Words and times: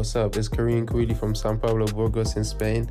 What's 0.00 0.16
up? 0.16 0.34
It's 0.38 0.48
Kareem 0.48 0.88
Cooley 0.88 1.12
from 1.12 1.34
San 1.34 1.58
Pablo 1.58 1.84
Burgos 1.84 2.34
in 2.38 2.42
Spain, 2.42 2.90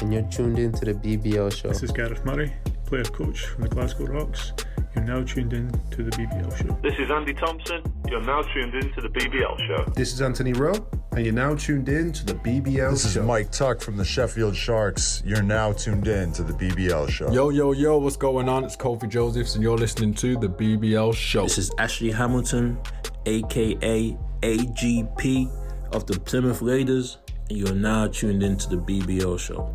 and 0.00 0.10
you're 0.10 0.22
tuned 0.22 0.58
in 0.58 0.72
to 0.72 0.86
the 0.86 0.94
BBL 0.94 1.54
show. 1.54 1.68
This 1.68 1.82
is 1.82 1.92
Gareth 1.92 2.24
Murray, 2.24 2.50
player 2.86 3.04
coach 3.04 3.44
from 3.44 3.64
the 3.64 3.68
Glasgow 3.68 4.06
Rocks. 4.06 4.54
You're 4.94 5.04
now 5.04 5.22
tuned 5.22 5.52
in 5.52 5.70
to 5.90 6.02
the 6.02 6.10
BBL 6.12 6.56
show. 6.56 6.78
This 6.82 6.98
is 6.98 7.10
Andy 7.10 7.34
Thompson. 7.34 7.82
You're 8.08 8.22
now 8.22 8.40
tuned 8.40 8.72
in 8.74 8.90
to 8.94 9.02
the 9.02 9.10
BBL 9.10 9.66
show. 9.66 9.92
This 9.92 10.14
is 10.14 10.22
Anthony 10.22 10.54
Rowe, 10.54 10.88
and 11.12 11.26
you're 11.26 11.34
now 11.34 11.54
tuned 11.56 11.90
in 11.90 12.10
to 12.12 12.24
the 12.24 12.32
BBL 12.32 12.64
This 12.64 13.02
show. 13.02 13.08
This 13.08 13.16
is 13.16 13.16
Mike 13.18 13.52
Tuck 13.52 13.82
from 13.82 13.98
the 13.98 14.04
Sheffield 14.06 14.56
Sharks. 14.56 15.22
You're 15.26 15.42
now 15.42 15.72
tuned 15.72 16.08
in 16.08 16.32
to 16.32 16.42
the 16.42 16.54
BBL 16.54 17.10
show. 17.10 17.30
Yo, 17.30 17.50
yo, 17.50 17.72
yo, 17.72 17.98
what's 17.98 18.16
going 18.16 18.48
on? 18.48 18.64
It's 18.64 18.78
Kofi 18.78 19.10
Josephs, 19.10 19.56
and 19.56 19.62
you're 19.62 19.76
listening 19.76 20.14
to 20.14 20.38
the 20.38 20.48
BBL 20.48 21.14
show. 21.14 21.42
This 21.42 21.58
is 21.58 21.70
Ashley 21.76 22.12
Hamilton, 22.12 22.78
aka 23.26 24.16
AGP 24.40 25.65
of 25.92 26.06
the 26.06 26.18
Plymouth 26.20 26.62
Raiders, 26.62 27.18
and 27.48 27.58
you 27.58 27.66
are 27.66 27.74
now 27.74 28.06
tuned 28.06 28.42
into 28.42 28.68
the 28.68 28.76
BBL 28.76 29.38
show. 29.38 29.72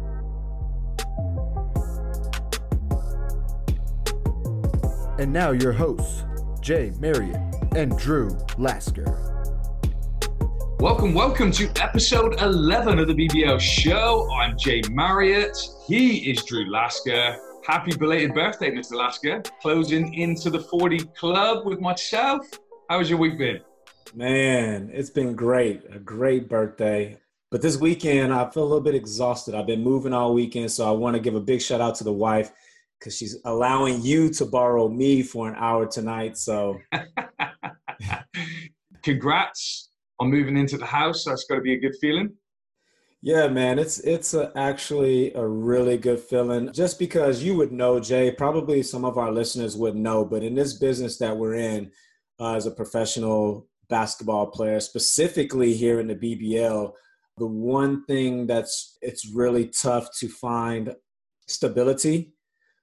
And 5.19 5.31
now 5.31 5.51
your 5.51 5.71
hosts, 5.71 6.23
Jay 6.61 6.91
Marriott 6.99 7.39
and 7.75 7.97
Drew 7.97 8.37
Lasker. 8.57 9.31
Welcome, 10.79 11.13
welcome 11.13 11.51
to 11.51 11.69
episode 11.79 12.41
11 12.41 12.97
of 12.97 13.07
the 13.07 13.13
BBL 13.13 13.59
show. 13.59 14.27
I'm 14.31 14.57
Jay 14.57 14.81
Marriott. 14.89 15.55
He 15.85 16.31
is 16.31 16.43
Drew 16.43 16.69
Lasker. 16.71 17.37
Happy 17.67 17.95
belated 17.95 18.33
birthday, 18.33 18.71
Mr. 18.71 18.93
Lasker. 18.93 19.43
Closing 19.61 20.15
into 20.15 20.49
the 20.49 20.59
40 20.59 20.99
club 21.15 21.65
with 21.65 21.79
myself. 21.79 22.47
How's 22.89 23.09
your 23.09 23.19
week 23.19 23.37
been? 23.37 23.59
Man, 24.13 24.89
it's 24.93 25.09
been 25.09 25.35
great. 25.35 25.83
A 25.91 25.99
great 25.99 26.49
birthday. 26.49 27.17
But 27.49 27.61
this 27.61 27.77
weekend, 27.77 28.33
I 28.33 28.49
feel 28.49 28.63
a 28.63 28.65
little 28.65 28.81
bit 28.81 28.95
exhausted. 28.95 29.55
I've 29.55 29.67
been 29.67 29.83
moving 29.83 30.13
all 30.13 30.33
weekend, 30.33 30.71
so 30.71 30.87
I 30.87 30.91
want 30.91 31.15
to 31.15 31.21
give 31.21 31.35
a 31.35 31.41
big 31.41 31.61
shout 31.61 31.81
out 31.81 31.95
to 31.95 32.03
the 32.03 32.11
wife 32.11 32.51
because 32.99 33.15
she's 33.15 33.37
allowing 33.45 34.01
you 34.01 34.29
to 34.31 34.45
borrow 34.45 34.89
me 34.89 35.23
for 35.23 35.49
an 35.49 35.55
hour 35.57 35.87
tonight. 35.87 36.37
So, 36.37 36.79
Congrats 39.03 39.89
on 40.19 40.29
moving 40.29 40.57
into 40.57 40.77
the 40.77 40.85
house. 40.85 41.25
That's 41.25 41.45
got 41.45 41.55
to 41.55 41.61
be 41.61 41.73
a 41.73 41.79
good 41.79 41.95
feeling. 41.99 42.33
yeah, 43.21 43.47
man, 43.47 43.79
it's 43.79 43.99
it's 43.99 44.33
a, 44.33 44.51
actually 44.55 45.33
a 45.33 45.45
really 45.45 45.97
good 45.97 46.19
feeling. 46.19 46.71
Just 46.73 46.99
because 46.99 47.43
you 47.43 47.55
would 47.55 47.71
know, 47.71 47.99
Jay, 47.99 48.31
probably 48.31 48.83
some 48.83 49.05
of 49.05 49.17
our 49.17 49.31
listeners 49.31 49.77
would 49.77 49.95
know, 49.95 50.25
but 50.25 50.43
in 50.43 50.53
this 50.53 50.73
business 50.73 51.17
that 51.17 51.35
we're 51.35 51.55
in, 51.55 51.91
uh, 52.39 52.55
as 52.55 52.65
a 52.65 52.71
professional 52.71 53.67
basketball 53.91 54.47
player, 54.47 54.79
specifically 54.79 55.73
here 55.75 55.99
in 55.99 56.07
the 56.07 56.15
BBL, 56.15 56.91
the 57.37 57.45
one 57.45 58.03
thing 58.05 58.47
that's 58.47 58.97
it's 59.01 59.29
really 59.29 59.67
tough 59.67 60.07
to 60.19 60.27
find 60.27 60.95
stability. 61.47 62.33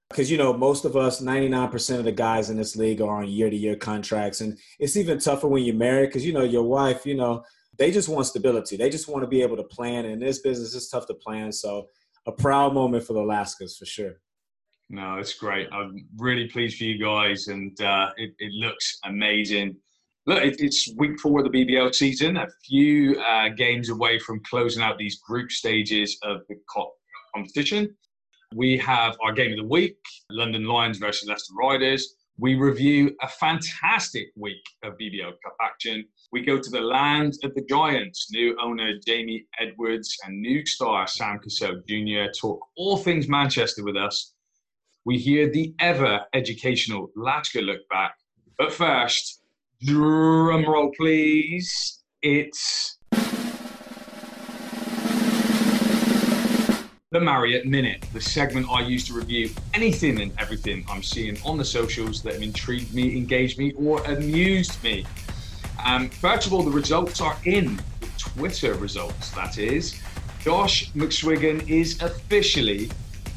Because 0.08 0.30
you 0.30 0.38
know 0.38 0.52
most 0.52 0.84
of 0.84 0.96
us 0.96 1.20
99% 1.20 1.98
of 1.98 2.04
the 2.04 2.12
guys 2.12 2.48
in 2.48 2.56
this 2.56 2.76
league 2.76 3.02
are 3.02 3.16
on 3.22 3.28
year-to-year 3.28 3.76
contracts. 3.76 4.40
And 4.40 4.56
it's 4.78 4.96
even 4.96 5.18
tougher 5.18 5.48
when 5.48 5.64
you're 5.64 5.74
married 5.74 6.06
because 6.06 6.24
you 6.24 6.32
know 6.32 6.44
your 6.44 6.62
wife 6.62 7.04
you 7.04 7.14
know 7.16 7.42
they 7.78 7.90
just 7.90 8.08
want 8.08 8.26
stability. 8.26 8.76
They 8.76 8.90
just 8.90 9.08
want 9.08 9.22
to 9.22 9.28
be 9.28 9.42
able 9.42 9.56
to 9.56 9.64
plan. 9.64 10.04
And 10.04 10.14
in 10.14 10.20
this 10.20 10.38
business 10.38 10.74
it's 10.74 10.88
tough 10.88 11.06
to 11.08 11.14
plan. 11.14 11.52
So 11.52 11.88
a 12.26 12.32
proud 12.32 12.74
moment 12.74 13.04
for 13.04 13.12
the 13.12 13.20
Laskers 13.20 13.76
for 13.78 13.86
sure. 13.86 14.14
No, 14.90 15.18
it's 15.18 15.34
great. 15.34 15.68
I'm 15.70 16.06
really 16.16 16.48
pleased 16.48 16.78
for 16.78 16.84
you 16.84 16.98
guys, 16.98 17.48
and 17.48 17.78
uh, 17.80 18.10
it, 18.16 18.32
it 18.38 18.52
looks 18.52 18.98
amazing. 19.04 19.76
Look, 20.28 20.42
it, 20.42 20.60
it's 20.60 20.92
week 20.98 21.18
four 21.18 21.40
of 21.40 21.50
the 21.50 21.64
BBL 21.64 21.94
season, 21.94 22.36
a 22.36 22.46
few 22.62 23.18
uh, 23.18 23.48
games 23.48 23.88
away 23.88 24.18
from 24.18 24.42
closing 24.44 24.82
out 24.82 24.98
these 24.98 25.20
group 25.20 25.50
stages 25.50 26.18
of 26.22 26.42
the 26.50 26.56
co- 26.70 26.92
competition. 27.34 27.96
We 28.54 28.76
have 28.76 29.16
our 29.24 29.32
game 29.32 29.52
of 29.52 29.56
the 29.56 29.64
week 29.64 29.96
London 30.30 30.66
Lions 30.66 30.98
versus 30.98 31.26
Leicester 31.26 31.54
Riders. 31.58 32.16
We 32.38 32.56
review 32.56 33.16
a 33.22 33.28
fantastic 33.28 34.26
week 34.36 34.62
of 34.82 34.98
BBL 34.98 35.32
Cup 35.42 35.56
action. 35.62 36.04
We 36.30 36.42
go 36.42 36.58
to 36.58 36.70
the 36.70 36.82
land 36.82 37.32
of 37.42 37.54
the 37.54 37.64
Giants. 37.66 38.28
New 38.30 38.54
owner 38.62 38.98
Jamie 39.06 39.46
Edwards 39.58 40.14
and 40.26 40.42
new 40.42 40.66
star 40.66 41.06
Sam 41.06 41.38
Cassell 41.38 41.80
Jr. 41.88 42.30
talk 42.38 42.60
all 42.76 42.98
things 42.98 43.28
Manchester 43.28 43.82
with 43.82 43.96
us. 43.96 44.34
We 45.06 45.16
hear 45.16 45.50
the 45.50 45.74
ever 45.80 46.20
educational 46.34 47.10
Lasker 47.16 47.62
look 47.62 47.80
back. 47.88 48.14
But 48.58 48.74
first, 48.74 49.37
drum 49.82 50.64
roll, 50.64 50.90
please. 50.96 52.02
It's 52.22 52.98
the 57.10 57.20
Marriott 57.20 57.64
Minute, 57.64 58.04
the 58.12 58.20
segment 58.20 58.66
I 58.70 58.82
use 58.82 59.06
to 59.06 59.14
review 59.14 59.50
anything 59.72 60.20
and 60.20 60.32
everything 60.38 60.84
I'm 60.90 61.02
seeing 61.02 61.38
on 61.42 61.56
the 61.56 61.64
socials 61.64 62.22
that 62.22 62.34
have 62.34 62.42
intrigued 62.42 62.92
me, 62.92 63.16
engaged 63.16 63.58
me, 63.58 63.72
or 63.74 64.02
amused 64.04 64.82
me. 64.82 65.06
Um, 65.84 66.10
first 66.10 66.46
of 66.46 66.52
all, 66.52 66.62
the 66.62 66.70
results 66.70 67.20
are 67.20 67.36
in. 67.44 67.76
The 68.00 68.08
Twitter 68.18 68.74
results, 68.74 69.30
that 69.30 69.58
is. 69.58 70.00
Josh 70.40 70.92
McSwiggan 70.92 71.68
is 71.68 72.02
officially 72.02 72.90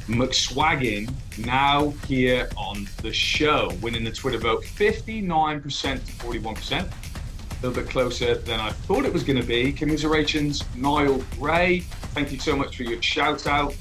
McSwaggin 0.08 1.12
now 1.38 1.90
here 2.08 2.50
on 2.58 2.88
the 3.02 3.14
show, 3.14 3.72
winning 3.82 4.04
the 4.04 4.12
Twitter 4.12 4.38
vote 4.38 4.64
59% 4.64 6.06
to 6.06 6.12
41%. 6.14 6.82
A 6.82 7.68
little 7.68 7.84
bit 7.84 7.92
closer 7.92 8.36
than 8.36 8.60
I 8.60 8.72
thought 8.72 9.06
it 9.06 9.14
was 9.14 9.24
going 9.24 9.40
to 9.40 9.46
be. 9.46 9.72
Commiserations, 9.72 10.64
Niall 10.76 11.24
Gray. 11.38 11.82
Thank 12.14 12.32
you 12.32 12.40
so 12.40 12.56
much 12.56 12.76
for 12.76 12.84
your 12.84 13.02
shout 13.02 13.46
out 13.46 13.76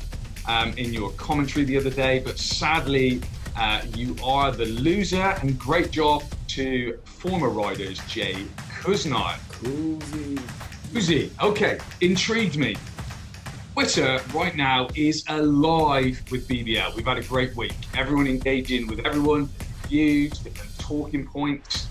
um, 0.46 0.72
in 0.76 0.92
your 0.92 1.10
commentary 1.12 1.64
the 1.64 1.78
other 1.78 1.90
day. 1.90 2.18
But 2.18 2.38
sadly, 2.38 3.22
uh, 3.56 3.82
you 3.94 4.16
are 4.22 4.52
the 4.52 4.66
loser. 4.66 5.34
And 5.40 5.58
great 5.58 5.90
job 5.90 6.24
to 6.48 6.98
former 7.04 7.48
riders, 7.48 8.00
Jay 8.06 8.46
Kuznai. 8.80 9.38
Cozy. 9.50 10.38
Uzi, 10.92 11.30
okay, 11.40 11.78
intrigued 12.00 12.56
me. 12.56 12.76
Twitter 13.80 14.20
right 14.34 14.54
now 14.54 14.88
is 14.94 15.24
alive 15.28 16.22
with 16.30 16.46
BBL. 16.46 16.94
We've 16.94 17.06
had 17.06 17.16
a 17.16 17.22
great 17.22 17.56
week. 17.56 17.72
Everyone 17.96 18.26
engaging 18.26 18.86
with 18.86 19.06
everyone, 19.06 19.48
views, 19.88 20.32
different 20.32 20.78
talking 20.78 21.26
points. 21.26 21.88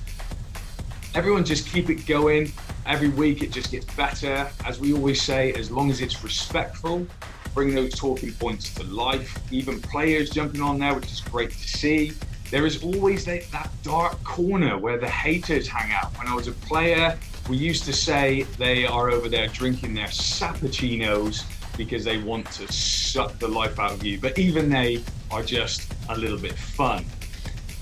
Everyone 1.15 1.43
just 1.43 1.67
keep 1.67 1.89
it 1.89 2.05
going. 2.05 2.51
Every 2.85 3.09
week 3.09 3.41
it 3.41 3.51
just 3.51 3.71
gets 3.71 3.87
better. 3.95 4.47
As 4.65 4.79
we 4.79 4.93
always 4.93 5.19
say, 5.19 5.51
as 5.53 5.71
long 5.71 5.89
as 5.89 5.99
it's 5.99 6.23
respectful, 6.23 7.07
bring 7.55 7.73
those 7.73 7.95
talking 7.95 8.33
points 8.33 8.71
to 8.75 8.83
life. 8.83 9.39
Even 9.51 9.81
players 9.81 10.29
jumping 10.29 10.61
on 10.61 10.77
there, 10.77 10.93
which 10.93 11.11
is 11.11 11.21
great 11.21 11.49
to 11.49 11.67
see. 11.67 12.11
There 12.51 12.67
is 12.67 12.83
always 12.83 13.25
that, 13.25 13.49
that 13.51 13.71
dark 13.81 14.23
corner 14.23 14.77
where 14.77 14.99
the 14.99 15.09
haters 15.09 15.67
hang 15.67 15.91
out. 15.91 16.15
When 16.19 16.27
I 16.27 16.35
was 16.35 16.47
a 16.47 16.51
player, 16.51 17.17
we 17.49 17.57
used 17.57 17.83
to 17.85 17.93
say 17.93 18.43
they 18.59 18.85
are 18.85 19.09
over 19.09 19.27
there 19.27 19.47
drinking 19.47 19.95
their 19.95 20.05
sappuccinos 20.05 21.45
because 21.79 22.03
they 22.03 22.17
want 22.17 22.45
to 22.51 22.71
suck 22.71 23.39
the 23.39 23.47
life 23.47 23.79
out 23.79 23.93
of 23.93 24.03
you. 24.03 24.19
But 24.19 24.37
even 24.37 24.69
they 24.69 25.01
are 25.31 25.41
just 25.41 25.91
a 26.09 26.17
little 26.17 26.37
bit 26.37 26.53
fun. 26.53 27.05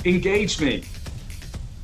Engage 0.06 0.62
me. 0.62 0.84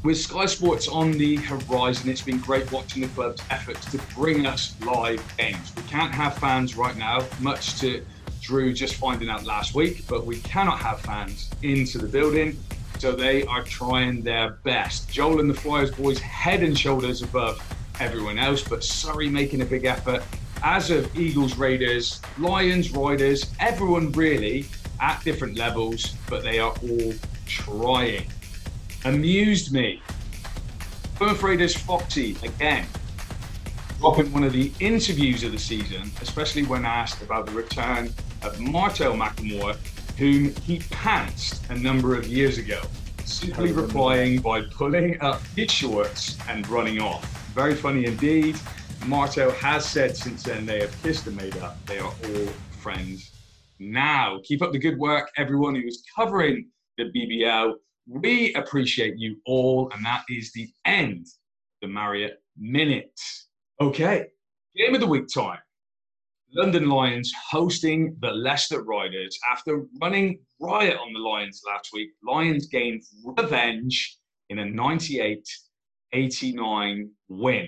With 0.03 0.17
Sky 0.17 0.45
Sports 0.45 0.87
on 0.87 1.13
the 1.13 1.37
horizon, 1.37 2.09
it's 2.09 2.21
been 2.21 2.37
great 2.37 2.71
watching 2.71 3.01
the 3.01 3.07
club's 3.09 3.41
efforts 3.49 3.89
to 3.91 3.97
bring 4.13 4.45
us 4.45 4.75
live 4.85 5.21
games. 5.37 5.73
We 5.75 5.81
can't 5.83 6.13
have 6.13 6.37
fans 6.37 6.77
right 6.77 6.95
now, 6.95 7.25
much 7.39 7.79
to 7.79 8.05
Drew 8.41 8.73
just 8.73 8.95
finding 8.95 9.29
out 9.29 9.43
last 9.45 9.73
week, 9.73 10.05
but 10.07 10.25
we 10.25 10.39
cannot 10.41 10.79
have 10.79 10.99
fans 11.01 11.49
into 11.63 11.97
the 11.97 12.07
building. 12.07 12.57
So 12.99 13.13
they 13.13 13.43
are 13.45 13.63
trying 13.63 14.21
their 14.21 14.51
best. 14.63 15.09
Joel 15.09 15.39
and 15.39 15.49
the 15.49 15.53
Flyers 15.55 15.89
boys 15.89 16.19
head 16.19 16.61
and 16.61 16.77
shoulders 16.77 17.23
above 17.23 17.59
everyone 17.99 18.37
else, 18.37 18.61
but 18.61 18.83
Surrey 18.83 19.29
making 19.29 19.61
a 19.61 19.65
big 19.65 19.85
effort. 19.85 20.21
As 20.63 20.89
of 20.89 21.13
Eagles, 21.19 21.57
Raiders, 21.57 22.21
Lions, 22.39 22.91
Riders, 22.91 23.51
everyone 23.59 24.13
really 24.13 24.65
at 25.01 25.21
different 25.25 25.57
levels, 25.57 26.15
but 26.29 26.41
they 26.41 26.57
are 26.57 26.73
all 26.81 27.13
trying. 27.45 28.25
Amused 29.03 29.73
me. 29.73 30.01
Plymouth 31.15 31.43
Raiders 31.43 31.75
Foxy 31.75 32.37
again 32.43 32.85
dropping 33.99 34.31
one 34.31 34.43
of 34.43 34.53
the 34.53 34.71
interviews 34.79 35.43
of 35.43 35.51
the 35.51 35.59
season, 35.59 36.11
especially 36.21 36.63
when 36.63 36.85
asked 36.85 37.21
about 37.21 37.45
the 37.45 37.51
return 37.51 38.13
of 38.41 38.59
Martel 38.59 39.13
McLemore, 39.13 39.75
whom 40.17 40.53
he 40.61 40.79
pantsed 40.79 41.69
a 41.69 41.77
number 41.77 42.15
of 42.15 42.27
years 42.27 42.57
ago, 42.57 42.81
simply 43.25 43.71
replying 43.71 44.39
by 44.39 44.61
pulling 44.61 45.19
up 45.21 45.41
his 45.55 45.71
shorts 45.71 46.37
and 46.49 46.67
running 46.69 47.01
off. 47.01 47.23
Very 47.53 47.75
funny 47.75 48.05
indeed. 48.05 48.57
Martel 49.05 49.51
has 49.51 49.85
said 49.85 50.15
since 50.15 50.43
then 50.43 50.65
they 50.65 50.79
have 50.81 51.03
kissed 51.03 51.27
and 51.27 51.35
made 51.35 51.57
up. 51.57 51.83
They 51.85 51.99
are 51.99 52.11
all 52.11 52.47
friends 52.79 53.31
now. 53.79 54.39
Keep 54.43 54.61
up 54.61 54.71
the 54.71 54.79
good 54.79 54.97
work, 54.97 55.31
everyone 55.37 55.75
who 55.75 55.85
is 55.87 56.03
covering 56.15 56.69
the 56.97 57.05
BBL. 57.05 57.73
We 58.07 58.53
appreciate 58.55 59.15
you 59.17 59.37
all, 59.45 59.89
and 59.93 60.05
that 60.05 60.23
is 60.29 60.51
the 60.53 60.69
end 60.85 61.27
the 61.81 61.87
Marriott 61.87 62.41
Minute. 62.57 63.19
Okay, 63.81 64.27
Game 64.75 64.95
of 64.95 65.01
the 65.01 65.07
week 65.07 65.27
time. 65.27 65.59
London 66.55 66.89
Lions 66.89 67.31
hosting 67.51 68.15
the 68.21 68.31
Leicester 68.31 68.81
Riders. 68.81 69.37
After 69.51 69.85
running 70.01 70.39
riot 70.59 70.97
on 70.97 71.13
the 71.13 71.19
Lions 71.19 71.61
last 71.67 71.89
week, 71.93 72.09
Lions 72.23 72.65
gained 72.65 73.03
revenge 73.23 74.17
in 74.49 74.59
a 74.59 74.65
98 74.65 75.47
89 76.11 77.11
win. 77.29 77.67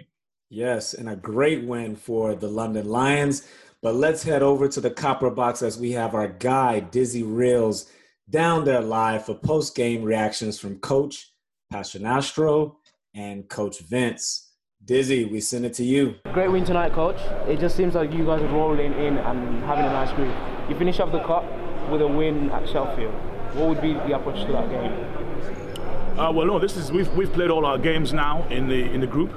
Yes, 0.56 0.94
and 0.94 1.10
a 1.10 1.18
great 1.18 1.66
win 1.66 1.98
for 1.98 2.34
the 2.34 2.48
London 2.48 2.88
Lions. 2.88 3.46
But 3.82 3.96
let's 3.96 4.24
head 4.24 4.42
over 4.42 4.70
to 4.70 4.80
the 4.80 4.90
Copper 4.90 5.30
Box 5.30 5.62
as 5.62 5.78
we 5.78 5.92
have 5.92 6.16
our 6.16 6.30
guy, 6.30 6.80
Dizzy 6.80 7.24
Reels, 7.24 7.92
down 8.30 8.64
there 8.64 8.80
live 8.80 9.26
for 9.26 9.36
post 9.36 9.76
game 9.76 10.02
reactions 10.02 10.58
from 10.58 10.80
Coach 10.80 11.34
Paternostro 11.74 12.78
and 13.14 13.50
Coach 13.50 13.82
Vince. 13.82 14.54
Dizzy, 14.86 15.26
we 15.26 15.42
send 15.42 15.66
it 15.66 15.74
to 15.74 15.84
you. 15.84 16.16
Great 16.32 16.50
win 16.50 16.64
tonight, 16.64 16.94
coach. 16.94 17.20
It 17.50 17.60
just 17.60 17.76
seems 17.76 17.94
like 17.94 18.14
you 18.14 18.24
guys 18.26 18.42
are 18.42 18.48
rolling 18.48 18.94
in 18.94 19.18
and 19.18 19.62
having 19.66 19.84
a 19.84 19.92
nice 19.92 20.14
groove. 20.14 20.34
You 20.70 20.78
finish 20.78 21.02
off 21.02 21.12
the 21.12 21.22
cup 21.26 21.44
with 21.92 22.02
a 22.02 22.08
win 22.08 22.50
at 22.52 22.66
Sheffield. 22.70 23.14
What 23.56 23.68
would 23.68 23.82
be 23.82 23.92
the 23.92 24.16
approach 24.16 24.46
to 24.46 24.54
that 24.54 24.70
game? 24.70 26.18
Uh, 26.18 26.32
well, 26.32 26.48
no. 26.48 26.60
This 26.60 26.78
is 26.78 26.94
we've 26.94 27.14
we've 27.14 27.34
played 27.34 27.50
all 27.50 27.66
our 27.66 27.78
games 27.78 28.14
now 28.14 28.48
in 28.48 28.70
the 28.70 28.90
in 28.94 29.02
the 29.02 29.08
group. 29.08 29.34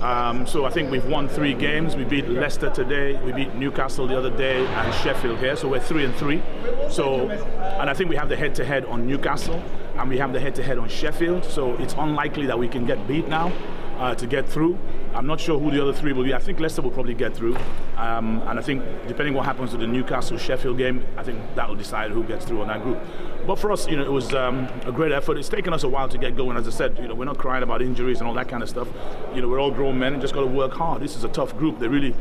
Um, 0.00 0.46
so 0.46 0.64
I 0.64 0.70
think 0.70 0.90
we've 0.90 1.04
won 1.06 1.28
three 1.28 1.54
games. 1.54 1.96
We 1.96 2.04
beat 2.04 2.28
Leicester 2.28 2.70
today. 2.70 3.20
We 3.22 3.32
beat 3.32 3.54
Newcastle 3.54 4.06
the 4.06 4.16
other 4.16 4.30
day, 4.30 4.64
and 4.64 4.94
Sheffield 4.94 5.38
here. 5.38 5.56
So 5.56 5.68
we're 5.68 5.80
three 5.80 6.04
and 6.04 6.14
three. 6.14 6.42
So, 6.90 7.28
and 7.28 7.90
I 7.90 7.94
think 7.94 8.08
we 8.08 8.16
have 8.16 8.28
the 8.28 8.36
head-to-head 8.36 8.84
on 8.86 9.06
Newcastle, 9.06 9.62
and 9.96 10.08
we 10.08 10.18
have 10.18 10.32
the 10.32 10.40
head-to-head 10.40 10.78
on 10.78 10.88
Sheffield. 10.88 11.44
So 11.44 11.74
it's 11.76 11.94
unlikely 11.94 12.46
that 12.46 12.58
we 12.58 12.68
can 12.68 12.86
get 12.86 13.06
beat 13.08 13.28
now 13.28 13.52
uh, 13.98 14.14
to 14.14 14.26
get 14.26 14.48
through. 14.48 14.78
I'm 15.14 15.26
not 15.26 15.40
sure 15.40 15.58
who 15.58 15.70
the 15.70 15.82
other 15.82 15.92
three 15.92 16.12
will 16.12 16.24
be. 16.24 16.34
I 16.34 16.38
think 16.38 16.60
Leicester 16.60 16.82
will 16.82 16.90
probably 16.90 17.14
get 17.14 17.34
through. 17.34 17.56
Um, 17.96 18.42
and 18.46 18.58
I 18.58 18.62
think 18.62 18.82
depending 19.06 19.34
what 19.34 19.44
happens 19.44 19.70
to 19.72 19.76
the 19.76 19.86
Newcastle 19.86 20.38
Sheffield 20.38 20.78
game, 20.78 21.04
I 21.16 21.22
think 21.22 21.38
that 21.54 21.68
will 21.68 21.76
decide 21.76 22.10
who 22.10 22.22
gets 22.24 22.44
through 22.44 22.60
on 22.62 22.68
that 22.68 22.82
group. 22.82 23.00
But 23.46 23.58
for 23.58 23.72
us, 23.72 23.88
you 23.88 23.96
know, 23.96 24.04
it 24.04 24.12
was 24.12 24.34
um, 24.34 24.68
a 24.84 24.92
great 24.92 25.12
effort. 25.12 25.38
It's 25.38 25.48
taken 25.48 25.72
us 25.72 25.82
a 25.82 25.88
while 25.88 26.08
to 26.08 26.18
get 26.18 26.36
going. 26.36 26.56
As 26.56 26.68
I 26.68 26.70
said, 26.70 26.98
you 26.98 27.08
know, 27.08 27.14
we're 27.14 27.24
not 27.24 27.38
crying 27.38 27.62
about 27.62 27.80
injuries 27.82 28.18
and 28.18 28.28
all 28.28 28.34
that 28.34 28.48
kind 28.48 28.62
of 28.62 28.68
stuff. 28.68 28.88
You 29.34 29.40
know, 29.40 29.48
we're 29.48 29.60
all 29.60 29.70
grown 29.70 29.98
men 29.98 30.12
and 30.12 30.22
just 30.22 30.34
got 30.34 30.40
to 30.42 30.46
work 30.46 30.72
hard. 30.72 31.02
This 31.02 31.16
is 31.16 31.24
a 31.24 31.28
tough 31.28 31.56
group. 31.56 31.78
They 31.78 31.88
really 31.88 32.14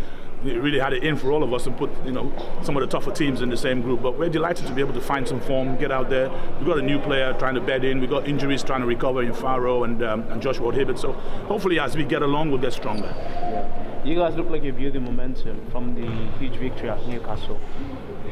really 0.44 0.80
had 0.80 0.94
it 0.94 1.04
in 1.04 1.16
for 1.16 1.32
all 1.32 1.44
of 1.44 1.54
us 1.54 1.66
and 1.66 1.78
put 1.78 1.90
you 2.06 2.12
know 2.12 2.32
some 2.64 2.78
of 2.78 2.82
the 2.82 2.88
tougher 2.88 3.12
teams 3.12 3.42
in 3.42 3.50
the 3.50 3.58
same 3.58 3.82
group. 3.82 4.02
But 4.02 4.18
we're 4.18 4.30
delighted 4.30 4.68
to 4.68 4.74
be 4.74 4.82
able 4.82 4.94
to 4.94 5.02
find 5.02 5.28
some 5.28 5.42
form, 5.42 5.78
get 5.78 5.92
out 5.92 6.10
there. 6.10 6.30
We've 6.58 6.68
got 6.68 6.78
a 6.78 6.82
new 6.82 7.00
player 7.00 7.34
trying 7.34 7.56
to 7.56 7.62
bed 7.62 7.84
in. 7.84 8.00
We've 8.00 8.10
got 8.10 8.28
injuries 8.28 8.64
trying 8.64 8.82
to 8.82 8.88
recover 8.88 9.24
in 9.24 9.34
Faro 9.34 9.84
and 9.84 10.04
um, 10.04 10.22
and 10.30 10.42
Josh 10.42 10.60
Ward-Hibbert. 10.60 11.00
So 11.00 11.14
hopefully 11.48 11.80
as 11.80 11.96
we 11.96 12.04
get 12.04 12.22
along, 12.22 12.50
we'll 12.50 12.62
get 12.62 12.74
stronger. 12.74 13.14
Yeah. 13.16 13.88
You 14.06 14.16
guys 14.16 14.36
look 14.36 14.50
like 14.50 14.64
you're 14.64 14.92
the 14.92 15.02
momentum 15.02 15.70
from 15.70 15.94
the 15.94 16.08
huge 16.38 16.58
victory 16.58 16.90
at 16.90 17.06
Newcastle. 17.08 17.60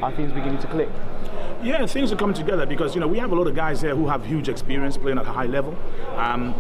Are 0.02 0.12
things 0.16 0.32
beginning 0.32 0.60
to 0.60 0.68
click? 0.68 0.90
Yeah, 1.66 1.88
things 1.88 2.12
are 2.12 2.16
coming 2.16 2.36
together 2.36 2.68
because 2.68 2.94
you 2.94 3.02
know 3.02 3.08
we 3.08 3.18
have 3.18 3.32
a 3.32 3.36
lot 3.36 3.48
of 3.48 3.56
guys 3.56 3.82
here 3.82 3.96
who 3.96 4.08
have 4.08 4.24
huge 4.24 4.50
experience 4.50 4.98
playing 4.98 5.18
at 5.18 5.26
a 5.26 5.32
high 5.32 5.48
level. 5.48 5.76
Um, 6.16 6.54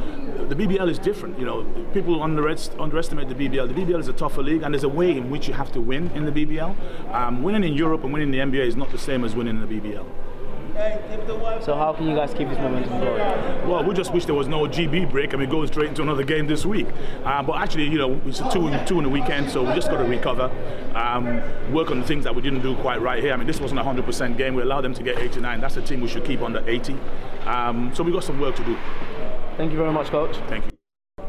the 0.49 0.55
BBL 0.55 0.89
is 0.89 0.97
different. 0.97 1.37
You 1.37 1.45
know, 1.45 1.63
people 1.93 2.23
underestimate 2.23 3.29
the 3.29 3.35
BBL. 3.35 3.67
The 3.67 3.75
BBL 3.75 3.99
is 3.99 4.07
a 4.07 4.13
tougher 4.13 4.41
league, 4.41 4.63
and 4.63 4.73
there's 4.73 4.83
a 4.83 4.89
way 4.89 5.15
in 5.15 5.29
which 5.29 5.47
you 5.47 5.53
have 5.53 5.71
to 5.73 5.79
win 5.79 6.09
in 6.15 6.25
the 6.25 6.31
BBL. 6.31 7.13
Um, 7.13 7.43
winning 7.43 7.63
in 7.63 7.73
Europe 7.77 8.03
and 8.03 8.13
winning 8.13 8.33
in 8.33 8.49
the 8.49 8.57
NBA 8.57 8.65
is 8.65 8.75
not 8.75 8.91
the 8.91 8.97
same 8.97 9.23
as 9.23 9.35
winning 9.35 9.61
in 9.61 9.69
the 9.69 9.79
BBL. 9.79 10.07
So 11.65 11.75
how 11.75 11.93
can 11.93 12.07
you 12.07 12.15
guys 12.15 12.33
keep 12.33 12.49
this 12.49 12.59
momentum 12.59 12.99
going? 12.99 13.67
Well, 13.67 13.83
we 13.83 13.95
just 13.95 14.13
wish 14.13 14.25
there 14.25 14.35
was 14.35 14.47
no 14.47 14.65
GB 14.65 15.09
break 15.09 15.33
and 15.33 15.41
we 15.41 15.47
go 15.47 15.65
straight 15.65 15.89
into 15.89 16.01
another 16.01 16.23
game 16.23 16.47
this 16.47 16.65
week. 16.65 16.87
Uh, 17.23 17.41
but 17.41 17.53
actually, 17.53 17.85
you 17.85 17.97
know, 17.97 18.21
it's 18.25 18.39
a 18.39 18.49
two 18.51 18.67
in, 18.67 18.85
two 18.85 18.97
in 18.97 19.03
the 19.03 19.09
weekend, 19.09 19.49
so 19.49 19.63
we 19.63 19.73
just 19.73 19.89
got 19.89 19.97
to 19.97 20.03
recover, 20.03 20.51
um, 20.93 21.41
work 21.73 21.91
on 21.91 22.01
the 22.01 22.05
things 22.05 22.23
that 22.23 22.35
we 22.35 22.41
didn't 22.41 22.61
do 22.61 22.75
quite 22.77 23.01
right 23.01 23.23
here. 23.23 23.33
I 23.33 23.37
mean, 23.37 23.47
this 23.47 23.59
wasn't 23.59 23.79
a 23.79 23.83
100% 23.83 24.37
game. 24.37 24.53
We 24.53 24.61
allowed 24.61 24.81
them 24.81 24.93
to 24.93 25.03
get 25.03 25.17
89. 25.17 25.61
That's 25.61 25.77
a 25.77 25.81
team 25.81 26.01
we 26.01 26.07
should 26.07 26.25
keep 26.25 26.41
under 26.41 26.67
80. 26.69 26.95
Um, 27.45 27.91
so 27.95 28.03
we've 28.03 28.13
got 28.13 28.23
some 28.23 28.39
work 28.39 28.55
to 28.57 28.63
do. 28.63 28.77
Thank 29.57 29.71
you 29.71 29.77
very 29.77 29.91
much, 29.91 30.07
coach. 30.07 30.35
Thank 30.47 30.65
you. 30.65 30.74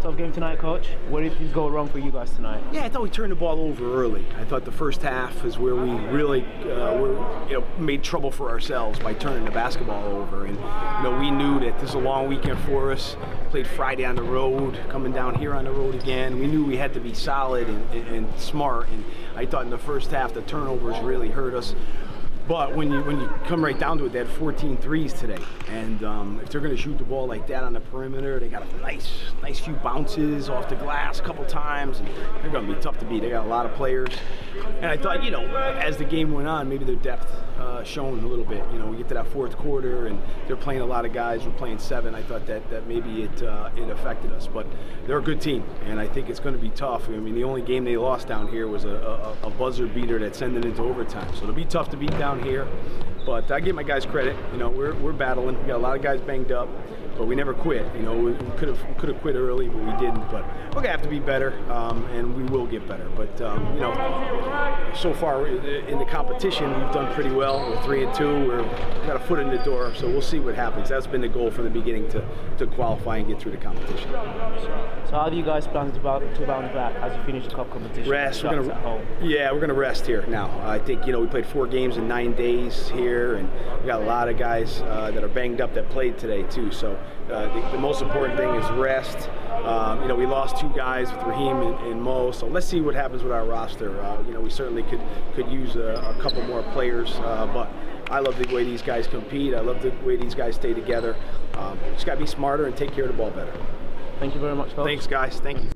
Tough 0.06 0.16
game 0.16 0.30
tonight, 0.30 0.60
coach. 0.60 0.86
What 1.08 1.22
did 1.22 1.36
things 1.36 1.52
go 1.52 1.66
wrong 1.66 1.88
for 1.88 1.98
you 1.98 2.12
guys 2.12 2.30
tonight? 2.30 2.62
Yeah, 2.70 2.84
I 2.84 2.88
thought 2.88 3.02
we 3.02 3.10
turned 3.10 3.32
the 3.32 3.34
ball 3.34 3.58
over 3.58 4.04
early. 4.04 4.24
I 4.38 4.44
thought 4.44 4.64
the 4.64 4.70
first 4.70 5.02
half 5.02 5.44
is 5.44 5.58
where 5.58 5.74
we 5.74 5.90
really 5.90 6.44
uh, 6.44 6.94
were, 6.96 7.48
you 7.48 7.58
know, 7.58 7.64
made 7.80 8.04
trouble 8.04 8.30
for 8.30 8.48
ourselves 8.48 9.00
by 9.00 9.14
turning 9.14 9.44
the 9.44 9.50
basketball 9.50 10.04
over. 10.04 10.46
And 10.46 10.54
you 10.54 10.62
know, 11.10 11.18
we 11.18 11.32
knew 11.32 11.58
that 11.58 11.80
this 11.80 11.88
is 11.88 11.94
a 11.96 11.98
long 11.98 12.28
weekend 12.28 12.60
for 12.60 12.92
us. 12.92 13.16
Played 13.50 13.66
Friday 13.66 14.04
on 14.04 14.14
the 14.14 14.22
road, 14.22 14.78
coming 14.90 15.10
down 15.10 15.34
here 15.34 15.52
on 15.54 15.64
the 15.64 15.72
road 15.72 15.96
again. 15.96 16.38
We 16.38 16.46
knew 16.46 16.64
we 16.64 16.76
had 16.76 16.94
to 16.94 17.00
be 17.00 17.12
solid 17.12 17.68
and, 17.68 17.90
and, 17.90 18.06
and 18.06 18.38
smart. 18.38 18.88
And 18.90 19.04
I 19.34 19.44
thought 19.44 19.64
in 19.64 19.70
the 19.70 19.76
first 19.76 20.12
half 20.12 20.32
the 20.32 20.42
turnovers 20.42 20.96
really 21.00 21.30
hurt 21.30 21.52
us. 21.52 21.74
But 22.48 22.76
when 22.76 22.92
you 22.92 23.02
when 23.02 23.20
you 23.20 23.28
come 23.46 23.64
right 23.64 23.78
down 23.78 23.98
to 23.98 24.06
it, 24.06 24.12
they 24.12 24.18
had 24.18 24.28
14 24.28 24.76
threes 24.76 25.12
today, 25.12 25.42
and 25.68 26.04
um, 26.04 26.40
if 26.44 26.50
they're 26.50 26.60
going 26.60 26.74
to 26.74 26.80
shoot 26.80 26.96
the 26.96 27.04
ball 27.04 27.26
like 27.26 27.48
that 27.48 27.64
on 27.64 27.72
the 27.72 27.80
perimeter, 27.80 28.38
they 28.38 28.48
got 28.48 28.62
a 28.62 28.76
nice 28.76 29.10
nice 29.42 29.58
few 29.58 29.74
bounces 29.74 30.48
off 30.48 30.68
the 30.68 30.76
glass 30.76 31.18
a 31.18 31.22
couple 31.22 31.44
times, 31.46 31.98
and 31.98 32.08
they're 32.40 32.52
going 32.52 32.66
to 32.66 32.72
be 32.72 32.80
tough 32.80 32.98
to 32.98 33.04
beat. 33.04 33.22
They 33.22 33.30
got 33.30 33.46
a 33.46 33.48
lot 33.48 33.66
of 33.66 33.72
players, 33.74 34.10
and 34.76 34.86
I 34.86 34.96
thought 34.96 35.24
you 35.24 35.32
know 35.32 35.44
as 35.56 35.96
the 35.96 36.04
game 36.04 36.32
went 36.32 36.46
on, 36.46 36.68
maybe 36.68 36.84
their 36.84 36.94
depth 36.94 37.32
uh, 37.58 37.82
shown 37.82 38.22
a 38.22 38.26
little 38.26 38.44
bit. 38.44 38.64
You 38.72 38.78
know, 38.78 38.86
we 38.86 38.96
get 38.96 39.08
to 39.08 39.14
that 39.14 39.26
fourth 39.26 39.56
quarter, 39.56 40.06
and 40.06 40.22
they're 40.46 40.56
playing 40.56 40.82
a 40.82 40.86
lot 40.86 41.04
of 41.04 41.12
guys. 41.12 41.44
We're 41.44 41.52
playing 41.52 41.78
seven. 41.78 42.14
I 42.14 42.22
thought 42.22 42.46
that 42.46 42.68
that 42.70 42.86
maybe 42.86 43.22
it 43.22 43.42
uh, 43.42 43.70
it 43.76 43.90
affected 43.90 44.32
us, 44.32 44.46
but 44.46 44.68
they're 45.08 45.18
a 45.18 45.22
good 45.22 45.40
team, 45.40 45.64
and 45.86 45.98
I 45.98 46.06
think 46.06 46.28
it's 46.28 46.40
going 46.40 46.54
to 46.54 46.60
be 46.60 46.70
tough. 46.70 47.08
I 47.08 47.12
mean, 47.12 47.34
the 47.34 47.44
only 47.44 47.62
game 47.62 47.84
they 47.84 47.96
lost 47.96 48.28
down 48.28 48.46
here 48.46 48.68
was 48.68 48.84
a, 48.84 49.36
a, 49.42 49.48
a 49.48 49.50
buzzer 49.50 49.88
beater 49.88 50.20
that 50.20 50.36
sent 50.36 50.56
it 50.56 50.64
into 50.64 50.82
overtime, 50.82 51.28
so 51.34 51.42
it'll 51.42 51.54
be 51.54 51.64
tough 51.64 51.90
to 51.90 51.96
beat 51.96 52.16
down 52.18 52.35
here. 52.42 52.66
But 53.24 53.50
I 53.50 53.60
give 53.60 53.74
my 53.74 53.82
guys 53.82 54.06
credit. 54.06 54.36
You 54.52 54.58
know, 54.58 54.70
we're, 54.70 54.94
we're 54.94 55.12
battling. 55.12 55.60
We 55.60 55.66
got 55.68 55.76
a 55.76 55.78
lot 55.78 55.96
of 55.96 56.02
guys 56.02 56.20
banged 56.20 56.52
up, 56.52 56.68
but 57.16 57.26
we 57.26 57.34
never 57.34 57.54
quit. 57.54 57.86
You 57.94 58.02
know, 58.02 58.16
we 58.16 58.34
could 58.56 58.68
have 58.68 58.98
could 58.98 59.08
have 59.08 59.20
quit 59.20 59.34
early, 59.34 59.68
but 59.68 59.82
we 59.82 59.92
didn't. 59.92 60.30
But 60.30 60.44
we're 60.68 60.82
gonna 60.82 60.90
have 60.90 61.02
to 61.02 61.08
be 61.08 61.20
better, 61.20 61.52
um, 61.70 62.04
and 62.06 62.34
we 62.34 62.44
will 62.44 62.66
get 62.66 62.86
better. 62.86 63.08
But 63.16 63.40
um, 63.40 63.74
you 63.74 63.80
know, 63.80 64.92
so 64.94 65.14
far 65.14 65.46
in 65.46 65.98
the 65.98 66.04
competition, 66.04 66.68
we've 66.68 66.92
done 66.92 67.12
pretty 67.14 67.30
well. 67.30 67.70
We're 67.70 67.82
three 67.82 68.04
and 68.04 68.14
two. 68.14 68.46
We're 68.46 68.62
got 69.06 69.16
a 69.16 69.20
foot 69.20 69.38
in 69.38 69.50
the 69.50 69.58
door, 69.58 69.94
so 69.94 70.08
we'll 70.08 70.22
see 70.22 70.40
what 70.40 70.54
happens. 70.54 70.88
That's 70.88 71.06
been 71.06 71.20
the 71.20 71.28
goal 71.28 71.50
from 71.50 71.64
the 71.64 71.70
beginning 71.70 72.08
to, 72.10 72.26
to 72.58 72.66
qualify 72.66 73.18
and 73.18 73.28
get 73.28 73.40
through 73.40 73.52
the 73.52 73.58
competition. 73.58 74.10
So 74.10 75.12
how 75.12 75.28
do 75.30 75.36
you 75.36 75.44
guys 75.44 75.66
plan 75.66 75.92
to 75.92 76.00
bounce, 76.00 76.38
to 76.38 76.46
bounce 76.46 76.72
back 76.72 76.94
as 76.96 77.16
you 77.16 77.22
finish 77.24 77.46
the 77.46 77.54
cup 77.54 77.70
competition? 77.70 78.10
Rest. 78.10 78.44
We're 78.44 78.62
gonna 78.62 79.02
yeah, 79.22 79.52
we're 79.52 79.60
gonna 79.60 79.74
rest 79.74 80.06
here 80.06 80.24
now. 80.26 80.50
I 80.64 80.78
think 80.78 81.06
you 81.06 81.12
know 81.12 81.20
we 81.20 81.26
played 81.26 81.46
four 81.46 81.66
games 81.66 81.96
in 81.96 82.08
nine 82.08 82.34
days 82.34 82.88
here, 82.90 83.36
and 83.36 83.50
we 83.80 83.86
got 83.86 84.02
a 84.02 84.04
lot 84.04 84.28
of 84.28 84.38
guys 84.38 84.80
uh, 84.82 85.10
that 85.12 85.22
are 85.22 85.28
banged 85.28 85.60
up 85.60 85.74
that 85.74 85.88
played 85.88 86.18
today 86.18 86.42
too. 86.44 86.70
So 86.70 86.98
uh, 87.30 87.52
the, 87.52 87.72
the, 87.72 87.78
most 87.78 88.02
important 88.02 88.38
thing 88.38 88.54
is 88.54 88.70
rest. 88.72 89.28
Um, 89.64 90.02
you 90.02 90.08
know, 90.08 90.14
we 90.14 90.26
lost 90.26 90.58
two 90.58 90.68
guys 90.70 91.10
with 91.12 91.22
Raheem 91.24 91.56
and, 91.60 91.74
and, 91.86 92.00
Mo, 92.00 92.30
so 92.30 92.46
let's 92.46 92.66
see 92.66 92.80
what 92.80 92.94
happens 92.94 93.22
with 93.22 93.32
our 93.32 93.44
roster. 93.44 94.00
Uh, 94.00 94.22
you 94.22 94.32
know, 94.32 94.40
we 94.40 94.50
certainly 94.50 94.84
could 94.84 95.00
could 95.34 95.50
use 95.50 95.74
a, 95.76 96.14
a 96.16 96.22
couple 96.22 96.42
more 96.44 96.62
players, 96.72 97.12
uh, 97.16 97.46
but 97.52 97.68
I 98.10 98.20
love 98.20 98.38
the 98.38 98.54
way 98.54 98.62
these 98.62 98.82
guys 98.82 99.06
compete. 99.06 99.54
I 99.54 99.60
love 99.60 99.82
the 99.82 99.90
way 100.04 100.16
these 100.16 100.34
guys 100.34 100.54
stay 100.54 100.72
together. 100.72 101.16
Um, 101.54 101.78
just 101.94 102.06
got 102.06 102.14
to 102.14 102.20
be 102.20 102.26
smarter 102.26 102.66
and 102.66 102.76
take 102.76 102.92
care 102.92 103.04
of 103.04 103.10
the 103.10 103.16
ball 103.16 103.30
better. 103.30 103.52
Thank 104.20 104.34
you 104.34 104.40
very 104.40 104.54
much, 104.54 104.72
folks. 104.72 104.86
Thanks, 104.86 105.06
guys. 105.06 105.40
Thank 105.40 105.62
you. 105.62 105.70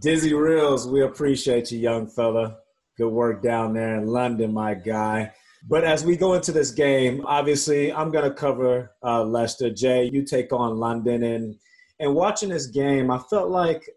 Dizzy 0.00 0.34
Reels, 0.34 0.88
we 0.88 1.02
appreciate 1.02 1.70
you, 1.70 1.78
young 1.78 2.06
fella. 2.06 2.58
Good 2.98 3.08
work 3.08 3.42
down 3.42 3.72
there 3.72 3.96
in 3.96 4.06
London, 4.06 4.52
my 4.52 4.74
guy. 4.74 5.32
But 5.68 5.84
as 5.84 6.04
we 6.04 6.16
go 6.16 6.34
into 6.34 6.52
this 6.52 6.70
game, 6.70 7.24
obviously, 7.26 7.92
I'm 7.92 8.12
going 8.12 8.28
to 8.28 8.34
cover 8.34 8.92
uh, 9.02 9.24
Leicester. 9.24 9.68
Jay, 9.68 10.08
you 10.12 10.22
take 10.22 10.52
on 10.52 10.76
London, 10.76 11.24
and 11.24 11.56
and 11.98 12.14
watching 12.14 12.50
this 12.50 12.66
game, 12.66 13.10
I 13.10 13.18
felt 13.18 13.50
like 13.50 13.88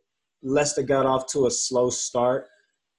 Leicester 0.42 0.82
got 0.82 1.06
off 1.06 1.28
to 1.34 1.46
a 1.46 1.52
slow 1.52 1.90
start, 1.90 2.48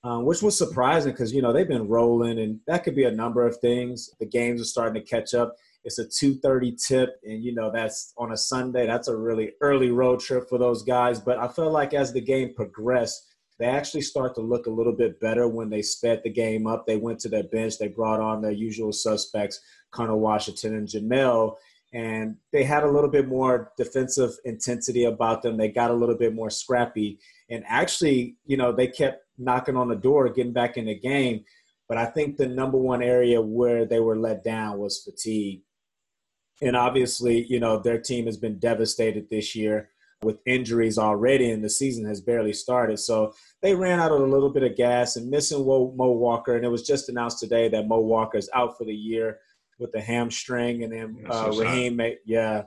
um, 0.05 0.25
which 0.25 0.43
was 0.43 0.57
surprising 0.57 1.13
because 1.13 1.33
you 1.33 1.43
know 1.43 1.53
they've 1.53 1.67
been 1.67 1.89
rolling, 1.89 2.39
and 2.39 2.61
that 2.69 2.85
could 2.85 2.95
be 2.95 3.05
a 3.05 3.11
number 3.11 3.45
of 3.45 3.57
things. 3.57 4.11
The 4.21 4.27
games 4.27 4.61
are 4.61 4.65
starting 4.65 5.03
to 5.03 5.09
catch 5.09 5.35
up. 5.35 5.57
It's 5.83 5.99
a 5.99 6.05
2:30 6.05 6.77
tip, 6.87 7.19
and 7.25 7.43
you 7.43 7.53
know 7.53 7.73
that's 7.73 8.13
on 8.19 8.31
a 8.31 8.37
Sunday. 8.37 8.87
That's 8.87 9.09
a 9.09 9.17
really 9.17 9.53
early 9.61 9.91
road 9.91 10.21
trip 10.21 10.49
for 10.49 10.59
those 10.59 10.85
guys. 10.85 11.19
But 11.19 11.39
I 11.39 11.49
felt 11.49 11.73
like 11.73 11.93
as 11.93 12.13
the 12.13 12.21
game 12.21 12.55
progressed 12.55 13.30
they 13.61 13.67
actually 13.67 14.01
start 14.01 14.35
to 14.35 14.41
look 14.41 14.67
a 14.67 14.71
little 14.71 14.95
bit 14.95 15.21
better 15.21 15.47
when 15.47 15.69
they 15.69 15.83
sped 15.83 16.23
the 16.25 16.31
game 16.31 16.67
up. 16.67 16.87
They 16.87 16.97
went 16.97 17.19
to 17.21 17.29
their 17.29 17.43
bench, 17.45 17.79
they 17.79 17.89
brought 17.89 18.19
on 18.19 18.41
their 18.41 18.51
usual 18.51 18.91
suspects, 18.91 19.61
Conner 19.91 20.17
Washington 20.17 20.77
and 20.77 20.89
Jamel, 20.89 21.57
and 21.93 22.37
they 22.53 22.65
had 22.65 22.85
a 22.85 22.91
little 22.91 23.11
bit 23.11 23.29
more 23.29 23.73
defensive 23.77 24.31
intensity 24.47 25.05
about 25.05 25.43
them. 25.43 25.59
They 25.59 25.69
got 25.69 25.91
a 25.91 25.95
little 25.95 26.15
bit 26.15 26.35
more 26.35 26.49
scrappy. 26.49 27.19
And 27.51 27.63
actually, 27.69 28.37
you 28.47 28.57
know, 28.57 28.73
they 28.73 28.87
kept 28.87 29.25
knocking 29.37 29.77
on 29.77 29.89
the 29.89 29.97
door, 29.97 30.31
getting 30.31 30.53
back 30.55 30.79
in 30.79 30.87
the 30.87 30.99
game. 30.99 31.45
But 31.87 31.99
I 31.99 32.07
think 32.07 32.37
the 32.37 32.47
number 32.47 32.79
one 32.79 33.03
area 33.03 33.43
where 33.43 33.85
they 33.85 34.01
were 34.01 34.17
let 34.17 34.43
down 34.43 34.79
was 34.79 35.03
fatigue. 35.03 35.63
And 36.63 36.77
obviously, 36.77 37.45
you 37.47 37.61
know, 37.61 37.79
their 37.79 37.99
team 37.99 38.27
has 38.27 38.37
been 38.37 38.59
devastated 38.59 39.29
this 39.29 39.55
year 39.55 39.91
with 40.23 40.39
injuries 40.45 40.99
already, 40.99 41.51
and 41.51 41.65
the 41.65 41.71
season 41.71 42.05
has 42.05 42.21
barely 42.21 42.53
started. 42.53 42.99
So 42.99 43.35
they 43.63 43.75
ran 43.75 44.01
out 44.01 44.13
of 44.13 44.21
a 44.21 44.27
little 44.27 44.51
bit 44.51 44.63
of 44.63 44.77
gas 44.77 45.17
and 45.17 45.31
missing 45.31 45.65
Mo, 45.67 45.93
Mo 45.97 46.11
Walker. 46.13 46.57
And 46.57 46.65
it 46.65 46.69
was 46.69 46.87
just 46.87 47.09
announced 47.09 47.39
today 47.39 47.69
that 47.69 47.89
Mo 47.89 48.01
Walker 48.01 48.39
is 48.39 48.51
out 48.55 48.77
for 48.77 48.85
the 48.85 48.95
year 48.95 49.39
with 49.79 49.93
the 49.93 50.01
hamstring. 50.01 50.85
And 50.85 50.93
then 50.93 51.25
uh, 51.29 51.51
so 51.51 51.61
Raheem, 51.61 52.01
yeah, 52.27 52.65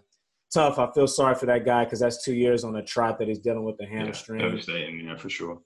tough. 0.52 0.80
I 0.80 0.92
feel 0.94 1.08
sorry 1.08 1.36
for 1.36 1.46
that 1.46 1.66
guy 1.66 1.84
because 1.84 2.00
that's 2.00 2.24
two 2.24 2.34
years 2.34 2.64
on 2.64 2.74
the 2.74 2.82
trot 2.82 3.20
that 3.20 3.28
he's 3.28 3.40
dealing 3.40 3.66
with 3.66 3.78
the 3.78 3.86
hamstring. 3.86 4.40
Yeah, 4.40 4.48
devastating, 4.48 5.06
yeah, 5.06 5.16
for 5.16 5.30
sure. 5.30 5.60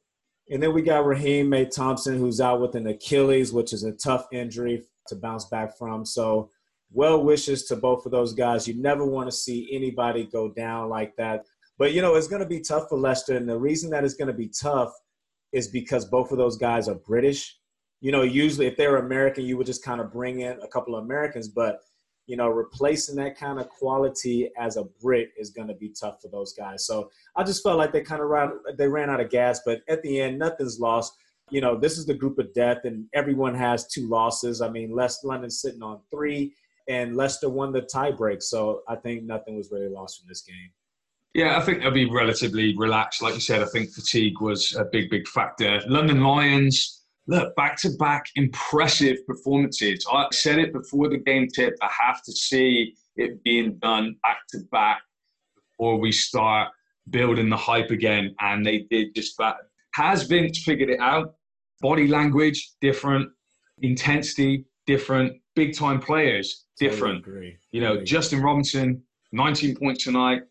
And 0.50 0.62
then 0.64 0.74
we 0.74 0.82
got 0.82 1.06
Raheem 1.06 1.50
May 1.50 1.66
Thompson, 1.66 2.18
who's 2.18 2.40
out 2.40 2.62
with 2.62 2.76
an 2.76 2.88
Achilles, 2.88 3.52
which 3.52 3.74
is 3.74 3.84
a 3.84 3.92
tough 3.92 4.28
injury 4.32 4.84
to 5.08 5.16
bounce 5.16 5.46
back 5.46 5.78
from. 5.78 6.06
So, 6.06 6.52
well 6.90 7.22
wishes 7.22 7.66
to 7.66 7.76
both 7.76 8.06
of 8.06 8.14
those 8.14 8.34
guys. 8.34 8.66
You 8.66 8.82
never 8.82 9.06
want 9.06 9.30
to 9.30 9.36
see 9.36 9.70
anybody 9.74 10.26
go 10.26 10.50
down 10.50 10.88
like 10.88 11.18
that. 11.18 11.46
But, 11.78 11.94
you 11.94 12.02
know, 12.02 12.16
it's 12.16 12.28
going 12.28 12.42
to 12.42 12.48
be 12.48 12.60
tough 12.60 12.90
for 12.90 12.98
Leicester. 12.98 13.36
And 13.36 13.48
the 13.48 13.58
reason 13.58 13.90
that 13.92 14.04
it's 14.04 14.16
going 14.16 14.30
to 14.30 14.34
be 14.34 14.50
tough 14.50 14.92
is 15.52 15.68
because 15.68 16.06
both 16.06 16.32
of 16.32 16.38
those 16.38 16.58
guys 16.58 16.88
are 16.90 16.96
British. 16.96 17.58
You 18.02 18.12
know, 18.12 18.24
usually 18.24 18.68
if 18.68 18.78
they 18.78 18.88
were 18.88 18.98
American, 18.98 19.46
you 19.46 19.58
would 19.58 19.68
just 19.68 19.84
kind 19.84 20.02
of 20.02 20.12
bring 20.12 20.42
in 20.42 20.60
a 20.62 20.68
couple 20.68 20.96
of 20.96 21.04
Americans. 21.04 21.48
But 21.48 21.80
you 22.28 22.36
know, 22.36 22.50
replacing 22.50 23.16
that 23.16 23.38
kind 23.38 23.58
of 23.58 23.70
quality 23.70 24.50
as 24.58 24.76
a 24.76 24.84
Brit 25.02 25.30
is 25.38 25.50
going 25.50 25.70
to 25.70 25.74
be 25.74 25.90
tough 25.90 26.22
for 26.22 26.28
those 26.28 26.54
guys. 26.54 26.86
So 26.86 27.10
I 27.38 27.44
just 27.44 27.64
felt 27.64 27.78
like 27.78 27.94
they 27.94 28.02
kind 28.02 28.22
of 28.22 28.28
ran, 28.28 28.52
they 28.78 28.88
ran 28.88 29.10
out 29.10 29.22
of 29.22 29.30
gas, 29.30 29.62
but 29.66 29.82
at 29.88 30.04
the 30.04 30.20
end, 30.20 30.38
nothing's 30.38 30.78
lost. 30.80 31.14
You 31.50 31.62
know, 31.62 31.78
this 31.78 31.98
is 31.98 32.06
the 32.06 32.14
group 32.14 32.38
of 32.38 32.54
death, 32.54 32.80
and 32.84 33.06
everyone 33.14 33.56
has 33.56 33.88
two 33.88 34.08
losses. 34.10 34.62
I 34.62 34.70
mean, 34.70 34.92
Leicester 34.92 35.30
London's 35.30 35.62
sitting 35.62 35.82
on 35.82 36.02
three, 36.12 36.54
and 36.90 37.16
Leicester 37.16 37.50
won 37.50 37.72
the 37.72 37.84
tiebreak. 37.84 38.44
So 38.44 38.82
I 38.90 38.98
think 38.98 39.24
nothing 39.24 39.56
was 39.56 39.72
really 39.72 39.88
lost 39.88 40.20
from 40.20 40.28
this 40.28 40.42
game. 40.42 40.72
Yeah, 41.38 41.56
I 41.56 41.62
think 41.62 41.82
they'll 41.82 41.92
be 41.92 42.10
relatively 42.10 42.76
relaxed. 42.76 43.22
Like 43.22 43.36
you 43.36 43.42
said, 43.42 43.62
I 43.62 43.68
think 43.68 43.92
fatigue 43.92 44.42
was 44.42 44.76
a 44.76 44.86
big, 44.86 45.12
big 45.12 45.28
factor. 45.28 45.80
London 45.86 46.24
Lions 46.24 47.04
look, 47.28 47.56
back 47.56 47.78
to 47.82 47.92
back 48.00 48.26
impressive 48.36 49.18
performances. 49.28 50.04
I 50.12 50.26
said 50.32 50.58
it 50.58 50.74
before 50.74 51.10
the 51.10 51.20
game 51.20 51.48
tip. 51.48 51.76
I 51.80 51.92
have 52.08 52.24
to 52.24 52.32
see 52.32 52.96
it 53.18 53.44
being 53.44 53.78
done 53.78 54.16
back 54.24 54.40
to 54.50 54.62
back 54.72 55.02
before 55.56 56.00
we 56.00 56.12
start 56.12 56.70
building 57.12 57.50
the 57.50 57.58
hype 57.58 57.92
again. 57.92 58.34
And 58.40 58.66
they 58.66 58.88
did 58.90 59.14
just 59.14 59.38
that. 59.38 59.58
Has 59.94 60.24
Vince 60.24 60.64
figured 60.64 60.90
it 60.90 61.00
out? 61.00 61.36
Body 61.82 62.08
language, 62.08 62.72
different. 62.82 63.30
Intensity, 63.84 64.66
different. 64.88 65.34
Big 65.56 65.76
time 65.78 66.00
players, 66.00 66.66
different. 66.80 67.24
You 67.70 67.82
know, 67.82 68.04
Justin 68.04 68.42
Robinson, 68.42 69.04
19 69.34 69.76
points 69.76 70.04
tonight 70.04 70.42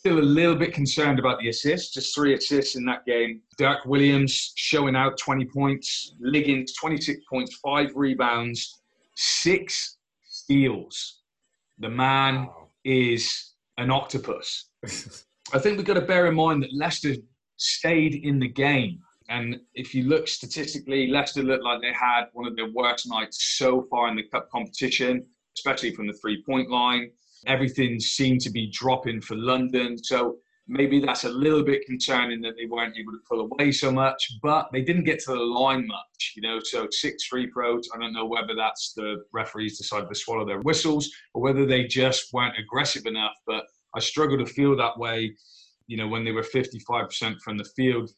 still 0.00 0.18
a 0.18 0.20
little 0.20 0.54
bit 0.54 0.72
concerned 0.72 1.18
about 1.18 1.38
the 1.40 1.50
assists, 1.50 1.92
just 1.92 2.14
three 2.14 2.32
assists 2.32 2.74
in 2.74 2.86
that 2.86 3.04
game. 3.04 3.42
Dirk 3.58 3.84
Williams 3.84 4.52
showing 4.56 4.96
out 4.96 5.18
20 5.18 5.44
points, 5.44 6.14
Liggins 6.20 6.72
26 6.72 7.20
points, 7.28 7.56
five 7.62 7.90
rebounds, 7.94 8.80
six 9.14 9.98
steals. 10.24 11.20
The 11.80 11.90
man 11.90 12.48
is 12.82 13.52
an 13.76 13.90
octopus. 13.90 14.70
I 15.52 15.58
think 15.58 15.76
we've 15.76 15.84
got 15.84 15.94
to 15.94 16.00
bear 16.00 16.28
in 16.28 16.34
mind 16.34 16.62
that 16.62 16.72
Leicester 16.72 17.14
stayed 17.58 18.14
in 18.14 18.38
the 18.38 18.48
game. 18.48 19.00
And 19.28 19.60
if 19.74 19.94
you 19.94 20.04
look 20.04 20.28
statistically, 20.28 21.08
Leicester 21.08 21.42
looked 21.42 21.62
like 21.62 21.82
they 21.82 21.92
had 21.92 22.24
one 22.32 22.46
of 22.46 22.56
their 22.56 22.70
worst 22.72 23.06
nights 23.06 23.58
so 23.58 23.86
far 23.90 24.08
in 24.08 24.16
the 24.16 24.22
cup 24.22 24.50
competition, 24.50 25.26
especially 25.58 25.94
from 25.94 26.06
the 26.06 26.14
three 26.14 26.42
point 26.42 26.70
line 26.70 27.10
everything 27.46 27.98
seemed 28.00 28.40
to 28.42 28.50
be 28.50 28.70
dropping 28.70 29.20
for 29.20 29.36
London. 29.36 29.96
So 30.02 30.36
maybe 30.68 31.00
that's 31.00 31.24
a 31.24 31.28
little 31.28 31.64
bit 31.64 31.84
concerning 31.86 32.40
that 32.42 32.54
they 32.56 32.66
weren't 32.66 32.96
able 32.96 33.12
to 33.12 33.18
pull 33.28 33.40
away 33.40 33.72
so 33.72 33.90
much, 33.90 34.38
but 34.42 34.68
they 34.72 34.82
didn't 34.82 35.04
get 35.04 35.18
to 35.20 35.32
the 35.32 35.38
line 35.38 35.86
much, 35.86 36.32
you 36.36 36.42
know. 36.42 36.60
So 36.62 36.86
six 36.90 37.24
free 37.24 37.50
throws. 37.50 37.88
I 37.94 37.98
don't 37.98 38.12
know 38.12 38.26
whether 38.26 38.54
that's 38.54 38.92
the 38.94 39.24
referees 39.32 39.78
decided 39.78 40.08
to 40.08 40.14
swallow 40.14 40.46
their 40.46 40.60
whistles 40.60 41.10
or 41.34 41.42
whether 41.42 41.66
they 41.66 41.84
just 41.84 42.32
weren't 42.32 42.58
aggressive 42.58 43.06
enough. 43.06 43.34
But 43.46 43.64
I 43.94 44.00
struggle 44.00 44.38
to 44.38 44.46
feel 44.46 44.76
that 44.76 44.98
way, 44.98 45.34
you 45.88 45.96
know, 45.96 46.06
when 46.06 46.24
they 46.24 46.32
were 46.32 46.42
55% 46.42 47.40
from 47.40 47.58
the 47.58 47.68
field, 47.76 48.10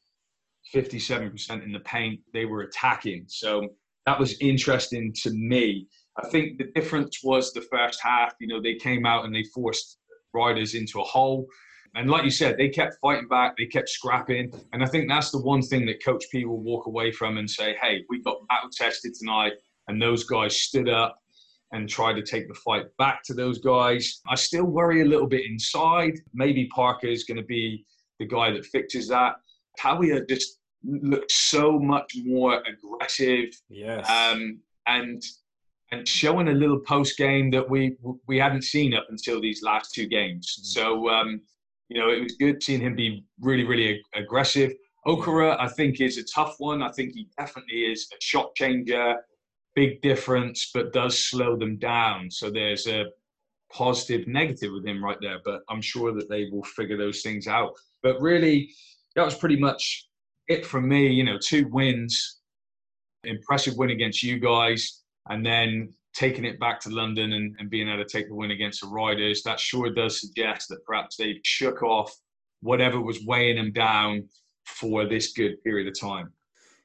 57% 0.75 1.65
in 1.65 1.73
the 1.73 1.81
paint, 1.81 2.21
they 2.33 2.45
were 2.45 2.63
attacking. 2.63 3.25
So 3.29 3.69
that 4.07 4.19
was 4.19 4.37
interesting 4.41 5.13
to 5.23 5.31
me. 5.31 5.87
I 6.19 6.29
think 6.29 6.59
the 6.59 6.71
difference 6.75 7.21
was 7.23 7.53
the 7.53 7.63
first 7.63 8.01
half. 8.03 8.35
You 8.41 8.49
know, 8.49 8.61
they 8.61 8.75
came 8.75 9.07
out 9.07 9.25
and 9.25 9.35
they 9.35 9.45
forced 9.45 9.99
riders 10.35 10.75
into 10.75 11.01
a 11.01 11.05
hole. 11.05 11.47
And 11.95 12.09
like 12.09 12.25
you 12.25 12.31
said, 12.31 12.57
they 12.57 12.69
kept 12.69 12.97
fighting 13.03 13.29
back, 13.29 13.55
they 13.57 13.67
kept 13.67 13.89
scrapping. 13.89 14.53
And 14.73 14.83
I 14.83 14.87
think 14.87 15.09
that's 15.09 15.31
the 15.31 15.43
one 15.43 15.63
thing 15.63 15.85
that 15.87 16.03
Coach 16.03 16.25
P 16.31 16.45
will 16.45 16.63
walk 16.63 16.87
away 16.87 17.13
from 17.13 17.37
and 17.37 17.49
say, 17.49 17.77
hey, 17.83 18.05
we 18.09 18.23
got 18.23 18.47
battle 18.49 18.71
tested 18.73 19.15
tonight. 19.15 19.53
And 19.89 20.01
those 20.01 20.25
guys 20.25 20.59
stood 20.59 20.89
up 20.89 21.19
and 21.73 21.89
tried 21.89 22.15
to 22.15 22.23
take 22.23 22.49
the 22.49 22.55
fight 22.55 22.87
back 22.99 23.23
to 23.25 23.35
those 23.35 23.59
guys. 23.59 24.21
I 24.29 24.37
still 24.37 24.65
worry 24.65 25.03
a 25.03 25.07
little 25.07 25.27
bit 25.27 25.45
inside. 25.45 26.15
Maybe 26.33 26.67
Parker 26.69 27.09
is 27.09 27.25
going 27.25 27.39
to 27.39 27.45
be 27.45 27.85
the 28.19 28.27
guy 28.27 28.53
that 28.53 28.65
fixes 28.67 29.09
that. 29.09 29.35
Tawia 29.81 30.27
just 30.29 30.59
looked 30.85 31.31
so 31.31 31.79
much 31.79 32.15
more 32.25 32.63
aggressive. 32.67 33.51
Yes. 33.69 34.09
Um, 34.09 34.61
and 34.87 35.23
and 35.93 36.09
showing 36.09 36.49
a 36.49 36.53
little 36.53 36.81
post 36.81 37.17
game 37.17 37.51
that 37.51 37.69
we 37.69 37.97
we 38.27 38.39
hadn't 38.39 38.63
seen 38.63 38.95
up 38.95 39.07
until 39.11 39.41
these 39.41 39.63
last 39.63 39.95
two 39.95 40.07
games. 40.07 40.59
Mm. 40.61 40.67
So 40.67 41.09
um, 41.09 41.41
you 41.89 42.01
know, 42.01 42.09
it 42.11 42.23
was 42.23 42.35
good 42.37 42.63
seeing 42.63 42.81
him 42.81 42.97
be 42.97 43.25
really 43.41 43.65
really 43.65 43.95
ag- 43.95 44.23
aggressive. 44.25 44.73
Okura, 45.07 45.57
I 45.59 45.69
think, 45.69 46.01
is 46.01 46.17
a 46.17 46.25
tough 46.25 46.55
one. 46.59 46.81
I 46.81 46.91
think 46.93 47.13
he 47.13 47.29
definitely 47.37 47.81
is 47.81 48.09
a 48.13 48.17
shot 48.21 48.55
changer, 48.55 49.17
big 49.75 50.01
difference, 50.01 50.71
but 50.73 50.93
does 50.93 51.19
slow 51.19 51.57
them 51.57 51.77
down. 51.77 52.31
So 52.31 52.51
there's 52.51 52.87
a 52.87 53.07
positive, 53.73 54.29
negative 54.29 54.71
with 54.73 54.87
him 54.87 55.05
right 55.05 55.17
there. 55.21 55.41
But 55.45 55.63
I'm 55.69 55.83
sure 55.83 56.15
that 56.15 56.31
they 56.31 56.49
will 56.53 56.63
figure 56.63 56.97
those 56.97 57.23
things 57.23 57.49
out. 57.49 57.73
But 58.05 58.21
really, 58.21 58.71
that 59.17 59.25
was 59.25 59.35
pretty 59.35 59.57
much 59.57 60.09
it 60.47 60.65
from 60.65 60.89
me. 60.89 61.09
You 61.09 61.25
know, 61.25 61.39
two 61.45 61.67
wins, 61.73 62.39
impressive 63.25 63.77
win 63.77 63.91
against 63.91 64.23
you 64.23 64.39
guys 64.39 65.02
and 65.29 65.45
then 65.45 65.93
taking 66.15 66.45
it 66.45 66.61
back 66.61 66.81
to 66.81 66.91
London 66.91 67.33
and, 67.33 67.57
and 67.59 67.71
being 67.71 67.89
able 67.89 68.05
to 68.05 68.09
take 68.09 68.29
the 68.29 68.35
win 68.35 68.51
against 68.51 68.83
the 68.83 68.87
Riders, 68.87 69.43
that 69.45 69.59
sure 69.59 69.91
does 69.91 70.21
suggest 70.21 70.69
that 70.69 70.85
perhaps 70.85 71.17
they 71.17 71.41
shook 71.43 71.83
off 71.83 72.15
whatever 72.61 73.01
was 73.01 73.25
weighing 73.25 73.57
them 73.57 73.73
down 73.73 74.29
for 74.65 75.07
this 75.07 75.33
good 75.33 75.63
period 75.65 75.89
of 75.89 75.99
time. 75.99 76.33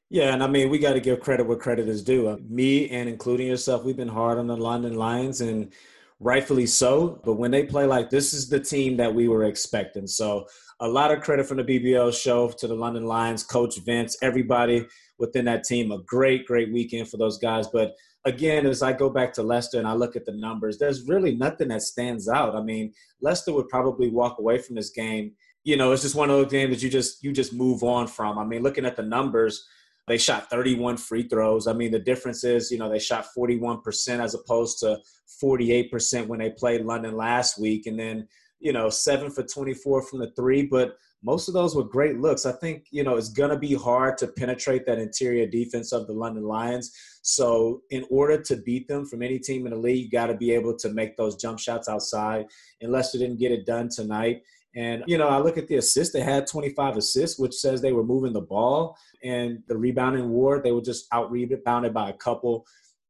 Yeah, 0.09 0.33
and 0.33 0.41
I 0.41 0.47
mean, 0.47 0.69
we 0.69 0.79
got 0.79 0.93
to 0.93 1.01
give 1.01 1.19
credit 1.19 1.45
where 1.45 1.57
credit 1.57 1.89
is 1.89 2.01
due. 2.01 2.39
Me 2.47 2.89
and 2.89 3.09
including 3.09 3.47
yourself, 3.47 3.83
we've 3.83 3.97
been 3.97 4.07
hard 4.07 4.37
on 4.37 4.47
the 4.47 4.55
London 4.55 4.95
Lions, 4.95 5.41
and 5.41 5.73
rightfully 6.19 6.65
so. 6.65 7.19
But 7.25 7.33
when 7.33 7.51
they 7.51 7.65
play 7.65 7.85
like 7.85 8.09
this, 8.09 8.33
is 8.33 8.47
the 8.47 8.59
team 8.59 8.95
that 8.97 9.13
we 9.13 9.27
were 9.27 9.43
expecting. 9.43 10.07
So, 10.07 10.47
a 10.79 10.87
lot 10.87 11.11
of 11.11 11.21
credit 11.21 11.45
from 11.45 11.57
the 11.57 11.63
BBL 11.63 12.13
show 12.19 12.49
to 12.49 12.67
the 12.67 12.75
London 12.75 13.05
Lions, 13.05 13.43
Coach 13.43 13.79
Vince, 13.79 14.15
everybody 14.21 14.87
within 15.17 15.43
that 15.45 15.63
team. 15.65 15.91
A 15.91 15.99
great, 16.03 16.45
great 16.45 16.71
weekend 16.71 17.09
for 17.09 17.17
those 17.17 17.37
guys. 17.37 17.67
But 17.67 17.95
again, 18.27 18.65
as 18.65 18.83
I 18.83 18.91
go 18.91 19.09
back 19.09 19.33
to 19.33 19.43
Leicester 19.43 19.79
and 19.79 19.87
I 19.87 19.93
look 19.93 20.15
at 20.15 20.25
the 20.25 20.33
numbers, 20.33 20.77
there's 20.77 21.07
really 21.07 21.33
nothing 21.33 21.69
that 21.69 21.81
stands 21.81 22.27
out. 22.27 22.55
I 22.55 22.61
mean, 22.61 22.93
Leicester 23.21 23.53
would 23.53 23.69
probably 23.69 24.09
walk 24.09 24.37
away 24.37 24.59
from 24.59 24.75
this 24.75 24.89
game. 24.89 25.31
You 25.63 25.77
know, 25.77 25.91
it's 25.93 26.01
just 26.01 26.15
one 26.15 26.29
of 26.29 26.35
those 26.35 26.51
games 26.51 26.75
that 26.75 26.83
you 26.83 26.89
just 26.89 27.23
you 27.23 27.31
just 27.31 27.53
move 27.53 27.83
on 27.83 28.07
from. 28.07 28.37
I 28.37 28.43
mean, 28.43 28.63
looking 28.63 28.85
at 28.85 28.97
the 28.97 29.03
numbers, 29.03 29.65
they 30.07 30.17
shot 30.17 30.49
31 30.49 30.97
free 30.97 31.27
throws. 31.27 31.67
I 31.67 31.73
mean, 31.73 31.91
the 31.91 31.99
difference 31.99 32.43
is, 32.43 32.69
you 32.71 32.77
know, 32.77 32.89
they 32.89 32.99
shot 32.99 33.27
41% 33.37 34.19
as 34.19 34.33
opposed 34.33 34.79
to 34.79 34.99
48% 35.43 36.27
when 36.27 36.39
they 36.39 36.51
played 36.51 36.85
London 36.85 37.15
last 37.15 37.59
week, 37.59 37.85
and 37.85 37.99
then 37.99 38.27
you 38.59 38.73
know, 38.73 38.89
seven 38.89 39.29
for 39.29 39.43
24 39.43 40.01
from 40.03 40.19
the 40.19 40.31
three, 40.31 40.65
but 40.65 40.97
most 41.23 41.47
of 41.47 41.53
those 41.53 41.75
were 41.75 41.83
great 41.83 42.19
looks. 42.19 42.45
I 42.45 42.51
think, 42.51 42.85
you 42.91 43.03
know, 43.03 43.15
it's 43.15 43.29
going 43.29 43.49
to 43.49 43.57
be 43.57 43.73
hard 43.73 44.17
to 44.19 44.27
penetrate 44.27 44.85
that 44.85 44.99
interior 44.99 45.47
defense 45.47 45.91
of 45.91 46.07
the 46.07 46.13
London 46.13 46.43
Lions. 46.43 46.91
So, 47.23 47.81
in 47.89 48.05
order 48.09 48.41
to 48.43 48.57
beat 48.57 48.87
them 48.87 49.05
from 49.05 49.21
any 49.21 49.39
team 49.39 49.65
in 49.65 49.73
the 49.73 49.79
league, 49.79 50.05
you 50.05 50.09
got 50.09 50.27
to 50.27 50.35
be 50.35 50.51
able 50.51 50.77
to 50.77 50.89
make 50.89 51.17
those 51.17 51.35
jump 51.35 51.59
shots 51.59 51.89
outside. 51.89 52.45
And 52.81 52.91
Leicester 52.91 53.17
didn't 53.17 53.39
get 53.39 53.51
it 53.51 53.65
done 53.65 53.89
tonight. 53.89 54.43
And, 54.75 55.03
you 55.07 55.17
know, 55.17 55.27
I 55.27 55.39
look 55.39 55.57
at 55.57 55.67
the 55.67 55.77
assists, 55.77 56.13
they 56.13 56.21
had 56.21 56.45
25 56.45 56.97
assists, 56.97 57.39
which 57.39 57.55
says 57.55 57.81
they 57.81 57.93
were 57.93 58.03
moving 58.03 58.31
the 58.31 58.41
ball. 58.41 58.95
And 59.23 59.63
the 59.67 59.75
rebounding 59.75 60.29
war, 60.29 60.61
they 60.61 60.71
were 60.71 60.81
just 60.81 61.07
out 61.11 61.31
rebounded 61.31 61.93
by 61.93 62.11
a 62.11 62.13
couple. 62.13 62.65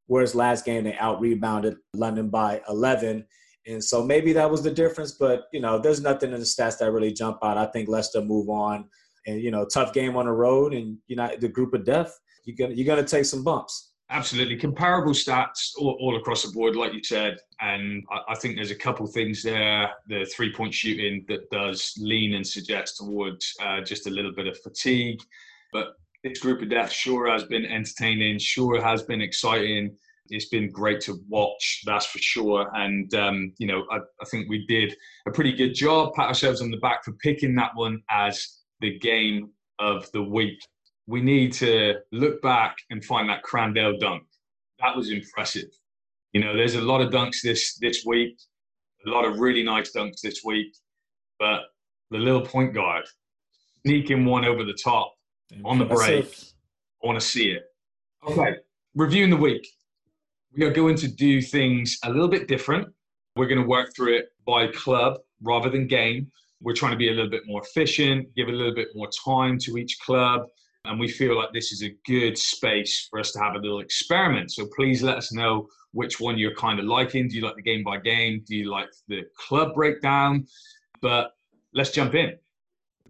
Whereas 0.05 0.33
last 0.33 0.63
game, 0.63 0.85
they 0.85 0.95
out 0.95 1.19
rebounded 1.19 1.75
London 1.93 2.29
by 2.29 2.61
11. 2.69 3.25
And 3.67 3.83
so 3.83 4.03
maybe 4.03 4.31
that 4.33 4.49
was 4.49 4.63
the 4.63 4.71
difference, 4.71 5.11
but 5.11 5.47
you 5.51 5.59
know, 5.59 5.77
there's 5.77 6.01
nothing 6.01 6.31
in 6.31 6.39
the 6.39 6.45
stats 6.45 6.77
that 6.79 6.91
really 6.91 7.11
jump 7.11 7.39
out. 7.43 7.57
I 7.57 7.65
think 7.65 7.89
Leicester 7.89 8.21
move 8.21 8.49
on, 8.49 8.85
and 9.25 9.41
you 9.41 9.51
know, 9.51 9.65
tough 9.65 9.93
game 9.93 10.15
on 10.15 10.25
the 10.25 10.31
road, 10.31 10.73
and 10.73 10.97
you 11.07 11.17
know, 11.17 11.29
the 11.39 11.49
group 11.49 11.73
of 11.73 11.83
death, 11.83 12.17
you're 12.45 12.55
gonna 12.55 12.73
you're 12.73 12.87
gonna 12.87 13.07
take 13.07 13.25
some 13.25 13.43
bumps. 13.43 13.91
Absolutely. 14.09 14.55
Comparable 14.55 15.11
stats 15.11 15.73
all, 15.77 15.97
all, 15.99 16.15
across 16.15 16.43
the 16.43 16.51
board, 16.53 16.77
like 16.77 16.93
you 16.93 17.03
said. 17.03 17.37
And 17.59 18.03
I, 18.09 18.31
I 18.31 18.35
think 18.35 18.55
there's 18.55 18.71
a 18.71 18.75
couple 18.75 19.05
things 19.05 19.43
there. 19.43 19.89
The 20.07 20.25
three 20.33 20.53
point 20.53 20.73
shooting 20.73 21.25
that 21.27 21.49
does 21.49 21.93
lean 21.97 22.35
and 22.35 22.47
suggest 22.47 22.97
towards 22.97 23.53
uh, 23.61 23.81
just 23.81 24.07
a 24.07 24.09
little 24.09 24.31
bit 24.31 24.47
of 24.47 24.57
fatigue. 24.59 25.19
But 25.73 25.87
this 26.23 26.39
group 26.39 26.61
of 26.61 26.69
death 26.69 26.91
sure 26.91 27.29
has 27.29 27.43
been 27.43 27.65
entertaining, 27.65 28.39
sure 28.39 28.81
has 28.81 29.03
been 29.03 29.21
exciting. 29.21 29.97
It's 30.29 30.49
been 30.49 30.71
great 30.71 31.01
to 31.01 31.17
watch, 31.27 31.81
that's 31.85 32.05
for 32.05 32.19
sure. 32.19 32.69
And, 32.73 33.13
um, 33.13 33.53
you 33.57 33.67
know, 33.67 33.85
I, 33.91 33.97
I 33.97 34.25
think 34.29 34.49
we 34.49 34.65
did 34.67 34.95
a 35.27 35.31
pretty 35.31 35.53
good 35.53 35.73
job, 35.73 36.13
pat 36.13 36.27
ourselves 36.27 36.61
on 36.61 36.71
the 36.71 36.77
back 36.77 37.03
for 37.03 37.13
picking 37.23 37.55
that 37.55 37.71
one 37.75 38.01
as 38.09 38.61
the 38.81 38.97
game 38.99 39.49
of 39.79 40.11
the 40.11 40.23
week 40.23 40.59
we 41.07 41.21
need 41.21 41.53
to 41.53 41.95
look 42.11 42.41
back 42.41 42.75
and 42.89 43.03
find 43.03 43.29
that 43.29 43.43
Crandell 43.43 43.99
dunk. 43.99 44.23
That 44.79 44.95
was 44.95 45.09
impressive. 45.09 45.69
You 46.33 46.41
know, 46.41 46.55
there's 46.55 46.75
a 46.75 46.81
lot 46.81 47.01
of 47.01 47.11
dunks 47.11 47.41
this 47.41 47.77
this 47.79 48.03
week, 48.05 48.37
a 49.05 49.09
lot 49.09 49.25
of 49.25 49.39
really 49.39 49.63
nice 49.63 49.91
dunks 49.95 50.21
this 50.21 50.41
week, 50.43 50.75
but 51.39 51.61
the 52.11 52.17
little 52.17 52.41
point 52.41 52.73
guard 52.73 53.05
sneaking 53.85 54.25
one 54.25 54.45
over 54.45 54.63
the 54.65 54.77
top 54.83 55.13
on 55.63 55.79
the 55.79 55.85
break. 55.85 56.25
I 57.03 57.07
want 57.07 57.19
to 57.19 57.25
see 57.25 57.51
it. 57.51 57.63
Okay, 58.27 58.57
reviewing 58.93 59.29
the 59.29 59.37
week. 59.37 59.65
We 60.57 60.65
are 60.65 60.71
going 60.71 60.95
to 60.97 61.07
do 61.07 61.41
things 61.41 61.97
a 62.03 62.09
little 62.09 62.27
bit 62.27 62.47
different. 62.47 62.87
We're 63.35 63.47
going 63.47 63.61
to 63.61 63.67
work 63.67 63.95
through 63.95 64.17
it 64.17 64.25
by 64.45 64.67
club 64.67 65.19
rather 65.41 65.69
than 65.69 65.87
game. 65.87 66.31
We're 66.61 66.73
trying 66.73 66.93
to 66.93 66.97
be 66.97 67.09
a 67.09 67.11
little 67.11 67.29
bit 67.29 67.43
more 67.45 67.61
efficient, 67.61 68.33
give 68.35 68.47
a 68.47 68.51
little 68.51 68.73
bit 68.73 68.89
more 68.95 69.07
time 69.23 69.59
to 69.59 69.77
each 69.77 69.99
club 69.99 70.47
and 70.87 70.99
we 70.99 71.07
feel 71.07 71.37
like 71.37 71.53
this 71.53 71.71
is 71.71 71.83
a 71.83 71.95
good 72.05 72.37
space 72.37 73.07
for 73.09 73.19
us 73.19 73.31
to 73.33 73.39
have 73.39 73.55
a 73.55 73.59
little 73.59 73.79
experiment. 73.79 74.51
So 74.51 74.67
please 74.75 75.03
let 75.03 75.17
us 75.17 75.33
know 75.33 75.67
which 75.91 76.19
one 76.19 76.37
you're 76.37 76.55
kind 76.55 76.79
of 76.79 76.85
liking. 76.85 77.27
Do 77.27 77.35
you 77.35 77.41
like 77.41 77.55
the 77.55 77.61
game 77.61 77.83
by 77.83 77.99
game? 77.99 78.43
Do 78.47 78.55
you 78.55 78.71
like 78.71 78.89
the 79.07 79.23
club 79.37 79.73
breakdown? 79.75 80.47
But 81.01 81.31
let's 81.73 81.91
jump 81.91 82.15
in. 82.15 82.37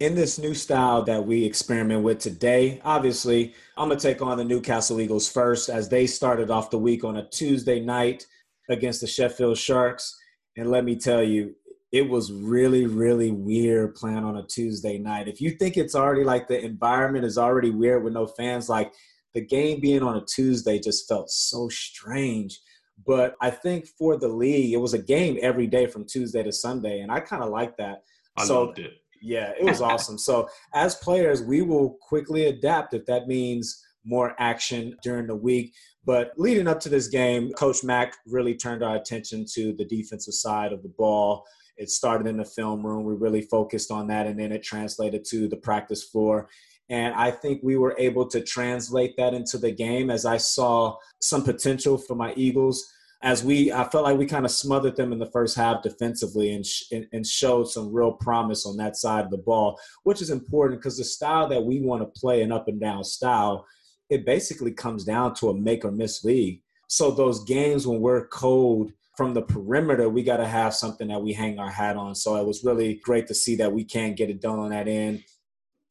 In 0.00 0.14
this 0.14 0.38
new 0.38 0.54
style 0.54 1.02
that 1.04 1.26
we 1.26 1.44
experiment 1.44 2.04
with 2.04 2.20
today, 2.20 2.80
obviously, 2.84 3.54
I'm 3.76 3.88
going 3.88 3.98
to 3.98 4.02
take 4.02 4.22
on 4.22 4.38
the 4.38 4.44
Newcastle 4.44 5.00
Eagles 5.00 5.28
first 5.28 5.68
as 5.68 5.88
they 5.88 6.06
started 6.06 6.52
off 6.52 6.70
the 6.70 6.78
week 6.78 7.02
on 7.02 7.16
a 7.16 7.28
Tuesday 7.28 7.80
night 7.80 8.24
against 8.68 9.00
the 9.00 9.08
Sheffield 9.08 9.58
Sharks. 9.58 10.16
And 10.56 10.70
let 10.70 10.84
me 10.84 10.94
tell 10.94 11.24
you, 11.24 11.56
it 11.90 12.08
was 12.08 12.32
really, 12.32 12.86
really 12.86 13.32
weird 13.32 13.96
playing 13.96 14.18
on 14.18 14.36
a 14.36 14.46
Tuesday 14.46 14.98
night. 14.98 15.26
If 15.26 15.40
you 15.40 15.50
think 15.50 15.76
it's 15.76 15.96
already 15.96 16.22
like 16.22 16.46
the 16.46 16.64
environment 16.64 17.24
is 17.24 17.36
already 17.36 17.70
weird 17.70 18.04
with 18.04 18.12
no 18.12 18.26
fans, 18.26 18.68
like 18.68 18.92
the 19.34 19.44
game 19.44 19.80
being 19.80 20.04
on 20.04 20.16
a 20.16 20.24
Tuesday 20.24 20.78
just 20.78 21.08
felt 21.08 21.28
so 21.28 21.68
strange. 21.68 22.60
But 23.04 23.34
I 23.40 23.50
think 23.50 23.88
for 23.98 24.16
the 24.16 24.28
league, 24.28 24.72
it 24.72 24.78
was 24.80 24.94
a 24.94 25.02
game 25.02 25.38
every 25.42 25.66
day 25.66 25.86
from 25.86 26.06
Tuesday 26.06 26.44
to 26.44 26.52
Sunday, 26.52 27.00
and 27.00 27.10
I 27.10 27.18
kind 27.18 27.42
of 27.42 27.50
like 27.50 27.76
that. 27.78 28.02
I 28.36 28.44
so, 28.44 28.64
loved 28.64 28.78
it. 28.78 28.92
Yeah, 29.20 29.52
it 29.58 29.64
was 29.64 29.80
awesome. 29.80 30.18
So 30.18 30.48
as 30.74 30.94
players, 30.96 31.42
we 31.42 31.62
will 31.62 31.96
quickly 32.00 32.46
adapt 32.46 32.94
if 32.94 33.06
that 33.06 33.26
means 33.26 33.84
more 34.04 34.34
action 34.38 34.96
during 35.02 35.26
the 35.26 35.36
week. 35.36 35.74
But 36.04 36.32
leading 36.36 36.68
up 36.68 36.80
to 36.80 36.88
this 36.88 37.08
game, 37.08 37.52
Coach 37.52 37.84
Mack 37.84 38.14
really 38.26 38.54
turned 38.54 38.82
our 38.82 38.96
attention 38.96 39.44
to 39.54 39.74
the 39.74 39.84
defensive 39.84 40.34
side 40.34 40.72
of 40.72 40.82
the 40.82 40.88
ball 40.88 41.44
it 41.78 41.90
started 41.90 42.26
in 42.26 42.36
the 42.36 42.44
film 42.44 42.84
room. 42.84 43.04
We 43.04 43.14
really 43.14 43.42
focused 43.42 43.90
on 43.90 44.08
that, 44.08 44.26
and 44.26 44.38
then 44.38 44.52
it 44.52 44.62
translated 44.62 45.24
to 45.26 45.48
the 45.48 45.56
practice 45.56 46.02
floor. 46.02 46.48
And 46.90 47.14
I 47.14 47.30
think 47.30 47.62
we 47.62 47.76
were 47.76 47.94
able 47.98 48.26
to 48.28 48.42
translate 48.42 49.16
that 49.16 49.32
into 49.32 49.58
the 49.58 49.70
game 49.70 50.10
as 50.10 50.26
I 50.26 50.38
saw 50.38 50.96
some 51.20 51.44
potential 51.44 51.96
for 51.96 52.16
my 52.16 52.34
Eagles. 52.34 52.92
As 53.20 53.42
we, 53.42 53.72
I 53.72 53.82
felt 53.82 54.04
like 54.04 54.16
we 54.16 54.26
kind 54.26 54.44
of 54.44 54.52
smothered 54.52 54.94
them 54.94 55.12
in 55.12 55.18
the 55.18 55.30
first 55.30 55.56
half 55.56 55.82
defensively 55.82 56.52
and, 56.54 56.64
sh- 56.64 56.92
and 57.12 57.26
showed 57.26 57.64
some 57.64 57.92
real 57.92 58.12
promise 58.12 58.64
on 58.64 58.76
that 58.76 58.96
side 58.96 59.24
of 59.24 59.30
the 59.32 59.38
ball, 59.38 59.78
which 60.04 60.22
is 60.22 60.30
important 60.30 60.80
because 60.80 60.96
the 60.96 61.04
style 61.04 61.48
that 61.48 61.64
we 61.64 61.80
want 61.80 62.00
to 62.00 62.20
play, 62.20 62.42
an 62.42 62.52
up 62.52 62.68
and 62.68 62.80
down 62.80 63.02
style, 63.02 63.66
it 64.08 64.24
basically 64.24 64.72
comes 64.72 65.04
down 65.04 65.34
to 65.34 65.50
a 65.50 65.54
make 65.54 65.84
or 65.84 65.90
miss 65.90 66.24
league. 66.24 66.62
So 66.86 67.10
those 67.10 67.44
games 67.44 67.86
when 67.86 68.00
we're 68.00 68.28
cold 68.28 68.92
from 69.16 69.34
the 69.34 69.42
perimeter, 69.42 70.08
we 70.08 70.22
got 70.22 70.36
to 70.38 70.46
have 70.46 70.72
something 70.74 71.08
that 71.08 71.20
we 71.20 71.32
hang 71.32 71.58
our 71.58 71.70
hat 71.70 71.96
on. 71.96 72.14
So 72.14 72.36
it 72.36 72.46
was 72.46 72.62
really 72.62 73.00
great 73.02 73.26
to 73.26 73.34
see 73.34 73.56
that 73.56 73.72
we 73.72 73.84
can 73.84 74.14
get 74.14 74.30
it 74.30 74.40
done 74.40 74.60
on 74.60 74.70
that 74.70 74.86
end. 74.86 75.24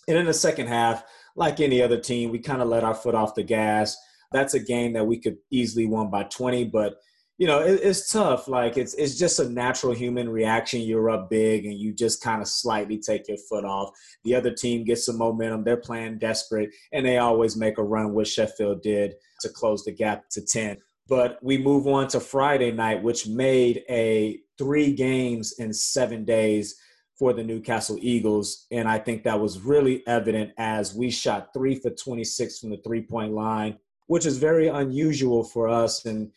And 0.07 0.17
in 0.17 0.25
the 0.25 0.33
second 0.33 0.67
half, 0.67 1.03
like 1.35 1.59
any 1.59 1.81
other 1.83 1.99
team, 1.99 2.31
we 2.31 2.39
kind 2.39 2.61
of 2.61 2.69
let 2.69 2.85
our 2.85 2.95
foot 2.95 3.15
off 3.15 3.35
the 3.35 3.43
gas. 3.43 3.97
That's 4.31 4.53
a 4.53 4.59
game 4.59 4.93
that 4.93 5.05
we 5.05 5.19
could 5.19 5.37
easily 5.51 5.85
won 5.85 6.09
by 6.09 6.23
20, 6.23 6.65
but 6.65 6.95
you 7.37 7.45
know 7.45 7.59
it, 7.59 7.79
it's 7.83 8.11
tough. 8.11 8.47
Like 8.47 8.77
it's 8.77 8.93
it's 8.95 9.17
just 9.17 9.39
a 9.39 9.49
natural 9.49 9.93
human 9.93 10.29
reaction. 10.29 10.81
You're 10.81 11.09
up 11.09 11.29
big 11.29 11.65
and 11.65 11.77
you 11.77 11.93
just 11.93 12.21
kind 12.21 12.41
of 12.41 12.47
slightly 12.47 12.97
take 12.97 13.27
your 13.27 13.37
foot 13.49 13.65
off. 13.65 13.91
The 14.23 14.35
other 14.35 14.51
team 14.51 14.83
gets 14.83 15.05
some 15.05 15.17
momentum. 15.17 15.63
They're 15.63 15.77
playing 15.77 16.19
desperate, 16.19 16.71
and 16.91 17.05
they 17.05 17.17
always 17.17 17.55
make 17.55 17.77
a 17.77 17.83
run, 17.83 18.13
which 18.13 18.29
Sheffield 18.29 18.81
did 18.81 19.15
to 19.41 19.49
close 19.49 19.83
the 19.83 19.91
gap 19.91 20.29
to 20.31 20.41
10. 20.43 20.77
But 21.07 21.37
we 21.41 21.57
move 21.57 21.87
on 21.87 22.07
to 22.09 22.19
Friday 22.19 22.71
night, 22.71 23.03
which 23.03 23.27
made 23.27 23.83
a 23.89 24.39
three 24.57 24.93
games 24.93 25.53
in 25.59 25.71
seven 25.71 26.25
days 26.25 26.75
for 27.17 27.33
the 27.33 27.43
Newcastle 27.43 27.97
Eagles. 28.01 28.65
And 28.71 28.87
I 28.87 28.99
think 28.99 29.23
that 29.23 29.39
was 29.39 29.59
really 29.59 30.05
evident 30.07 30.51
as 30.57 30.93
we 30.93 31.09
shot 31.09 31.49
three 31.53 31.75
for 31.75 31.91
26 31.91 32.59
from 32.59 32.71
the 32.71 32.77
three 32.77 33.01
point 33.01 33.33
line, 33.33 33.77
which 34.07 34.25
is 34.25 34.37
very 34.37 34.67
unusual 34.67 35.43
for 35.43 35.69
us. 35.69 36.05
And, 36.05 36.31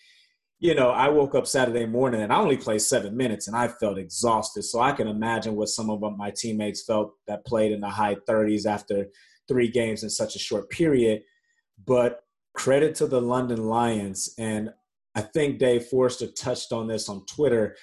you 0.60 0.74
know, 0.74 0.90
I 0.90 1.08
woke 1.08 1.34
up 1.34 1.46
Saturday 1.46 1.86
morning 1.86 2.20
and 2.20 2.30
I 2.30 2.36
only 2.36 2.58
played 2.58 2.82
seven 2.82 3.16
minutes 3.16 3.48
and 3.48 3.56
I 3.56 3.66
felt 3.66 3.96
exhausted. 3.96 4.62
So 4.62 4.78
I 4.78 4.92
can 4.92 5.08
imagine 5.08 5.56
what 5.56 5.70
some 5.70 5.88
of 5.88 6.02
my 6.18 6.30
teammates 6.30 6.84
felt 6.84 7.14
that 7.26 7.46
played 7.46 7.72
in 7.72 7.80
the 7.80 7.88
high 7.88 8.16
30s 8.28 8.66
after 8.66 9.06
three 9.48 9.68
games 9.68 10.02
in 10.02 10.10
such 10.10 10.36
a 10.36 10.38
short 10.38 10.68
period. 10.68 11.22
But 11.86 12.20
credit 12.52 12.94
to 12.96 13.06
the 13.06 13.22
London 13.22 13.68
Lions. 13.68 14.34
And 14.38 14.68
I 15.14 15.22
think 15.22 15.58
Dave 15.58 15.86
Forster 15.86 16.26
touched 16.26 16.72
on 16.72 16.88
this 16.88 17.08
on 17.08 17.24
Twitter 17.24 17.74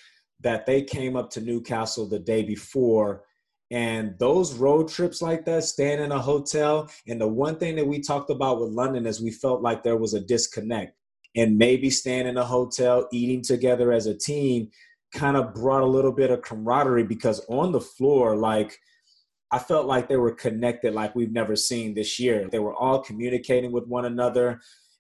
that 0.42 0.68
they 0.68 0.84
came 0.84 1.16
up 1.16 1.32
to 1.32 1.42
Newcastle 1.42 2.08
the 2.08 2.20
day 2.20 2.44
before. 2.44 3.24
And 3.72 4.14
those 4.20 4.54
road 4.54 4.88
trips 4.88 5.20
like 5.20 5.46
that, 5.46 5.64
staying 5.64 6.00
in 6.00 6.12
a 6.12 6.20
hotel. 6.20 6.92
And 7.08 7.20
the 7.20 7.28
one 7.28 7.58
thing 7.58 7.76
that 7.78 7.88
we 7.88 8.02
talked 8.02 8.30
about 8.30 8.62
with 8.62 8.70
London 8.70 9.08
is 9.08 9.20
we 9.20 9.32
felt 9.32 9.64
like 9.64 9.82
there 9.82 9.98
was 9.98 10.14
a 10.14 10.22
disconnect. 10.22 10.97
And 11.38 11.58
maybe 11.58 11.90
staying 11.90 12.28
in 12.28 12.36
a 12.36 12.44
hotel, 12.44 13.08
eating 13.14 13.42
together 13.42 13.94
as 13.94 14.08
a 14.08 14.18
team 14.18 14.70
kind 15.14 15.38
of 15.38 15.54
brought 15.54 15.84
a 15.84 15.86
little 15.86 16.12
bit 16.12 16.32
of 16.32 16.42
camaraderie 16.42 17.04
because 17.04 17.46
on 17.48 17.72
the 17.72 17.80
floor, 17.80 18.36
like, 18.36 18.78
I 19.52 19.60
felt 19.60 19.86
like 19.86 20.10
they 20.10 20.18
were 20.18 20.34
connected 20.34 20.94
like 20.94 21.16
we've 21.16 21.32
never 21.32 21.56
seen 21.56 21.94
this 21.94 22.20
year. 22.20 22.50
They 22.52 22.60
were 22.60 22.76
all 22.76 23.02
communicating 23.02 23.72
with 23.72 23.88
one 23.88 24.04
another, 24.04 24.60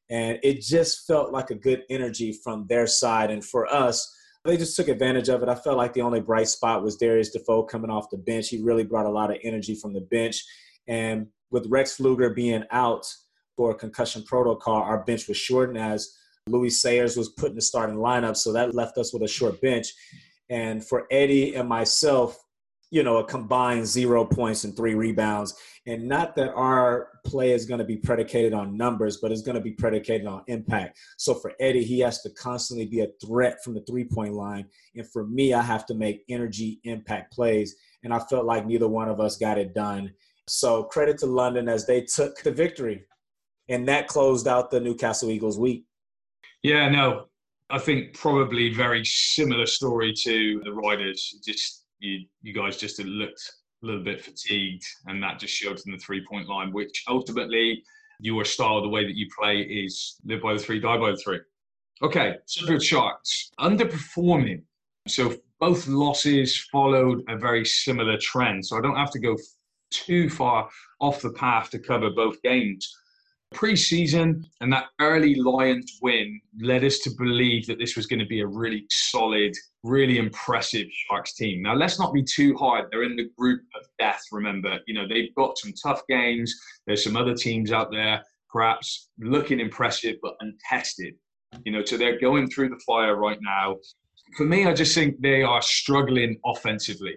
and 0.09 0.39
it 0.41 0.61
just 0.61 1.05
felt 1.05 1.33
like 1.33 1.49
a 1.49 1.55
good 1.55 1.83
energy 1.89 2.31
from 2.31 2.65
their 2.69 2.87
side. 2.87 3.29
And 3.29 3.43
for 3.43 3.67
us, 3.67 4.09
they 4.45 4.55
just 4.55 4.77
took 4.77 4.87
advantage 4.87 5.27
of 5.27 5.43
it. 5.43 5.49
I 5.49 5.55
felt 5.55 5.75
like 5.75 5.91
the 5.91 6.01
only 6.01 6.21
bright 6.21 6.47
spot 6.47 6.81
was 6.81 6.95
Darius 6.95 7.31
Defoe 7.31 7.63
coming 7.63 7.91
off 7.91 8.09
the 8.09 8.17
bench. 8.17 8.47
He 8.47 8.63
really 8.63 8.85
brought 8.85 9.05
a 9.05 9.11
lot 9.11 9.31
of 9.31 9.37
energy 9.43 9.75
from 9.75 9.93
the 9.93 9.99
bench. 9.99 10.45
And 10.87 11.27
with 11.51 11.67
Rex 11.67 11.97
Pflueger 11.97 12.33
being 12.33 12.63
out 12.71 13.05
for 13.57 13.71
a 13.71 13.75
concussion 13.75 14.23
protocol, 14.23 14.75
our 14.77 15.03
bench 15.03 15.27
was 15.27 15.35
shortened 15.35 15.77
as 15.77 16.15
Louis 16.49 16.69
Sayers 16.69 17.17
was 17.17 17.29
put 17.29 17.49
in 17.49 17.55
the 17.55 17.61
starting 17.61 17.97
lineup. 17.97 18.37
So 18.37 18.51
that 18.53 18.75
left 18.75 18.97
us 18.97 19.13
with 19.13 19.23
a 19.23 19.27
short 19.27 19.61
bench. 19.61 19.87
And 20.49 20.85
for 20.85 21.07
Eddie 21.11 21.55
and 21.55 21.67
myself, 21.67 22.41
you 22.89 23.03
know, 23.03 23.17
a 23.17 23.23
combined 23.25 23.85
zero 23.85 24.23
points 24.23 24.63
and 24.63 24.75
three 24.75 24.95
rebounds. 24.95 25.55
And 25.85 26.07
not 26.07 26.35
that 26.35 26.53
our 26.53 27.09
play 27.25 27.51
is 27.51 27.65
going 27.65 27.79
to 27.79 27.85
be 27.85 27.97
predicated 27.97 28.53
on 28.53 28.77
numbers, 28.77 29.17
but 29.17 29.31
it's 29.31 29.41
going 29.41 29.55
to 29.55 29.61
be 29.61 29.71
predicated 29.71 30.27
on 30.27 30.43
impact. 30.47 30.97
So 31.17 31.33
for 31.33 31.53
Eddie, 31.59 31.83
he 31.83 31.99
has 31.99 32.21
to 32.21 32.29
constantly 32.31 32.85
be 32.85 33.01
a 33.01 33.07
threat 33.25 33.57
from 33.63 33.73
the 33.73 33.81
three 33.81 34.05
point 34.05 34.33
line. 34.33 34.67
And 34.95 35.09
for 35.09 35.25
me, 35.25 35.53
I 35.53 35.61
have 35.61 35.85
to 35.87 35.93
make 35.93 36.23
energy 36.29 36.79
impact 36.83 37.33
plays. 37.33 37.75
And 38.03 38.13
I 38.13 38.19
felt 38.19 38.45
like 38.45 38.65
neither 38.65 38.87
one 38.87 39.09
of 39.09 39.19
us 39.19 39.37
got 39.37 39.57
it 39.57 39.73
done. 39.73 40.13
So 40.47 40.83
credit 40.83 41.17
to 41.19 41.25
London 41.25 41.67
as 41.67 41.85
they 41.85 42.01
took 42.01 42.41
the 42.41 42.51
victory. 42.51 43.03
And 43.69 43.85
that 43.89 44.07
closed 44.07 44.47
out 44.47 44.71
the 44.71 44.79
Newcastle 44.79 45.29
Eagles 45.29 45.59
week. 45.59 45.86
Yeah, 46.67 46.89
no, 46.89 47.27
I 47.69 47.79
think 47.79 48.13
probably 48.13 48.73
very 48.73 49.05
similar 49.05 49.65
story 49.65 50.11
to 50.11 50.61
the 50.65 50.73
Riders. 50.73 51.39
Just 51.45 51.85
you 51.99 52.25
you 52.41 52.53
guys 52.53 52.75
just 52.75 52.99
looked 52.99 53.41
a 53.81 53.85
little 53.85 54.03
bit 54.03 54.21
fatigued, 54.21 54.83
and 55.05 55.23
that 55.23 55.39
just 55.39 55.53
showed 55.53 55.79
in 55.85 55.93
the 55.93 55.97
three 55.97 56.25
point 56.29 56.49
line, 56.49 56.73
which 56.73 57.05
ultimately 57.07 57.81
your 58.19 58.43
style, 58.43 58.81
the 58.81 58.89
way 58.89 59.05
that 59.05 59.15
you 59.15 59.27
play, 59.39 59.61
is 59.61 60.17
live 60.25 60.41
by 60.41 60.55
the 60.55 60.59
three, 60.59 60.81
die 60.81 60.97
by 60.97 61.11
the 61.11 61.15
three. 61.15 61.39
Okay, 62.01 62.35
Sheffield 62.49 62.83
Sharks 62.83 63.49
underperforming. 63.61 64.61
So 65.07 65.37
both 65.61 65.87
losses 65.87 66.67
followed 66.69 67.23
a 67.29 67.37
very 67.37 67.63
similar 67.63 68.17
trend. 68.17 68.65
So 68.65 68.77
I 68.77 68.81
don't 68.81 68.97
have 68.97 69.11
to 69.11 69.19
go 69.19 69.37
too 69.89 70.29
far 70.29 70.69
off 70.99 71.21
the 71.21 71.31
path 71.31 71.69
to 71.69 71.79
cover 71.79 72.09
both 72.09 72.41
games. 72.41 72.93
Pre-season 73.53 74.45
and 74.61 74.73
that 74.73 74.87
early 74.99 75.35
Lions 75.35 75.99
win 76.01 76.39
led 76.59 76.83
us 76.83 76.99
to 76.99 77.11
believe 77.17 77.65
that 77.67 77.79
this 77.79 77.95
was 77.95 78.05
going 78.05 78.19
to 78.19 78.25
be 78.25 78.41
a 78.41 78.47
really 78.47 78.85
solid, 78.89 79.53
really 79.83 80.17
impressive 80.17 80.85
Sharks 80.91 81.33
team. 81.33 81.61
Now 81.61 81.73
let's 81.73 81.97
not 81.97 82.13
be 82.13 82.23
too 82.23 82.55
hard. 82.57 82.87
They're 82.91 83.03
in 83.03 83.15
the 83.15 83.29
group 83.37 83.61
of 83.75 83.87
death. 83.99 84.21
Remember, 84.31 84.79
you 84.85 84.93
know 84.93 85.07
they've 85.07 85.33
got 85.35 85.57
some 85.57 85.73
tough 85.81 86.01
games. 86.09 86.53
There's 86.85 87.03
some 87.03 87.15
other 87.15 87.33
teams 87.33 87.71
out 87.71 87.89
there, 87.89 88.21
perhaps 88.51 89.09
looking 89.17 89.61
impressive 89.61 90.17
but 90.21 90.35
untested. 90.41 91.15
You 91.63 91.71
know, 91.71 91.85
so 91.85 91.97
they're 91.97 92.19
going 92.19 92.49
through 92.49 92.69
the 92.69 92.81
fire 92.85 93.15
right 93.15 93.39
now. 93.41 93.77
For 94.35 94.43
me, 94.43 94.65
I 94.65 94.73
just 94.73 94.93
think 94.93 95.21
they 95.21 95.41
are 95.41 95.61
struggling 95.61 96.37
offensively. 96.45 97.15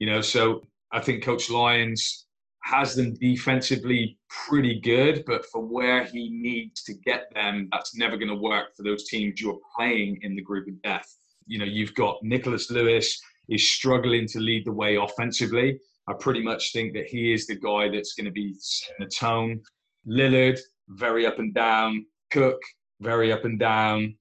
You 0.00 0.08
know, 0.08 0.20
so 0.20 0.66
I 0.90 1.00
think 1.00 1.22
Coach 1.22 1.48
Lyons 1.48 2.26
has 2.64 2.94
them 2.94 3.14
defensively 3.14 4.18
pretty 4.28 4.80
good, 4.80 5.24
but 5.26 5.44
for 5.46 5.64
where 5.64 6.04
he 6.04 6.30
needs 6.30 6.82
to 6.84 6.94
get 6.94 7.32
them, 7.34 7.68
that's 7.72 7.96
never 7.96 8.16
going 8.16 8.28
to 8.28 8.36
work 8.36 8.76
for 8.76 8.82
those 8.82 9.08
teams 9.08 9.40
you're 9.40 9.58
playing 9.76 10.18
in 10.22 10.34
the 10.36 10.42
group 10.42 10.68
of 10.68 10.80
death. 10.82 11.12
You 11.46 11.58
know, 11.58 11.64
you've 11.64 11.94
got 11.94 12.22
Nicholas 12.22 12.70
Lewis 12.70 13.20
is 13.48 13.68
struggling 13.68 14.26
to 14.28 14.38
lead 14.38 14.64
the 14.64 14.72
way 14.72 14.96
offensively. 14.96 15.78
I 16.08 16.14
pretty 16.14 16.42
much 16.42 16.72
think 16.72 16.94
that 16.94 17.06
he 17.06 17.32
is 17.32 17.46
the 17.46 17.56
guy 17.56 17.88
that's 17.88 18.14
going 18.14 18.26
to 18.26 18.30
be 18.30 18.54
setting 18.58 18.96
the 19.00 19.06
tone. 19.06 19.60
Lillard, 20.06 20.58
very 20.88 21.26
up 21.26 21.38
and 21.38 21.52
down. 21.52 22.06
Cook, 22.30 22.60
very 23.00 23.32
up 23.32 23.44
and 23.44 23.58
down. 23.58 24.14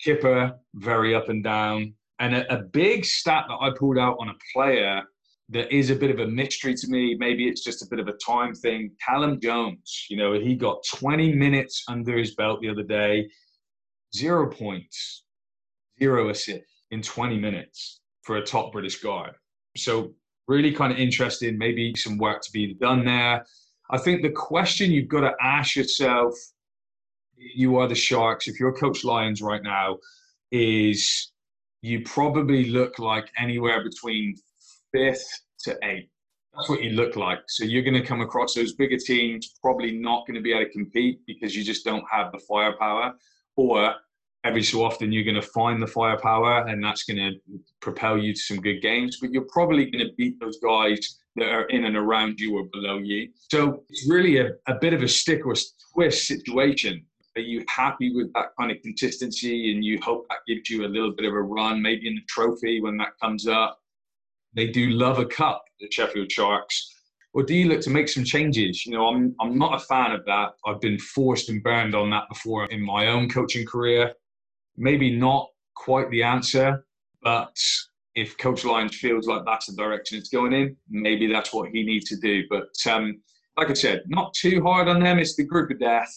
Kipper, 0.00 0.54
very 0.74 1.14
up 1.14 1.28
and 1.28 1.44
down. 1.44 1.94
And 2.18 2.34
a, 2.34 2.52
a 2.52 2.62
big 2.62 3.04
stat 3.04 3.44
that 3.48 3.58
I 3.60 3.70
pulled 3.76 3.98
out 3.98 4.16
on 4.20 4.28
a 4.28 4.34
player 4.52 5.02
that 5.50 5.74
is 5.74 5.90
a 5.90 5.96
bit 5.96 6.10
of 6.10 6.20
a 6.20 6.26
mystery 6.26 6.74
to 6.74 6.88
me. 6.88 7.16
Maybe 7.18 7.48
it's 7.48 7.64
just 7.64 7.82
a 7.82 7.86
bit 7.90 7.98
of 7.98 8.06
a 8.08 8.12
time 8.24 8.54
thing. 8.54 8.92
Callum 9.04 9.40
Jones, 9.40 10.06
you 10.08 10.16
know, 10.16 10.32
he 10.34 10.54
got 10.54 10.84
20 10.94 11.34
minutes 11.34 11.84
under 11.88 12.16
his 12.16 12.34
belt 12.34 12.60
the 12.60 12.68
other 12.68 12.84
day, 12.84 13.28
zero 14.14 14.48
points, 14.48 15.24
zero 15.98 16.30
assists 16.30 16.82
in 16.92 17.02
20 17.02 17.38
minutes 17.38 18.00
for 18.22 18.36
a 18.36 18.44
top 18.44 18.72
British 18.72 19.00
guard. 19.00 19.32
So, 19.76 20.14
really 20.46 20.72
kind 20.72 20.92
of 20.92 20.98
interesting. 20.98 21.58
Maybe 21.58 21.94
some 21.96 22.18
work 22.18 22.42
to 22.42 22.52
be 22.52 22.74
done 22.74 23.04
there. 23.04 23.44
I 23.90 23.98
think 23.98 24.22
the 24.22 24.30
question 24.30 24.90
you've 24.90 25.08
got 25.08 25.20
to 25.20 25.32
ask 25.40 25.74
yourself, 25.74 26.34
you 27.36 27.76
are 27.76 27.88
the 27.88 27.94
Sharks, 27.94 28.46
if 28.46 28.60
you're 28.60 28.72
Coach 28.72 29.04
Lyons 29.04 29.42
right 29.42 29.62
now, 29.62 29.98
is 30.52 31.32
you 31.82 32.02
probably 32.02 32.70
look 32.70 32.98
like 32.98 33.30
anywhere 33.38 33.82
between 33.82 34.36
fifth 34.92 35.26
to 35.64 35.78
eighth. 35.82 36.08
That's 36.54 36.68
what 36.68 36.82
you 36.82 36.90
look 36.90 37.16
like. 37.16 37.40
So 37.48 37.64
you're 37.64 37.82
going 37.82 37.94
to 37.94 38.02
come 38.02 38.20
across 38.20 38.54
those 38.54 38.72
bigger 38.72 38.96
teams, 38.96 39.54
probably 39.62 39.92
not 39.92 40.26
going 40.26 40.34
to 40.34 40.40
be 40.40 40.52
able 40.52 40.64
to 40.64 40.70
compete 40.70 41.20
because 41.26 41.54
you 41.54 41.62
just 41.64 41.84
don't 41.84 42.04
have 42.10 42.32
the 42.32 42.40
firepower. 42.40 43.12
Or 43.56 43.94
every 44.44 44.62
so 44.62 44.82
often 44.82 45.12
you're 45.12 45.24
going 45.24 45.40
to 45.40 45.42
find 45.42 45.80
the 45.80 45.86
firepower 45.86 46.66
and 46.66 46.82
that's 46.82 47.04
going 47.04 47.18
to 47.18 47.58
propel 47.80 48.18
you 48.18 48.34
to 48.34 48.40
some 48.40 48.60
good 48.60 48.80
games. 48.80 49.18
But 49.20 49.30
you're 49.30 49.46
probably 49.52 49.90
going 49.90 50.04
to 50.04 50.12
beat 50.16 50.40
those 50.40 50.58
guys 50.58 51.18
that 51.36 51.48
are 51.48 51.64
in 51.66 51.84
and 51.84 51.96
around 51.96 52.40
you 52.40 52.58
or 52.58 52.64
below 52.72 52.98
you. 52.98 53.28
So 53.50 53.84
it's 53.88 54.08
really 54.08 54.38
a, 54.38 54.50
a 54.66 54.74
bit 54.80 54.92
of 54.92 55.02
a 55.02 55.08
stick 55.08 55.46
or 55.46 55.54
twist 55.94 56.26
situation. 56.26 57.04
Are 57.36 57.42
you 57.42 57.64
happy 57.68 58.12
with 58.14 58.32
that 58.34 58.46
kind 58.58 58.72
of 58.72 58.82
consistency 58.82 59.72
and 59.72 59.84
you 59.84 60.00
hope 60.02 60.26
that 60.28 60.38
gives 60.48 60.68
you 60.68 60.84
a 60.84 60.88
little 60.88 61.12
bit 61.12 61.26
of 61.26 61.32
a 61.32 61.40
run, 61.40 61.80
maybe 61.80 62.08
in 62.08 62.16
the 62.16 62.22
trophy 62.28 62.80
when 62.80 62.96
that 62.96 63.10
comes 63.22 63.46
up? 63.46 63.79
They 64.54 64.68
do 64.68 64.90
love 64.90 65.18
a 65.18 65.26
cup, 65.26 65.64
the 65.80 65.88
Sheffield 65.90 66.30
Sharks. 66.30 66.96
Or 67.32 67.44
do 67.44 67.54
you 67.54 67.68
look 67.68 67.80
to 67.82 67.90
make 67.90 68.08
some 68.08 68.24
changes? 68.24 68.84
You 68.84 68.92
know, 68.92 69.06
I'm, 69.06 69.34
I'm 69.40 69.56
not 69.56 69.80
a 69.80 69.84
fan 69.84 70.12
of 70.12 70.24
that. 70.26 70.50
I've 70.66 70.80
been 70.80 70.98
forced 70.98 71.48
and 71.48 71.62
burned 71.62 71.94
on 71.94 72.10
that 72.10 72.28
before 72.28 72.64
in 72.66 72.84
my 72.84 73.06
own 73.06 73.28
coaching 73.28 73.64
career. 73.64 74.12
Maybe 74.76 75.16
not 75.16 75.48
quite 75.76 76.10
the 76.10 76.24
answer, 76.24 76.84
but 77.22 77.56
if 78.16 78.36
Coach 78.38 78.64
Lyons 78.64 78.96
feels 78.96 79.28
like 79.28 79.42
that's 79.46 79.66
the 79.66 79.76
direction 79.76 80.18
it's 80.18 80.28
going 80.28 80.52
in, 80.52 80.76
maybe 80.88 81.32
that's 81.32 81.52
what 81.52 81.70
he 81.70 81.84
needs 81.84 82.06
to 82.06 82.16
do. 82.16 82.42
But 82.50 82.68
um, 82.90 83.20
like 83.56 83.70
I 83.70 83.74
said, 83.74 84.02
not 84.08 84.34
too 84.34 84.62
hard 84.62 84.88
on 84.88 85.00
them. 85.00 85.18
It's 85.18 85.36
the 85.36 85.44
group 85.44 85.70
of 85.70 85.78
death. 85.78 86.12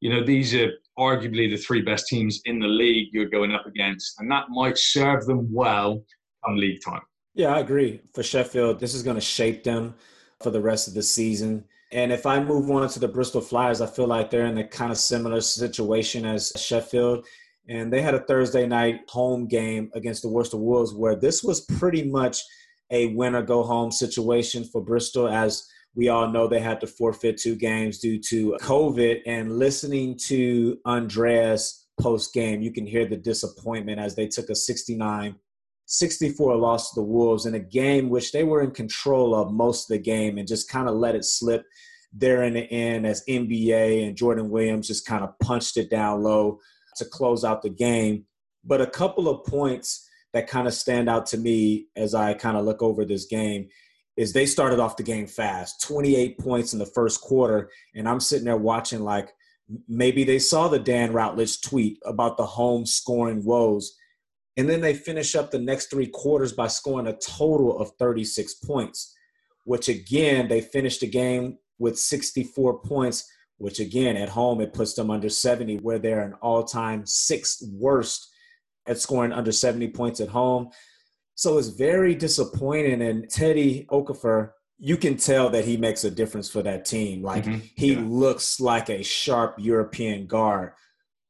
You 0.00 0.10
know, 0.10 0.24
these 0.24 0.54
are 0.54 0.72
arguably 0.98 1.50
the 1.50 1.56
three 1.56 1.82
best 1.82 2.08
teams 2.08 2.40
in 2.44 2.58
the 2.58 2.66
league 2.66 3.08
you're 3.12 3.28
going 3.28 3.52
up 3.52 3.66
against, 3.66 4.18
and 4.18 4.30
that 4.30 4.48
might 4.48 4.78
serve 4.78 5.26
them 5.26 5.52
well 5.52 6.02
come 6.44 6.56
league 6.56 6.80
time. 6.84 7.02
Yeah, 7.38 7.54
I 7.54 7.60
agree. 7.60 8.00
For 8.14 8.24
Sheffield, 8.24 8.80
this 8.80 8.94
is 8.94 9.04
going 9.04 9.14
to 9.14 9.20
shape 9.20 9.62
them 9.62 9.94
for 10.42 10.50
the 10.50 10.60
rest 10.60 10.88
of 10.88 10.94
the 10.94 11.04
season. 11.04 11.64
And 11.92 12.10
if 12.10 12.26
I 12.26 12.42
move 12.42 12.68
on 12.68 12.88
to 12.88 12.98
the 12.98 13.06
Bristol 13.06 13.40
Flyers, 13.40 13.80
I 13.80 13.86
feel 13.86 14.08
like 14.08 14.28
they're 14.28 14.46
in 14.46 14.58
a 14.58 14.66
kind 14.66 14.90
of 14.90 14.98
similar 14.98 15.40
situation 15.40 16.26
as 16.26 16.52
Sheffield. 16.56 17.24
And 17.68 17.92
they 17.92 18.02
had 18.02 18.16
a 18.16 18.24
Thursday 18.24 18.66
night 18.66 19.02
home 19.08 19.46
game 19.46 19.88
against 19.94 20.22
the 20.22 20.28
Worcester 20.28 20.56
Wolves 20.56 20.92
where 20.92 21.14
this 21.14 21.44
was 21.44 21.60
pretty 21.60 22.02
much 22.10 22.42
a 22.90 23.14
win 23.14 23.36
or 23.36 23.42
go 23.42 23.62
home 23.62 23.92
situation 23.92 24.64
for 24.64 24.82
Bristol. 24.82 25.28
As 25.28 25.64
we 25.94 26.08
all 26.08 26.28
know, 26.28 26.48
they 26.48 26.58
had 26.58 26.80
to 26.80 26.88
forfeit 26.88 27.36
two 27.36 27.54
games 27.54 28.00
due 28.00 28.18
to 28.30 28.58
COVID. 28.60 29.20
And 29.26 29.60
listening 29.60 30.18
to 30.24 30.76
Andreas 30.86 31.86
post 32.00 32.34
game, 32.34 32.62
you 32.62 32.72
can 32.72 32.84
hear 32.84 33.06
the 33.06 33.16
disappointment 33.16 34.00
as 34.00 34.16
they 34.16 34.26
took 34.26 34.50
a 34.50 34.56
69 34.56 35.36
64 35.88 36.56
loss 36.56 36.90
to 36.90 37.00
the 37.00 37.06
Wolves 37.06 37.46
in 37.46 37.54
a 37.54 37.58
game 37.58 38.10
which 38.10 38.30
they 38.30 38.44
were 38.44 38.62
in 38.62 38.70
control 38.70 39.34
of 39.34 39.52
most 39.52 39.90
of 39.90 39.96
the 39.96 40.02
game 40.02 40.36
and 40.36 40.46
just 40.46 40.68
kind 40.68 40.86
of 40.86 40.94
let 40.94 41.14
it 41.14 41.24
slip 41.24 41.64
there 42.12 42.42
in 42.42 42.54
the 42.54 42.70
end 42.70 43.06
as 43.06 43.24
NBA 43.26 44.06
and 44.06 44.16
Jordan 44.16 44.50
Williams 44.50 44.86
just 44.86 45.06
kind 45.06 45.24
of 45.24 45.38
punched 45.40 45.78
it 45.78 45.90
down 45.90 46.22
low 46.22 46.60
to 46.96 47.04
close 47.06 47.42
out 47.42 47.62
the 47.62 47.70
game. 47.70 48.26
But 48.64 48.82
a 48.82 48.86
couple 48.86 49.28
of 49.28 49.46
points 49.46 50.06
that 50.34 50.46
kind 50.46 50.66
of 50.66 50.74
stand 50.74 51.08
out 51.08 51.24
to 51.26 51.38
me 51.38 51.86
as 51.96 52.14
I 52.14 52.34
kind 52.34 52.58
of 52.58 52.66
look 52.66 52.82
over 52.82 53.06
this 53.06 53.24
game 53.24 53.68
is 54.18 54.32
they 54.32 54.46
started 54.46 54.80
off 54.80 54.96
the 54.96 55.02
game 55.02 55.26
fast 55.26 55.80
28 55.82 56.38
points 56.38 56.74
in 56.74 56.78
the 56.78 56.86
first 56.86 57.22
quarter. 57.22 57.70
And 57.94 58.06
I'm 58.06 58.20
sitting 58.20 58.44
there 58.44 58.58
watching 58.58 59.00
like 59.00 59.32
maybe 59.88 60.24
they 60.24 60.38
saw 60.38 60.68
the 60.68 60.78
Dan 60.78 61.14
Routledge 61.14 61.62
tweet 61.62 61.98
about 62.04 62.36
the 62.36 62.44
home 62.44 62.84
scoring 62.84 63.42
woes 63.42 63.96
and 64.58 64.68
then 64.68 64.80
they 64.80 64.92
finish 64.92 65.36
up 65.36 65.52
the 65.52 65.58
next 65.60 65.86
three 65.86 66.08
quarters 66.08 66.52
by 66.52 66.66
scoring 66.66 67.06
a 67.06 67.16
total 67.16 67.78
of 67.78 67.92
36 68.00 68.54
points, 68.54 69.14
which 69.62 69.88
again, 69.88 70.48
they 70.48 70.60
finished 70.60 71.00
the 71.00 71.06
game 71.06 71.58
with 71.78 71.96
64 71.96 72.80
points, 72.80 73.24
which 73.58 73.78
again, 73.78 74.16
at 74.16 74.28
home, 74.28 74.60
it 74.60 74.74
puts 74.74 74.94
them 74.94 75.12
under 75.12 75.28
70, 75.28 75.76
where 75.76 76.00
they're 76.00 76.22
an 76.22 76.34
all 76.42 76.64
time 76.64 77.06
sixth 77.06 77.62
worst 77.72 78.28
at 78.88 78.98
scoring 78.98 79.30
under 79.30 79.52
70 79.52 79.88
points 79.90 80.18
at 80.18 80.28
home. 80.28 80.70
So 81.36 81.56
it's 81.56 81.68
very 81.68 82.16
disappointing. 82.16 83.00
And 83.00 83.30
Teddy 83.30 83.86
Okereafor, 83.92 84.50
you 84.78 84.96
can 84.96 85.16
tell 85.16 85.50
that 85.50 85.66
he 85.66 85.76
makes 85.76 86.02
a 86.02 86.10
difference 86.10 86.50
for 86.50 86.62
that 86.62 86.84
team. 86.84 87.22
Like 87.22 87.44
mm-hmm. 87.44 87.60
he 87.76 87.92
yeah. 87.92 88.02
looks 88.04 88.58
like 88.58 88.90
a 88.90 89.04
sharp 89.04 89.54
European 89.58 90.26
guard. 90.26 90.72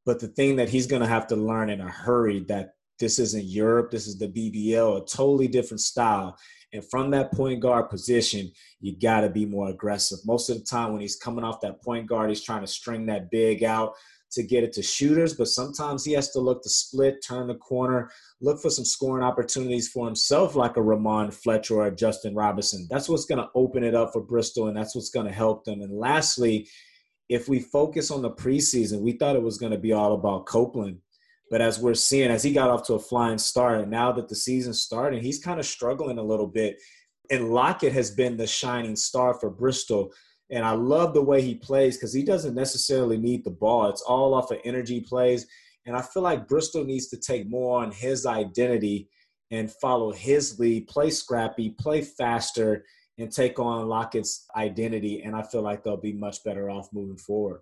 But 0.06 0.18
the 0.18 0.28
thing 0.28 0.56
that 0.56 0.70
he's 0.70 0.86
going 0.86 1.02
to 1.02 1.08
have 1.08 1.26
to 1.26 1.36
learn 1.36 1.68
in 1.68 1.82
a 1.82 1.90
hurry 1.90 2.40
that 2.48 2.70
this 2.98 3.18
isn't 3.18 3.44
Europe. 3.44 3.90
This 3.90 4.06
is 4.06 4.18
the 4.18 4.28
BBL, 4.28 5.02
a 5.02 5.06
totally 5.06 5.48
different 5.48 5.80
style. 5.80 6.36
And 6.72 6.84
from 6.84 7.10
that 7.12 7.32
point 7.32 7.60
guard 7.60 7.88
position, 7.88 8.50
you 8.80 8.98
got 8.98 9.22
to 9.22 9.30
be 9.30 9.46
more 9.46 9.70
aggressive. 9.70 10.18
Most 10.26 10.50
of 10.50 10.58
the 10.58 10.64
time, 10.64 10.92
when 10.92 11.00
he's 11.00 11.16
coming 11.16 11.44
off 11.44 11.60
that 11.62 11.82
point 11.82 12.06
guard, 12.06 12.28
he's 12.28 12.44
trying 12.44 12.60
to 12.60 12.66
string 12.66 13.06
that 13.06 13.30
big 13.30 13.64
out 13.64 13.94
to 14.32 14.42
get 14.42 14.62
it 14.62 14.74
to 14.74 14.82
shooters. 14.82 15.32
But 15.32 15.48
sometimes 15.48 16.04
he 16.04 16.12
has 16.12 16.30
to 16.32 16.40
look 16.40 16.62
to 16.62 16.68
split, 16.68 17.24
turn 17.26 17.46
the 17.46 17.54
corner, 17.54 18.10
look 18.42 18.60
for 18.60 18.68
some 18.68 18.84
scoring 18.84 19.24
opportunities 19.24 19.88
for 19.88 20.04
himself, 20.04 20.54
like 20.54 20.76
a 20.76 20.80
Rahmon 20.80 21.32
Fletcher 21.32 21.76
or 21.76 21.86
a 21.86 21.94
Justin 21.94 22.34
Robinson. 22.34 22.86
That's 22.90 23.08
what's 23.08 23.24
going 23.24 23.40
to 23.42 23.48
open 23.54 23.82
it 23.82 23.94
up 23.94 24.12
for 24.12 24.20
Bristol, 24.20 24.68
and 24.68 24.76
that's 24.76 24.94
what's 24.94 25.10
going 25.10 25.26
to 25.26 25.32
help 25.32 25.64
them. 25.64 25.80
And 25.80 25.98
lastly, 25.98 26.68
if 27.30 27.48
we 27.48 27.60
focus 27.60 28.10
on 28.10 28.20
the 28.20 28.30
preseason, 28.30 29.00
we 29.00 29.12
thought 29.12 29.36
it 29.36 29.42
was 29.42 29.58
going 29.58 29.72
to 29.72 29.78
be 29.78 29.92
all 29.92 30.12
about 30.12 30.46
Copeland 30.46 30.98
but 31.50 31.60
as 31.60 31.78
we're 31.78 31.94
seeing, 31.94 32.30
as 32.30 32.42
he 32.42 32.52
got 32.52 32.70
off 32.70 32.86
to 32.86 32.94
a 32.94 32.98
flying 32.98 33.38
start, 33.38 33.80
and 33.80 33.90
now 33.90 34.12
that 34.12 34.28
the 34.28 34.34
season's 34.34 34.80
starting, 34.80 35.22
he's 35.22 35.38
kind 35.38 35.58
of 35.58 35.66
struggling 35.66 36.18
a 36.18 36.22
little 36.22 36.46
bit. 36.46 36.78
And 37.30 37.50
Lockett 37.50 37.92
has 37.92 38.10
been 38.10 38.36
the 38.36 38.46
shining 38.46 38.96
star 38.96 39.34
for 39.34 39.50
Bristol. 39.50 40.12
And 40.50 40.64
I 40.64 40.72
love 40.72 41.12
the 41.12 41.22
way 41.22 41.42
he 41.42 41.54
plays 41.54 41.96
because 41.96 42.12
he 42.12 42.22
doesn't 42.22 42.54
necessarily 42.54 43.18
need 43.18 43.44
the 43.44 43.50
ball. 43.50 43.88
It's 43.88 44.02
all 44.02 44.34
off 44.34 44.50
of 44.50 44.58
energy 44.64 45.00
plays. 45.00 45.46
And 45.84 45.96
I 45.96 46.02
feel 46.02 46.22
like 46.22 46.48
Bristol 46.48 46.84
needs 46.84 47.08
to 47.08 47.18
take 47.18 47.48
more 47.48 47.82
on 47.82 47.92
his 47.92 48.26
identity 48.26 49.08
and 49.50 49.70
follow 49.70 50.12
his 50.12 50.58
lead, 50.58 50.88
play 50.88 51.10
scrappy, 51.10 51.70
play 51.70 52.02
faster, 52.02 52.84
and 53.18 53.32
take 53.32 53.58
on 53.58 53.88
Lockett's 53.88 54.46
identity. 54.56 55.22
And 55.22 55.34
I 55.34 55.42
feel 55.42 55.62
like 55.62 55.82
they'll 55.82 55.96
be 55.96 56.12
much 56.12 56.44
better 56.44 56.70
off 56.70 56.88
moving 56.92 57.18
forward. 57.18 57.60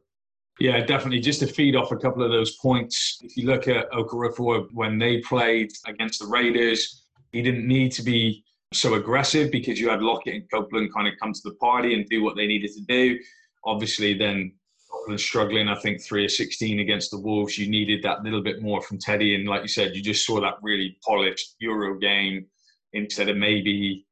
Yeah, 0.59 0.85
definitely. 0.85 1.21
Just 1.21 1.41
to 1.41 1.47
feed 1.47 1.77
off 1.77 1.93
a 1.93 1.97
couple 1.97 2.23
of 2.23 2.31
those 2.31 2.57
points, 2.57 3.19
if 3.23 3.37
you 3.37 3.47
look 3.47 3.69
at 3.69 3.91
Okoronkwo 3.93 4.69
when 4.73 4.99
they 4.99 5.19
played 5.21 5.71
against 5.87 6.21
the 6.21 6.27
Raiders, 6.27 7.03
he 7.33 7.43
didn't 7.43 7.67
need 7.67 7.93
to 7.93 8.03
be 8.03 8.43
so 8.73 8.95
aggressive 8.95 9.51
because 9.51 9.79
you 9.79 9.91
had 9.91 10.03
Lockett 10.03 10.35
and 10.35 10.51
Copeland 10.51 10.93
kind 10.95 11.09
of 11.09 11.15
come 11.21 11.33
to 11.33 11.41
the 11.45 11.55
party 11.57 11.95
and 11.95 12.09
do 12.09 12.23
what 12.23 12.37
they 12.37 12.47
needed 12.47 12.71
to 12.73 12.81
do. 12.83 13.19
Obviously, 13.65 14.15
then 14.15 14.53
Copeland 14.91 15.21
struggling. 15.21 15.69
I 15.69 15.75
think 15.75 16.03
three 16.03 16.25
or 16.25 16.29
16 16.29 16.81
against 16.81 17.11
the 17.11 17.19
Wolves. 17.19 17.59
You 17.59 17.69
needed 17.69 18.03
that 18.03 18.23
little 18.23 18.43
bit 18.43 18.63
more 18.63 18.81
from 18.81 18.99
Teddy. 18.99 19.35
And 19.35 19.47
like 19.47 19.63
you 19.63 19.69
said, 19.69 19.95
you 19.95 20.03
just 20.03 20.25
saw 20.25 20.41
that 20.41 20.55
really 20.63 20.97
polished 21.05 21.57
Euro 21.61 21.99
game 21.99 22.47
instead 22.93 23.29
of 23.29 23.37
maybe 23.37 24.07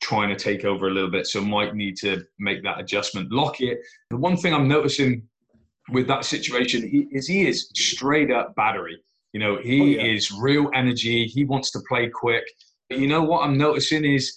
trying 0.00 0.28
to 0.28 0.36
take 0.36 0.64
over 0.64 0.86
a 0.86 0.92
little 0.92 1.10
bit. 1.10 1.26
So 1.26 1.40
might 1.40 1.74
need 1.74 1.96
to 1.98 2.22
make 2.38 2.62
that 2.62 2.78
adjustment. 2.78 3.32
Lockett, 3.32 3.78
the 4.10 4.16
one 4.16 4.36
thing 4.36 4.54
I'm 4.54 4.68
noticing 4.68 5.27
with 5.90 6.06
that 6.08 6.24
situation 6.24 6.88
he, 6.88 7.06
is 7.10 7.26
he 7.26 7.46
is 7.46 7.70
straight 7.74 8.30
up 8.30 8.54
battery. 8.54 8.98
You 9.32 9.40
know, 9.40 9.58
he 9.62 9.80
oh, 9.80 9.84
yeah. 9.84 10.12
is 10.12 10.32
real 10.32 10.70
energy. 10.74 11.26
He 11.26 11.44
wants 11.44 11.70
to 11.72 11.80
play 11.88 12.08
quick. 12.08 12.44
But 12.88 12.98
you 12.98 13.06
know 13.06 13.22
what 13.22 13.44
I'm 13.44 13.58
noticing 13.58 14.04
is 14.04 14.34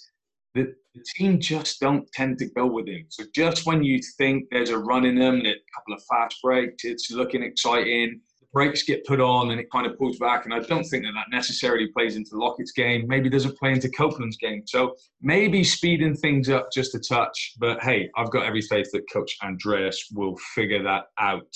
that 0.54 0.74
the 0.94 1.02
team 1.16 1.40
just 1.40 1.80
don't 1.80 2.06
tend 2.12 2.38
to 2.38 2.46
go 2.50 2.66
with 2.66 2.86
him. 2.86 3.06
So 3.08 3.24
just 3.34 3.64
when 3.64 3.82
you 3.82 3.98
think 4.18 4.44
there's 4.50 4.70
a 4.70 4.78
run 4.78 5.06
in 5.06 5.18
them, 5.18 5.40
a 5.40 5.54
couple 5.74 5.94
of 5.94 6.02
fast 6.10 6.36
breaks, 6.42 6.84
it's 6.84 7.10
looking 7.10 7.42
exciting. 7.42 8.20
Brakes 8.52 8.82
get 8.82 9.06
put 9.06 9.20
on 9.20 9.50
and 9.50 9.60
it 9.60 9.70
kind 9.70 9.86
of 9.86 9.96
pulls 9.98 10.18
back. 10.18 10.44
And 10.44 10.52
I 10.52 10.60
don't 10.60 10.84
think 10.84 11.04
that 11.04 11.12
that 11.14 11.34
necessarily 11.34 11.88
plays 11.88 12.16
into 12.16 12.36
Lockett's 12.36 12.72
game. 12.72 13.06
Maybe 13.06 13.30
doesn't 13.30 13.58
play 13.58 13.72
into 13.72 13.88
Copeland's 13.88 14.36
game. 14.36 14.62
So 14.66 14.94
maybe 15.20 15.64
speeding 15.64 16.14
things 16.14 16.50
up 16.50 16.68
just 16.72 16.94
a 16.94 17.00
touch. 17.00 17.54
But 17.58 17.82
hey, 17.82 18.10
I've 18.16 18.30
got 18.30 18.44
every 18.44 18.62
faith 18.62 18.90
that 18.92 19.10
Coach 19.10 19.36
Andreas 19.42 20.08
will 20.12 20.36
figure 20.54 20.82
that 20.82 21.04
out. 21.18 21.54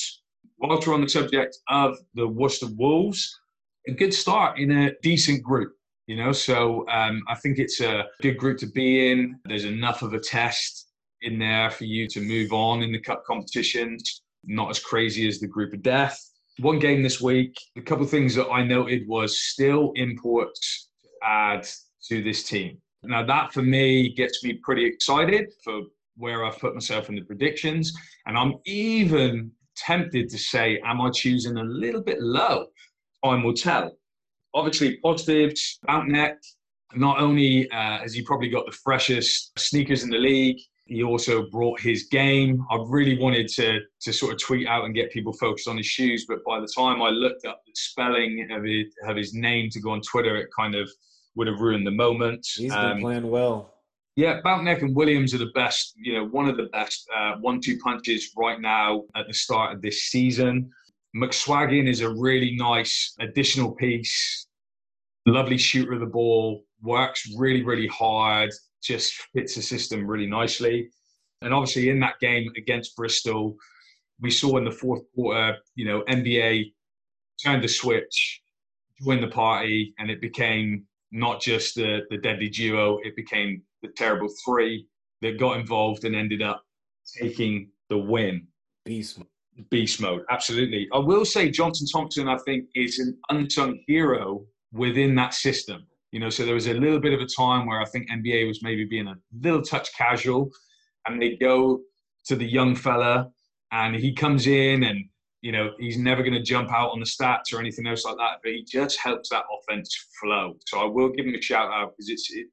Whilst 0.59 0.87
we're 0.87 0.95
on 0.95 1.03
the 1.03 1.09
subject 1.09 1.59
of 1.69 1.99
the 2.15 2.27
Worcester 2.27 2.69
Wolves, 2.77 3.39
a 3.89 3.93
good 3.93 4.13
start 4.13 4.59
in 4.59 4.71
a 4.71 4.93
decent 5.03 5.43
group 5.43 5.73
you 6.07 6.17
know 6.17 6.33
so 6.33 6.87
um, 6.89 7.23
i 7.29 7.35
think 7.35 7.59
it's 7.59 7.81
a 7.81 8.05
good 8.23 8.37
group 8.37 8.59
to 8.59 8.67
be 8.67 9.11
in 9.11 9.39
there's 9.45 9.65
enough 9.65 10.03
of 10.03 10.13
a 10.13 10.21
test 10.21 10.89
in 11.23 11.39
there 11.39 11.71
for 11.71 11.85
you 11.85 12.07
to 12.09 12.21
move 12.21 12.53
on 12.53 12.83
in 12.83 12.93
the 12.93 13.01
cup 13.01 13.25
competitions 13.25 14.23
not 14.45 14.71
as 14.71 14.79
crazy 14.79 15.27
as 15.27 15.41
the 15.41 15.47
group 15.47 15.73
of 15.73 15.83
death 15.83 16.19
one 16.59 16.79
game 16.79 17.03
this 17.03 17.21
week 17.21 17.55
a 17.77 17.83
couple 17.83 18.05
of 18.05 18.11
things 18.11 18.35
that 18.35 18.49
i 18.49 18.63
noted 18.63 19.07
was 19.07 19.41
still 19.41 19.93
imports 19.97 20.89
to 21.03 21.09
add 21.23 21.67
to 22.09 22.23
this 22.23 22.45
team. 22.45 22.79
Now 23.03 23.25
that 23.25 23.53
for 23.53 23.63
me 23.63 24.15
gets 24.15 24.43
me 24.45 24.55
pretty 24.63 24.85
excited 24.85 25.53
for 25.63 25.83
where 26.17 26.45
i've 26.45 26.59
put 26.59 26.75
myself 26.75 27.09
in 27.09 27.15
the 27.15 27.23
predictions. 27.23 27.93
And 28.27 28.37
i'm 28.39 28.55
even 28.65 29.51
tempted 29.77 30.31
to 30.31 30.39
say 30.39 30.81
am 30.85 31.01
i 31.01 31.11
choosing 31.11 31.57
a 31.59 31.65
little 31.65 32.03
bit 32.03 32.21
low? 32.21 32.67
Time 33.25 33.43
will 33.43 33.55
tell. 33.55 33.97
Obviously 34.55 34.97
positives. 34.99 35.79
Boutneck, 35.87 36.37
not 36.95 37.21
only 37.21 37.71
uh, 37.71 37.99
has 37.99 38.15
he 38.15 38.23
probably 38.23 38.49
got 38.49 38.65
the 38.67 38.73
freshest 38.73 39.59
sneakers 39.59 40.03
in 40.03 40.11
the 40.11 40.19
league, 40.19 40.59
he 40.87 41.03
also 41.03 41.49
brought 41.51 41.81
his 41.81 42.05
game. 42.05 42.65
I 42.71 42.79
really 42.87 43.19
wanted 43.19 43.49
to 43.49 43.81
to 44.01 44.13
sort 44.13 44.33
of 44.33 44.41
tweet 44.41 44.67
out 44.67 44.85
and 44.85 44.95
get 44.95 45.13
people 45.13 45.33
focused 45.33 45.69
on 45.69 45.77
his 45.77 45.87
shoes, 45.87 46.27
but 46.29 46.45
by 46.45 46.61
the 46.61 46.69
time 46.69 47.03
I 47.03 47.11
looked 47.11 47.45
up 47.45 47.63
the 47.67 47.73
spelling 47.75 48.49
of 48.51 48.65
his, 48.65 48.87
of 49.07 49.17
his 49.17 49.35
name 49.35 49.69
to 49.71 49.81
go 49.81 49.91
on 49.91 50.01
Twitter, 50.01 50.37
it 50.37 50.49
kind 50.57 50.75
of 50.75 50.91
would 51.35 51.47
have 51.47 51.61
ruined 51.61 51.87
the 51.87 51.91
moment. 51.91 52.47
He's 52.55 52.73
been 52.73 52.85
um, 52.85 53.01
playing 53.01 53.29
well. 53.29 53.75
Yeah, 54.15 54.41
Boutneck 54.41 54.81
and 54.81 54.97
Williams 54.97 55.35
are 55.35 55.39
the 55.39 55.51
best, 55.55 55.93
you 55.97 56.15
know, 56.15 56.25
one 56.25 56.49
of 56.49 56.57
the 56.57 56.71
best 56.73 57.07
uh, 57.15 57.35
one-two 57.41 57.79
punches 57.81 58.31
right 58.35 58.59
now 58.59 59.05
at 59.15 59.27
the 59.27 59.35
start 59.35 59.75
of 59.75 59.83
this 59.83 60.05
season. 60.05 60.71
McSwaggin 61.15 61.87
is 61.87 62.01
a 62.01 62.09
really 62.09 62.57
nice 62.57 63.15
additional 63.21 63.73
piece 63.73 64.47
lovely 65.27 65.59
shooter 65.59 65.93
of 65.93 66.01
the 66.01 66.07
ball, 66.07 66.65
works 66.81 67.29
really, 67.37 67.63
really 67.63 67.89
hard, 67.89 68.51
just 68.87 69.15
fits 69.35 69.55
the 69.55 69.63
system 69.63 70.07
really 70.07 70.27
nicely. 70.27 70.89
And 71.43 71.53
obviously, 71.53 71.91
in 71.91 72.01
that 72.01 72.19
game 72.21 72.51
against 72.57 72.97
Bristol, 72.97 73.57
we 74.21 74.31
saw 74.31 74.57
in 74.57 74.65
the 74.65 74.71
fourth 74.71 75.03
quarter, 75.15 75.57
you 75.75 75.85
know, 75.85 76.03
NBA 76.09 76.73
turned 77.45 77.63
the 77.63 77.69
switch, 77.69 78.41
joined 79.03 79.23
the 79.23 79.29
party, 79.29 79.95
and 79.99 80.11
it 80.11 80.21
became 80.21 80.87
not 81.13 81.41
just 81.41 81.75
the, 81.75 82.01
the 82.11 82.19
deadly 82.19 82.49
duo, 82.49 82.99
it 83.05 83.15
became 83.17 83.63
the 83.83 83.89
terrible 83.97 84.29
three 84.45 84.87
that 85.23 85.39
got 85.39 85.59
involved 85.59 86.05
and 86.05 86.17
ended 86.17 86.43
up 86.43 86.63
taking 87.21 87.71
the 87.89 87.99
win. 87.99 88.47
Beast 88.85 89.19
mode. 89.19 89.29
Beast 89.71 90.01
mode, 90.01 90.23
absolutely. 90.31 90.87
I 90.93 90.99
will 90.99 91.25
say 91.25 91.51
Johnson 91.51 91.87
Thompson, 91.91 92.29
I 92.29 92.37
think, 92.45 92.67
is 92.75 92.99
an 92.99 93.17
unsung 93.31 93.79
hero 93.87 94.45
within 94.73 95.15
that 95.15 95.33
system. 95.33 95.87
You 96.17 96.21
know, 96.21 96.31
so 96.31 96.47
there 96.47 96.55
was 96.55 96.67
a 96.67 96.73
little 96.73 96.99
bit 96.99 97.13
of 97.13 97.21
a 97.21 97.27
time 97.27 97.67
where 97.67 97.79
I 97.79 97.85
think 97.85 98.09
NBA 98.09 98.49
was 98.49 98.63
maybe 98.63 98.87
being 98.87 99.07
a 99.07 99.17
little 99.43 99.61
touch 99.61 99.95
casual, 99.95 100.49
and 101.07 101.21
they 101.21 101.37
go 101.37 101.83
to 102.25 102.35
the 102.35 102.47
young 102.47 102.75
fella, 102.75 103.31
and 103.71 103.95
he 103.95 104.15
comes 104.15 104.47
in, 104.47 104.85
and 104.85 105.05
you 105.43 105.53
know 105.53 105.73
he's 105.79 105.99
never 105.99 106.23
going 106.23 106.33
to 106.33 106.43
jump 106.43 106.73
out 106.73 106.93
on 106.93 107.01
the 107.01 107.05
stats 107.05 107.53
or 107.53 107.61
anything 107.61 107.87
else 107.87 108.07
like 108.07 108.17
that, 108.17 108.39
but 108.43 108.51
he 108.53 108.65
just 108.65 108.99
helps 108.99 109.29
that 109.29 109.45
offense 109.59 109.95
flow. 110.19 110.57
So 110.67 110.79
I 110.79 110.87
will 110.87 111.11
give 111.11 111.27
him 111.27 111.35
a 111.35 111.43
shout 111.43 111.71
out 111.71 111.93
because 111.95 112.09
it's 112.09 112.33
it, 112.33 112.47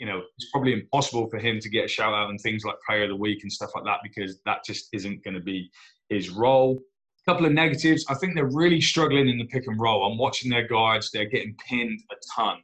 you 0.00 0.06
know 0.06 0.20
it's 0.36 0.50
probably 0.50 0.72
impossible 0.72 1.30
for 1.30 1.38
him 1.38 1.60
to 1.60 1.68
get 1.68 1.84
a 1.84 1.88
shout 1.88 2.12
out 2.12 2.30
and 2.30 2.40
things 2.40 2.64
like 2.64 2.74
Player 2.84 3.04
of 3.04 3.10
the 3.10 3.16
Week 3.16 3.44
and 3.44 3.52
stuff 3.52 3.70
like 3.76 3.84
that 3.84 4.00
because 4.02 4.40
that 4.44 4.64
just 4.66 4.88
isn't 4.92 5.22
going 5.22 5.34
to 5.34 5.40
be 5.40 5.70
his 6.08 6.30
role 6.30 6.80
A 7.24 7.30
couple 7.30 7.46
of 7.46 7.52
negatives. 7.52 8.04
I 8.08 8.14
think 8.14 8.34
they're 8.34 8.50
really 8.50 8.80
struggling 8.80 9.28
in 9.28 9.38
the 9.38 9.46
pick 9.46 9.68
and 9.68 9.80
roll. 9.80 10.04
I'm 10.04 10.18
watching 10.18 10.50
their 10.50 10.66
guards; 10.66 11.12
they're 11.12 11.30
getting 11.30 11.54
pinned 11.68 12.00
a 12.10 12.16
ton, 12.34 12.56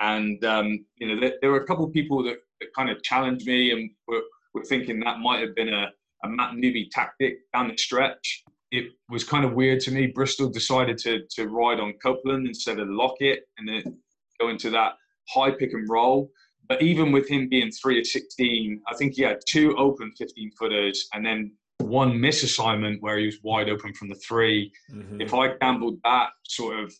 and 0.00 0.44
um, 0.44 0.84
you 0.96 1.08
know 1.08 1.20
there, 1.20 1.34
there, 1.40 1.50
were 1.50 1.60
a 1.60 1.66
couple 1.66 1.84
of 1.84 1.92
people 1.92 2.22
that, 2.24 2.36
that 2.60 2.68
kind 2.76 2.90
of 2.90 3.02
challenged 3.02 3.46
me 3.46 3.72
and 3.72 3.90
were, 4.08 4.22
were 4.52 4.64
thinking 4.64 5.00
that 5.00 5.20
might 5.20 5.40
have 5.40 5.54
been 5.54 5.72
a, 5.72 5.88
a 6.24 6.28
Matt 6.28 6.56
Newby 6.56 6.88
tactic 6.90 7.38
down 7.52 7.68
the 7.68 7.76
stretch. 7.76 8.44
It 8.70 8.92
was 9.08 9.22
kind 9.22 9.44
of 9.44 9.52
weird 9.52 9.80
to 9.80 9.92
me. 9.92 10.06
Bristol 10.08 10.48
decided 10.50 10.98
to 10.98 11.22
to 11.30 11.48
ride 11.48 11.80
on 11.80 11.94
Copeland 12.02 12.46
instead 12.46 12.78
of 12.78 12.88
Lockett 12.88 13.40
and 13.58 13.68
then 13.68 13.98
go 14.40 14.48
into 14.48 14.70
that 14.70 14.94
high 15.28 15.52
pick 15.52 15.72
and 15.72 15.88
roll. 15.88 16.30
But 16.68 16.82
even 16.82 17.12
with 17.12 17.28
him 17.28 17.48
being 17.48 17.70
three 17.70 17.98
of 17.98 18.06
16, 18.06 18.80
I 18.88 18.96
think 18.96 19.14
he 19.14 19.22
had 19.22 19.38
two 19.46 19.76
open 19.76 20.12
15 20.16 20.50
footers 20.58 21.08
and 21.12 21.24
then 21.24 21.52
one 21.78 22.18
miss 22.18 22.42
assignment 22.42 23.02
where 23.02 23.18
he 23.18 23.26
was 23.26 23.38
wide 23.42 23.68
open 23.68 23.92
from 23.92 24.08
the 24.08 24.14
3 24.14 24.72
mm-hmm. 24.92 25.20
If 25.20 25.34
I 25.34 25.56
gambled 25.56 25.98
that 26.04 26.30
sort 26.44 26.78
of 26.78 26.94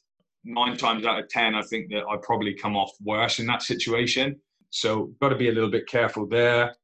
nine 0.45 0.77
times 0.77 1.05
out 1.05 1.19
of 1.19 1.29
10, 1.29 1.55
I 1.55 1.63
think 1.63 1.91
that 1.91 2.05
I'd 2.11 2.23
probably 2.23 2.55
come 2.55 2.77
off 2.77 2.93
worse 3.03 3.39
in 3.39 3.47
that 3.47 3.63
situation. 3.63 4.37
So, 4.71 5.13
got 5.21 5.29
to 5.31 5.37
be 5.37 5.49
a 5.49 5.53
little 5.53 5.71
bit 5.71 5.87
careful 5.87 6.27
there. 6.27 6.75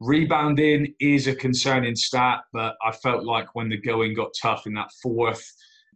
Rebounding 0.00 0.94
is 1.00 1.26
a 1.26 1.34
concerning 1.34 1.94
stat, 1.94 2.40
but 2.52 2.76
I 2.84 2.92
felt 2.92 3.24
like 3.24 3.54
when 3.54 3.68
the 3.68 3.76
going 3.76 4.14
got 4.14 4.30
tough 4.40 4.66
in 4.66 4.74
that 4.74 4.90
fourth, 5.02 5.44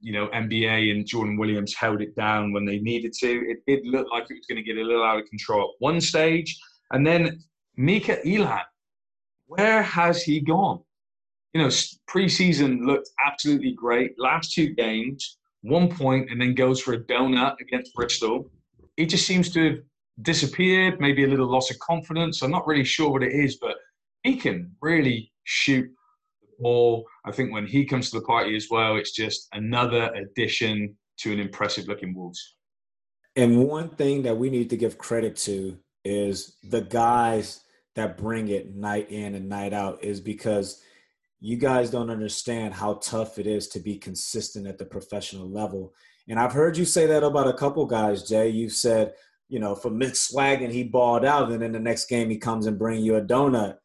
you 0.01 0.13
know, 0.13 0.29
NBA 0.29 0.91
and 0.91 1.07
Jordan 1.07 1.39
Williams 1.39 1.75
held 1.75 2.03
it 2.03 2.15
down 2.15 2.53
when 2.53 2.67
they 2.67 2.79
needed 2.79 3.15
to. 3.21 3.51
It 3.51 3.59
did 3.67 3.87
look 3.87 4.07
like 4.13 4.25
it 4.25 4.35
was 4.35 4.47
going 4.47 4.57
to 4.57 4.63
get 4.63 4.77
a 4.77 4.85
little 4.85 5.05
out 5.05 5.19
of 5.19 5.27
control 5.27 5.63
at 5.63 5.75
one 5.79 6.01
stage. 6.01 6.59
And 6.91 7.07
then 7.07 7.43
Mika 7.77 8.19
Elam, 8.29 8.61
where 9.47 9.83
has 9.83 10.23
he 10.23 10.41
gone? 10.41 10.81
you 11.55 11.63
know, 11.63 11.69
preseason 11.69 12.85
looked 12.85 13.09
absolutely 13.25 13.73
great. 13.73 14.19
Last 14.19 14.53
two 14.53 14.75
games, 14.75 15.39
one 15.65 15.89
point, 15.89 16.31
and 16.31 16.39
then 16.41 16.55
goes 16.55 16.81
for 16.81 16.93
a 16.93 17.03
donut 17.05 17.57
against 17.59 17.95
Bristol. 17.95 18.51
He 18.99 19.07
just 19.07 19.27
seems 19.27 19.51
to 19.55 19.65
have 19.65 19.79
disappeared, 20.21 21.01
maybe 21.01 21.25
a 21.25 21.27
little 21.27 21.51
loss 21.51 21.71
of 21.71 21.79
confidence. 21.79 22.43
I'm 22.43 22.51
not 22.51 22.67
really 22.67 22.85
sure 22.85 23.11
what 23.11 23.23
it 23.23 23.33
is, 23.33 23.57
but 23.57 23.77
he 24.23 24.37
can 24.37 24.71
really 24.83 25.33
shoot 25.45 25.91
the 26.43 26.49
ball. 26.61 27.07
I 27.25 27.33
think 27.33 27.51
when 27.51 27.67
he 27.67 27.87
comes 27.87 28.11
to 28.11 28.21
the 28.21 28.27
party 28.27 28.55
as 28.55 28.69
well, 28.71 28.97
it's 28.97 29.13
just 29.13 29.49
another 29.55 30.13
addition 30.13 30.95
to 31.21 31.33
an 31.33 31.41
impressive 31.41 31.89
looking 31.89 32.15
Wolves. 32.15 32.57
And 33.35 33.65
one 33.65 33.89
thing 33.89 34.23
that 34.23 34.37
we 34.37 34.51
need 34.51 34.69
to 34.71 34.77
give 34.77 34.99
credit 34.99 35.35
to 35.39 35.79
is 36.05 36.59
the 36.63 36.83
guys 36.83 37.61
that 37.97 38.19
bring 38.19 38.49
it 38.49 38.75
night 38.77 39.11
in 39.11 39.35
and 39.35 39.49
night 39.49 39.73
out 39.73 40.05
is 40.05 40.21
because– 40.21 40.83
you 41.45 41.59
guys 41.59 41.91
don't 41.91 42.09
understand 42.09 42.73
how 42.73 42.95
tough 42.95 43.39
it 43.39 43.47
is 43.47 43.69
to 43.69 43.79
be 43.79 43.99
consistent 43.99 44.67
at 44.67 44.79
the 44.79 44.85
professional 44.87 45.47
level. 45.47 45.93
And 46.27 46.41
I've 46.41 46.55
heard 46.55 46.75
you 46.75 46.87
say 46.87 47.05
that 47.05 47.23
about 47.23 47.49
a 47.49 47.53
couple 47.53 47.85
guys, 47.85 48.27
Jay. 48.27 48.49
You've 48.49 48.73
said, 48.73 49.13
you 49.51 49.61
know, 49.61 49.75
for 49.75 49.91
McSwaggin, 49.91 50.73
he 50.73 50.85
balled 50.85 51.23
out, 51.23 51.53
and 51.53 51.61
then 51.61 51.73
the 51.73 51.79
next 51.79 52.07
game 52.07 52.31
he 52.31 52.39
comes 52.39 52.65
and 52.65 52.79
bring 52.79 53.03
you 53.03 53.17
a 53.17 53.21
donut. 53.21 53.77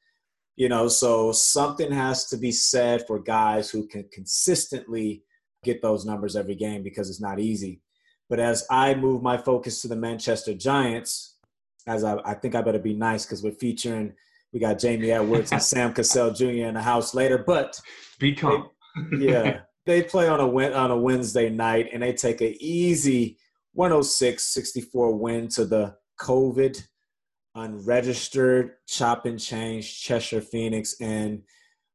You 0.55 0.69
know, 0.69 0.87
so 0.87 1.33
something 1.33 1.91
has 1.91 2.27
to 2.27 2.37
be 2.37 2.53
said 2.53 3.05
for 3.05 3.19
guys 3.19 3.69
who 3.69 3.85
can 3.87 4.05
consistently 4.13 5.23
get 5.61 5.81
those 5.81 6.05
numbers 6.05 6.37
every 6.37 6.55
game 6.55 6.81
because 6.81 7.09
it's 7.09 7.19
not 7.19 7.41
easy. 7.41 7.81
But 8.29 8.39
as 8.39 8.65
I 8.71 8.95
move 8.95 9.21
my 9.21 9.37
focus 9.37 9.81
to 9.81 9.89
the 9.89 9.97
Manchester 9.97 10.53
Giants, 10.53 11.35
as 11.87 12.05
I, 12.05 12.19
I 12.23 12.35
think 12.35 12.55
I 12.55 12.61
better 12.61 12.79
be 12.79 12.93
nice 12.93 13.25
because 13.25 13.43
we're 13.43 13.51
featuring– 13.51 14.13
we 14.53 14.59
got 14.59 14.79
Jamie 14.79 15.11
Edwards 15.11 15.51
and 15.51 15.61
Sam 15.71 15.93
Cassell 15.93 16.31
Jr. 16.31 16.67
in 16.67 16.73
the 16.73 16.81
house 16.81 17.13
later. 17.13 17.37
But 17.37 17.79
be 18.19 18.35
calm. 18.35 18.69
They, 19.11 19.17
yeah, 19.31 19.59
they 19.85 20.03
play 20.03 20.27
on 20.27 20.39
a 20.39 20.73
on 20.73 20.91
a 20.91 20.97
Wednesday 20.97 21.49
night 21.49 21.89
and 21.93 22.03
they 22.03 22.13
take 22.13 22.41
an 22.41 22.55
easy 22.59 23.37
106-64 23.77 25.17
win 25.17 25.47
to 25.49 25.65
the 25.65 25.95
COVID 26.19 26.81
unregistered 27.55 28.71
chop 28.87 29.25
and 29.25 29.39
change 29.39 30.01
Cheshire 30.01 30.41
Phoenix. 30.41 30.95
And 31.01 31.41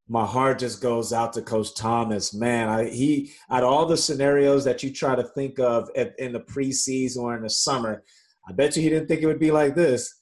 my 0.09 0.25
heart 0.25 0.59
just 0.59 0.83
goes 0.83 1.13
out 1.13 1.33
to 1.35 1.43
Coach 1.43 1.75
Thomas. 1.75 2.35
Man, 2.35 2.69
I, 2.69 2.89
he 2.91 3.33
out 3.51 3.65
all 3.65 3.87
the 3.87 3.97
scenarios 3.97 4.65
that 4.65 4.83
you 4.83 4.93
try 4.93 5.15
to 5.15 5.23
think 5.23 5.59
of 5.59 5.89
at, 5.97 6.19
in 6.19 6.33
the 6.33 6.41
preseason 6.41 7.19
or 7.19 7.37
in 7.37 7.43
the 7.43 7.51
summer, 7.51 8.03
I 8.49 8.53
bet 8.53 8.77
you 8.77 8.83
he 8.83 8.91
didn't 8.91 9.09
think 9.09 9.23
it 9.23 9.27
would 9.27 9.41
be 9.41 9.51
like 9.51 9.75
this. 9.75 10.15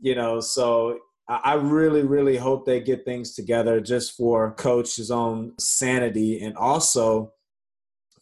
You 0.00 0.14
know, 0.14 0.40
so 0.40 0.98
I, 1.28 1.54
really, 1.54 2.02
really 2.02 2.36
hope 2.36 2.64
they 2.64 2.80
get 2.80 3.04
things 3.04 3.34
together 3.34 3.80
just 3.80 4.16
for 4.16 4.54
Coach's 4.54 5.10
own 5.10 5.54
sanity 5.58 6.44
and 6.44 6.56
also 6.56 7.32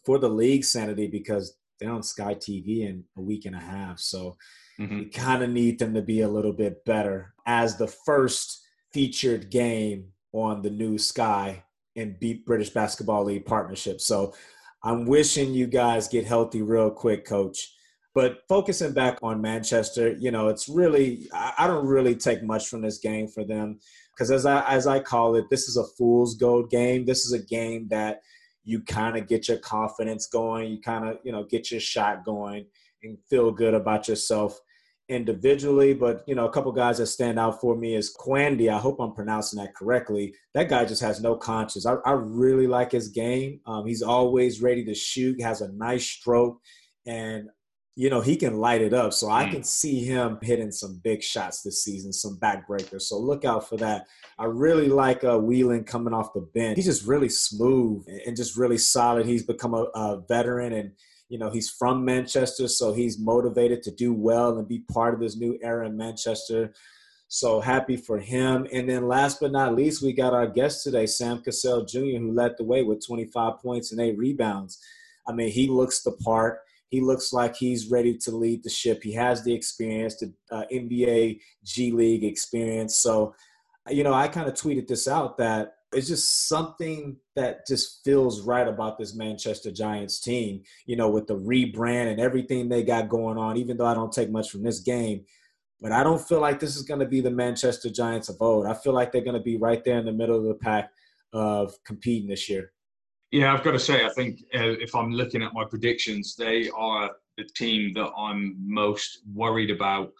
for 0.03 0.17
the 0.17 0.29
league 0.29 0.63
sanity 0.63 1.07
because 1.07 1.55
they're 1.79 1.91
on 1.91 2.01
Sky 2.01 2.33
TV 2.33 2.79
in 2.81 3.03
a 3.15 3.21
week 3.21 3.45
and 3.45 3.55
a 3.55 3.59
half. 3.59 3.99
So 3.99 4.37
mm-hmm. 4.79 4.99
you 4.99 5.09
kind 5.11 5.43
of 5.43 5.51
need 5.51 5.77
them 5.77 5.93
to 5.93 6.01
be 6.01 6.21
a 6.21 6.27
little 6.27 6.53
bit 6.53 6.83
better 6.85 7.33
as 7.45 7.77
the 7.77 7.87
first 7.87 8.61
featured 8.91 9.51
game 9.51 10.07
on 10.33 10.63
the 10.63 10.71
new 10.71 10.97
Sky 10.97 11.63
and 11.95 12.19
beat 12.19 12.45
British 12.45 12.71
Basketball 12.71 13.25
League 13.25 13.45
partnership. 13.45 14.01
So 14.01 14.33
I'm 14.83 15.05
wishing 15.05 15.53
you 15.53 15.67
guys 15.67 16.07
get 16.07 16.25
healthy 16.25 16.61
real 16.61 16.89
quick, 16.89 17.25
coach. 17.25 17.74
But 18.15 18.39
focusing 18.47 18.93
back 18.93 19.19
on 19.21 19.41
Manchester, 19.41 20.13
you 20.13 20.31
know, 20.31 20.47
it's 20.47 20.69
really 20.69 21.27
I 21.33 21.67
don't 21.67 21.85
really 21.85 22.15
take 22.15 22.41
much 22.41 22.67
from 22.67 22.81
this 22.81 22.97
game 22.97 23.27
for 23.27 23.43
them 23.43 23.79
because 24.13 24.31
as 24.31 24.45
I 24.45 24.65
as 24.67 24.87
I 24.87 25.01
call 25.01 25.35
it, 25.35 25.45
this 25.49 25.67
is 25.67 25.75
a 25.75 25.85
fool's 25.97 26.35
gold 26.35 26.71
game. 26.71 27.05
This 27.05 27.25
is 27.25 27.33
a 27.33 27.45
game 27.45 27.89
that 27.89 28.21
you 28.63 28.81
kind 28.81 29.17
of 29.17 29.27
get 29.27 29.49
your 29.49 29.57
confidence 29.57 30.27
going, 30.27 30.71
you 30.71 30.79
kind 30.79 31.09
of 31.09 31.17
you 31.23 31.33
know 31.33 31.43
get 31.43 31.69
your 31.69 31.81
shot 31.81 32.23
going 32.23 32.65
and 33.03 33.17
feel 33.29 33.51
good 33.51 33.73
about 33.73 34.07
yourself 34.07 34.59
individually, 35.09 35.93
but 35.93 36.23
you 36.25 36.35
know, 36.35 36.45
a 36.45 36.51
couple 36.51 36.71
guys 36.71 36.97
that 36.97 37.07
stand 37.07 37.37
out 37.37 37.61
for 37.61 37.75
me 37.75 37.95
is 37.95 38.15
Kouande. 38.15 38.73
I 38.73 38.79
hope 38.79 38.99
I'm 38.99 39.13
pronouncing 39.13 39.59
that 39.59 39.75
correctly. 39.75 40.33
That 40.53 40.69
guy 40.69 40.85
just 40.85 41.01
has 41.01 41.21
no 41.21 41.35
conscience. 41.35 41.85
I, 41.85 41.95
I 42.05 42.13
really 42.13 42.65
like 42.65 42.91
his 42.91 43.09
game. 43.09 43.59
Um, 43.65 43.85
he's 43.85 44.01
always 44.01 44.61
ready 44.61 44.83
to 44.85 44.95
shoot. 44.95 45.41
Has 45.41 45.61
a 45.61 45.71
nice 45.73 46.07
stroke, 46.07 46.59
and 47.05 47.49
you 47.95 48.09
know 48.09 48.21
he 48.21 48.35
can 48.35 48.57
light 48.57 48.81
it 48.81 48.93
up. 48.93 49.13
So 49.13 49.29
I 49.29 49.45
mm. 49.45 49.51
can 49.51 49.63
see 49.63 50.03
him 50.03 50.37
hitting 50.41 50.71
some 50.71 50.99
big 51.03 51.23
shots 51.23 51.61
this 51.61 51.83
season, 51.83 52.11
some 52.11 52.37
backbreakers. 52.37 53.03
So 53.03 53.17
look 53.17 53.45
out 53.45 53.67
for 53.67 53.77
that. 53.77 54.07
I 54.37 54.45
really 54.45 54.89
like 54.89 55.23
uh, 55.23 55.39
Whelan 55.39 55.85
coming 55.85 56.13
off 56.13 56.33
the 56.33 56.41
bench. 56.41 56.75
He's 56.75 56.85
just 56.85 57.07
really 57.07 57.29
smooth 57.29 58.05
and 58.25 58.35
just 58.35 58.57
really 58.57 58.77
solid. 58.77 59.25
He's 59.25 59.43
become 59.43 59.73
a, 59.73 59.83
a 59.95 60.21
veteran 60.27 60.73
and 60.73 60.91
you 61.29 61.39
know 61.39 61.49
he's 61.49 61.69
from 61.69 62.05
manchester 62.05 62.67
so 62.67 62.93
he's 62.93 63.19
motivated 63.19 63.81
to 63.83 63.91
do 63.91 64.13
well 64.13 64.57
and 64.57 64.67
be 64.67 64.79
part 64.91 65.13
of 65.13 65.19
this 65.19 65.35
new 65.35 65.57
era 65.61 65.87
in 65.87 65.97
manchester 65.97 66.73
so 67.27 67.59
happy 67.59 67.97
for 67.97 68.19
him 68.19 68.67
and 68.71 68.87
then 68.87 69.07
last 69.07 69.39
but 69.39 69.51
not 69.51 69.75
least 69.75 70.03
we 70.03 70.13
got 70.13 70.33
our 70.33 70.47
guest 70.47 70.83
today 70.83 71.05
sam 71.05 71.41
cassell 71.41 71.83
jr 71.85 72.19
who 72.19 72.31
led 72.31 72.53
the 72.57 72.63
way 72.63 72.83
with 72.83 73.05
25 73.05 73.59
points 73.59 73.91
and 73.91 73.99
8 73.99 74.17
rebounds 74.17 74.79
i 75.27 75.31
mean 75.31 75.49
he 75.49 75.67
looks 75.67 76.03
the 76.03 76.11
part 76.11 76.59
he 76.89 77.01
looks 77.01 77.33
like 77.33 77.55
he's 77.55 77.89
ready 77.89 78.17
to 78.17 78.31
lead 78.31 78.63
the 78.63 78.69
ship 78.69 79.01
he 79.03 79.13
has 79.13 79.43
the 79.43 79.53
experience 79.53 80.17
the 80.17 80.33
uh, 80.51 80.63
nba 80.73 81.39
g 81.63 81.91
league 81.91 82.23
experience 82.23 82.97
so 82.97 83.33
you 83.89 84.03
know 84.03 84.13
i 84.13 84.27
kind 84.27 84.47
of 84.47 84.53
tweeted 84.53 84.87
this 84.87 85.07
out 85.07 85.37
that 85.37 85.75
it's 85.95 86.07
just 86.07 86.47
something 86.49 87.15
that 87.35 87.65
just 87.65 88.03
feels 88.03 88.41
right 88.41 88.67
about 88.67 88.97
this 88.97 89.15
Manchester 89.15 89.71
Giants 89.71 90.19
team, 90.19 90.61
you 90.85 90.95
know, 90.95 91.09
with 91.09 91.27
the 91.27 91.37
rebrand 91.37 92.11
and 92.11 92.19
everything 92.19 92.67
they 92.67 92.83
got 92.83 93.07
going 93.07 93.37
on, 93.37 93.57
even 93.57 93.77
though 93.77 93.85
I 93.85 93.93
don't 93.93 94.11
take 94.11 94.29
much 94.29 94.49
from 94.49 94.63
this 94.63 94.79
game. 94.79 95.23
But 95.81 95.91
I 95.91 96.03
don't 96.03 96.21
feel 96.21 96.41
like 96.41 96.59
this 96.59 96.75
is 96.75 96.83
going 96.83 96.99
to 96.99 97.05
be 97.05 97.21
the 97.21 97.31
Manchester 97.31 97.89
Giants 97.89 98.29
of 98.29 98.37
old. 98.39 98.65
I 98.65 98.73
feel 98.73 98.93
like 98.93 99.11
they're 99.11 99.21
going 99.21 99.37
to 99.37 99.43
be 99.43 99.57
right 99.57 99.83
there 99.83 99.97
in 99.97 100.05
the 100.05 100.11
middle 100.11 100.37
of 100.37 100.43
the 100.43 100.55
pack 100.55 100.89
of 101.33 101.73
competing 101.85 102.27
this 102.27 102.49
year. 102.49 102.71
Yeah, 103.31 103.53
I've 103.53 103.63
got 103.63 103.71
to 103.71 103.79
say, 103.79 104.05
I 104.05 104.09
think 104.09 104.39
uh, 104.53 104.77
if 104.79 104.95
I'm 104.95 105.11
looking 105.11 105.41
at 105.41 105.53
my 105.53 105.65
predictions, 105.65 106.35
they 106.35 106.69
are 106.75 107.11
the 107.37 107.43
team 107.55 107.93
that 107.93 108.11
I'm 108.17 108.55
most 108.59 109.21
worried 109.33 109.71
about. 109.71 110.11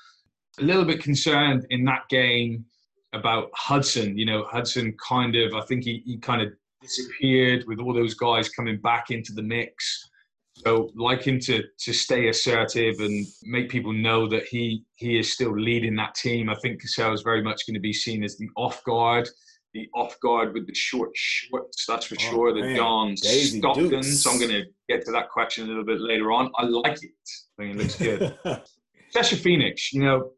A 0.60 0.64
little 0.64 0.86
bit 0.86 1.02
concerned 1.02 1.66
in 1.70 1.86
that 1.86 2.08
game 2.10 2.66
about 3.14 3.50
Hudson. 3.54 4.18
You 4.18 4.26
know, 4.26 4.44
Hudson 4.44 4.96
kind 5.06 5.36
of, 5.36 5.54
I 5.54 5.62
think 5.62 5.84
he, 5.84 6.04
he 6.06 6.18
kind 6.18 6.42
of 6.42 6.50
disappeared 6.82 7.66
with 7.68 7.80
all 7.80 7.94
those 7.94 8.14
guys 8.14 8.50
coming 8.50 8.78
back 8.78 9.12
into 9.12 9.34
the 9.34 9.42
mix. 9.42 10.10
So, 10.58 10.90
like 10.96 11.24
him 11.24 11.40
to 11.42 11.64
to 11.80 11.94
stay 11.94 12.30
assertive 12.30 12.96
and 13.00 13.26
make 13.44 13.70
people 13.70 13.92
know 13.92 14.28
that 14.30 14.46
he 14.46 14.86
he 14.96 15.20
is 15.20 15.34
still 15.34 15.58
leading 15.58 15.98
that 15.98 16.16
team. 16.16 16.50
I 16.50 16.56
think 16.56 16.82
Cassell 16.82 17.14
is 17.14 17.24
very 17.24 17.44
much 17.44 17.68
going 17.68 17.74
to 17.74 17.82
be 17.82 17.92
seen 17.92 18.24
as 18.24 18.38
the 18.38 18.48
off 18.56 18.82
guard, 18.86 19.28
the 19.76 19.90
off 19.94 20.18
guard 20.22 20.54
with 20.54 20.66
the 20.66 20.74
short 20.74 21.12
shorts. 21.14 21.86
That's 21.86 22.06
for 22.06 22.16
oh, 22.18 22.24
sure. 22.24 22.54
The 22.54 22.62
man. 22.62 22.76
Don 22.78 23.18
Stockton. 23.18 24.04
So 24.04 24.32
I'm 24.32 24.40
going 24.40 24.50
to 24.50 24.64
get 24.88 25.06
to 25.06 25.12
that 25.12 25.30
question 25.30 25.66
a 25.66 25.68
little 25.68 25.84
bit 25.84 26.00
later 26.00 26.32
on. 26.32 26.50
I 26.58 26.64
like 26.64 27.04
it. 27.04 27.12
I 27.60 27.64
think 27.64 27.76
it 27.76 27.78
looks 27.78 27.96
good. 27.98 28.40
Especially 29.10 29.38
Phoenix. 29.38 29.92
You 29.92 30.04
know, 30.04 30.32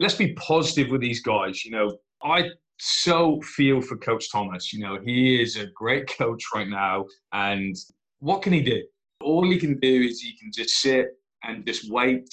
let's 0.00 0.16
be 0.16 0.34
positive 0.34 0.90
with 0.90 1.00
these 1.00 1.22
guys. 1.22 1.64
You 1.64 1.70
know, 1.70 1.96
I 2.24 2.50
so 2.80 3.40
feel 3.42 3.80
for 3.80 3.96
Coach 3.96 4.30
Thomas. 4.30 4.72
You 4.72 4.80
know, 4.80 4.98
he 5.02 5.40
is 5.40 5.56
a 5.56 5.66
great 5.68 6.10
coach 6.18 6.42
right 6.52 6.68
now. 6.68 7.06
And 7.32 7.76
what 8.18 8.42
can 8.42 8.52
he 8.52 8.60
do? 8.60 8.82
All 9.20 9.48
he 9.48 9.56
can 9.56 9.78
do 9.78 10.02
is 10.02 10.20
he 10.20 10.36
can 10.36 10.50
just 10.52 10.80
sit 10.80 11.06
and 11.44 11.64
just 11.64 11.90
wait 11.92 12.28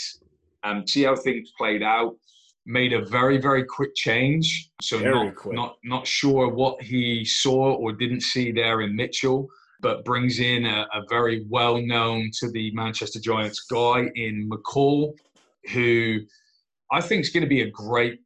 and 0.64 0.90
see 0.90 1.04
how 1.04 1.16
things 1.16 1.52
played 1.56 1.84
out. 1.84 2.16
Made 2.66 2.94
a 2.94 3.04
very, 3.06 3.40
very 3.40 3.64
quick 3.64 3.96
change. 3.96 4.70
So 4.82 5.00
not, 5.00 5.36
quick. 5.36 5.56
not 5.56 5.78
not 5.84 6.06
sure 6.06 6.48
what 6.48 6.82
he 6.82 7.26
saw 7.26 7.74
or 7.74 7.92
didn't 7.92 8.22
see 8.22 8.52
there 8.52 8.82
in 8.82 8.96
Mitchell, 8.96 9.48
but 9.82 10.06
brings 10.06 10.40
in 10.40 10.66
a, 10.66 10.88
a 10.94 11.02
very 11.10 11.46
well 11.50 11.82
known 11.82 12.30
to 12.40 12.52
the 12.52 12.72
Manchester 12.74 13.20
Giants 13.20 13.62
guy 13.62 14.12
in 14.16 14.50
McCall, 14.50 15.14
who 15.74 16.20
I 16.92 17.02
think 17.02 17.22
is 17.22 17.30
going 17.30 17.44
to 17.44 17.50
be 17.50 17.62
a 17.62 17.70
great 17.70 18.20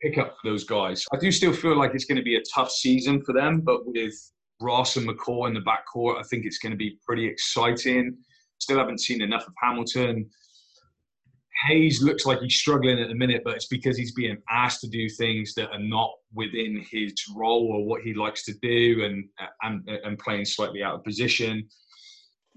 pick 0.00 0.18
up 0.18 0.36
for 0.40 0.50
those 0.50 0.64
guys. 0.64 1.04
I 1.12 1.16
do 1.16 1.30
still 1.30 1.52
feel 1.52 1.76
like 1.76 1.94
it's 1.94 2.04
going 2.04 2.18
to 2.18 2.24
be 2.24 2.36
a 2.36 2.42
tough 2.54 2.70
season 2.70 3.22
for 3.22 3.32
them, 3.32 3.60
but 3.60 3.86
with 3.86 4.14
Ross 4.60 4.96
and 4.96 5.08
McCall 5.08 5.48
in 5.48 5.54
the 5.54 5.60
backcourt, 5.60 6.18
I 6.18 6.22
think 6.24 6.44
it's 6.44 6.58
going 6.58 6.72
to 6.72 6.76
be 6.76 6.98
pretty 7.06 7.26
exciting. 7.26 8.16
Still 8.58 8.78
haven't 8.78 9.00
seen 9.00 9.22
enough 9.22 9.46
of 9.46 9.54
Hamilton. 9.60 10.28
Hayes 11.66 12.02
looks 12.02 12.26
like 12.26 12.40
he's 12.40 12.54
struggling 12.54 12.98
at 12.98 13.08
the 13.08 13.14
minute, 13.14 13.42
but 13.44 13.54
it's 13.54 13.66
because 13.66 13.96
he's 13.96 14.12
being 14.12 14.38
asked 14.50 14.80
to 14.80 14.88
do 14.88 15.08
things 15.08 15.54
that 15.54 15.70
are 15.70 15.78
not 15.78 16.10
within 16.34 16.84
his 16.90 17.14
role 17.36 17.68
or 17.72 17.84
what 17.84 18.02
he 18.02 18.14
likes 18.14 18.44
to 18.44 18.54
do, 18.62 19.04
and 19.04 19.24
and 19.62 19.88
and 20.04 20.18
playing 20.18 20.44
slightly 20.44 20.82
out 20.82 20.94
of 20.94 21.04
position. 21.04 21.68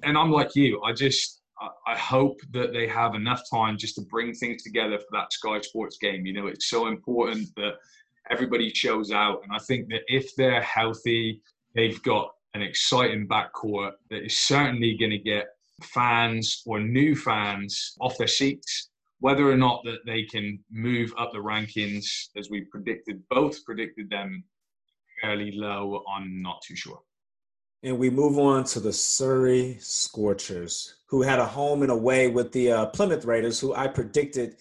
And 0.03 0.17
I'm 0.17 0.31
like 0.31 0.55
you, 0.55 0.81
I 0.81 0.93
just 0.93 1.41
I 1.87 1.97
hope 1.97 2.39
that 2.51 2.73
they 2.73 2.87
have 2.87 3.15
enough 3.15 3.41
time 3.51 3.77
just 3.77 3.95
to 3.95 4.01
bring 4.09 4.33
things 4.33 4.63
together 4.63 4.97
for 4.99 5.07
that 5.13 5.31
Sky 5.31 5.61
Sports 5.61 5.97
game. 5.97 6.25
You 6.25 6.33
know, 6.33 6.47
it's 6.47 6.69
so 6.69 6.87
important 6.87 7.47
that 7.55 7.75
everybody 8.29 8.69
shows 8.73 9.11
out. 9.11 9.41
And 9.43 9.51
I 9.53 9.59
think 9.59 9.87
that 9.89 10.01
if 10.07 10.35
they're 10.35 10.61
healthy, 10.61 11.41
they've 11.73 12.01
got 12.03 12.31
an 12.55 12.61
exciting 12.61 13.27
backcourt 13.27 13.91
that 14.09 14.25
is 14.25 14.37
certainly 14.37 14.97
going 14.97 15.11
to 15.11 15.17
get 15.17 15.47
fans 15.83 16.61
or 16.65 16.79
new 16.79 17.15
fans 17.15 17.93
off 17.99 18.17
their 18.17 18.27
seats. 18.27 18.89
Whether 19.19 19.49
or 19.49 19.57
not 19.57 19.83
that 19.85 20.05
they 20.05 20.23
can 20.23 20.59
move 20.71 21.13
up 21.17 21.31
the 21.31 21.39
rankings, 21.39 22.05
as 22.37 22.49
we 22.49 22.61
predicted, 22.61 23.23
both 23.29 23.63
predicted 23.65 24.09
them 24.09 24.43
fairly 25.21 25.51
low, 25.53 26.03
I'm 26.13 26.41
not 26.41 26.61
too 26.61 26.75
sure. 26.75 26.99
And 27.83 27.97
we 27.97 28.09
move 28.09 28.39
on 28.39 28.63
to 28.65 28.79
the 28.79 28.93
Surrey 28.93 29.77
Scorchers, 29.79 30.95
who 31.07 31.21
had 31.21 31.39
a 31.39 31.45
home 31.45 31.81
and 31.81 31.91
away 31.91 32.27
with 32.27 32.51
the 32.51 32.71
uh, 32.71 32.85
Plymouth 32.87 33.25
Raiders, 33.25 33.59
who 33.59 33.73
I 33.73 33.87
predicted 33.87 34.55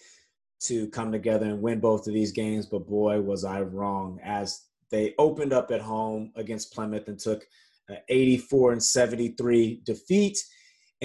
to 0.61 0.87
come 0.89 1.11
together 1.11 1.47
and 1.47 1.61
win 1.61 1.79
both 1.79 2.07
of 2.07 2.13
these 2.13 2.31
games. 2.31 2.65
But 2.65 2.87
boy, 2.87 3.19
was 3.21 3.43
I 3.43 3.61
wrong 3.61 4.19
as 4.23 4.61
they 4.91 5.15
opened 5.17 5.53
up 5.53 5.71
at 5.71 5.81
home 5.81 6.31
against 6.35 6.73
Plymouth 6.73 7.07
and 7.07 7.19
took 7.19 7.45
an 7.89 7.97
84 8.09 8.73
and 8.73 8.83
73 8.83 9.81
defeat. 9.83 10.37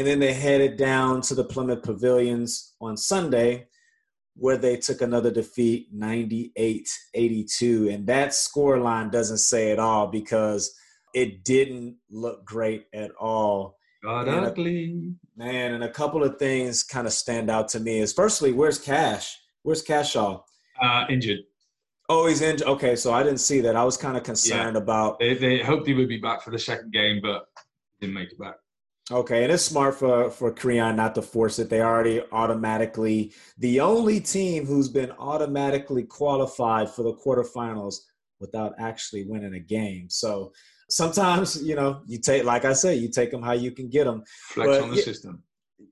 And 0.00 0.06
then 0.06 0.18
they 0.18 0.32
headed 0.32 0.78
down 0.78 1.20
to 1.20 1.34
the 1.34 1.44
Plymouth 1.44 1.82
Pavilions 1.82 2.74
on 2.80 2.96
Sunday, 2.96 3.66
where 4.34 4.56
they 4.56 4.78
took 4.78 5.02
another 5.02 5.30
defeat 5.30 5.88
98 5.92 6.88
82. 7.12 7.90
And 7.90 8.06
that 8.06 8.30
scoreline 8.30 9.10
doesn't 9.10 9.40
say 9.40 9.72
it 9.72 9.78
all 9.78 10.06
because 10.06 10.74
it 11.12 11.44
didn't 11.44 11.98
look 12.08 12.46
great 12.46 12.86
at 12.94 13.10
all. 13.20 13.76
Got 14.02 14.26
ugly. 14.26 15.12
man, 15.36 15.74
and 15.74 15.84
a 15.84 15.90
couple 15.92 16.24
of 16.24 16.38
things 16.38 16.82
kind 16.82 17.06
of 17.06 17.12
stand 17.12 17.50
out 17.50 17.68
to 17.68 17.80
me 17.80 17.98
is 17.98 18.14
firstly, 18.14 18.52
where's 18.52 18.78
Cash? 18.78 19.36
Where's 19.64 19.84
Cashaw? 19.84 20.40
Uh, 20.80 21.04
injured. 21.10 21.40
Oh, 22.08 22.26
he's 22.26 22.40
injured. 22.40 22.66
Okay, 22.66 22.96
so 22.96 23.12
I 23.12 23.22
didn't 23.22 23.40
see 23.40 23.60
that. 23.60 23.76
I 23.76 23.84
was 23.84 23.98
kind 23.98 24.16
of 24.16 24.22
concerned 24.22 24.76
yeah. 24.76 24.82
about. 24.82 25.18
They, 25.18 25.34
they 25.34 25.58
hoped 25.58 25.86
he 25.86 25.92
would 25.92 26.08
be 26.08 26.16
back 26.16 26.40
for 26.40 26.52
the 26.52 26.58
second 26.58 26.90
game, 26.90 27.20
but 27.22 27.44
didn't 28.00 28.14
make 28.14 28.32
it 28.32 28.38
back. 28.38 28.54
Okay, 29.12 29.42
and 29.42 29.52
it's 29.52 29.64
smart 29.64 29.96
for 29.96 30.30
for 30.30 30.52
Creon 30.52 30.94
not 30.94 31.16
to 31.16 31.22
force 31.22 31.58
it. 31.58 31.68
They 31.68 31.80
already 31.82 32.22
automatically 32.30 33.32
the 33.58 33.80
only 33.80 34.20
team 34.20 34.66
who's 34.66 34.88
been 34.88 35.10
automatically 35.18 36.04
qualified 36.04 36.88
for 36.88 37.02
the 37.02 37.14
quarterfinals 37.14 37.96
without 38.38 38.74
actually 38.78 39.24
winning 39.26 39.54
a 39.54 39.60
game. 39.60 40.08
So 40.08 40.52
sometimes, 40.88 41.62
you 41.62 41.76
know, 41.76 42.02
you 42.06 42.18
take, 42.18 42.44
like 42.44 42.64
I 42.64 42.72
said, 42.72 42.98
you 42.98 43.08
take 43.08 43.30
them 43.30 43.42
how 43.42 43.52
you 43.52 43.70
can 43.70 43.88
get 43.88 44.04
them. 44.04 44.22
Flex 44.48 44.68
But, 44.68 44.82
on 44.82 44.90
the 44.90 44.96
yeah, 44.96 45.02
system. 45.02 45.42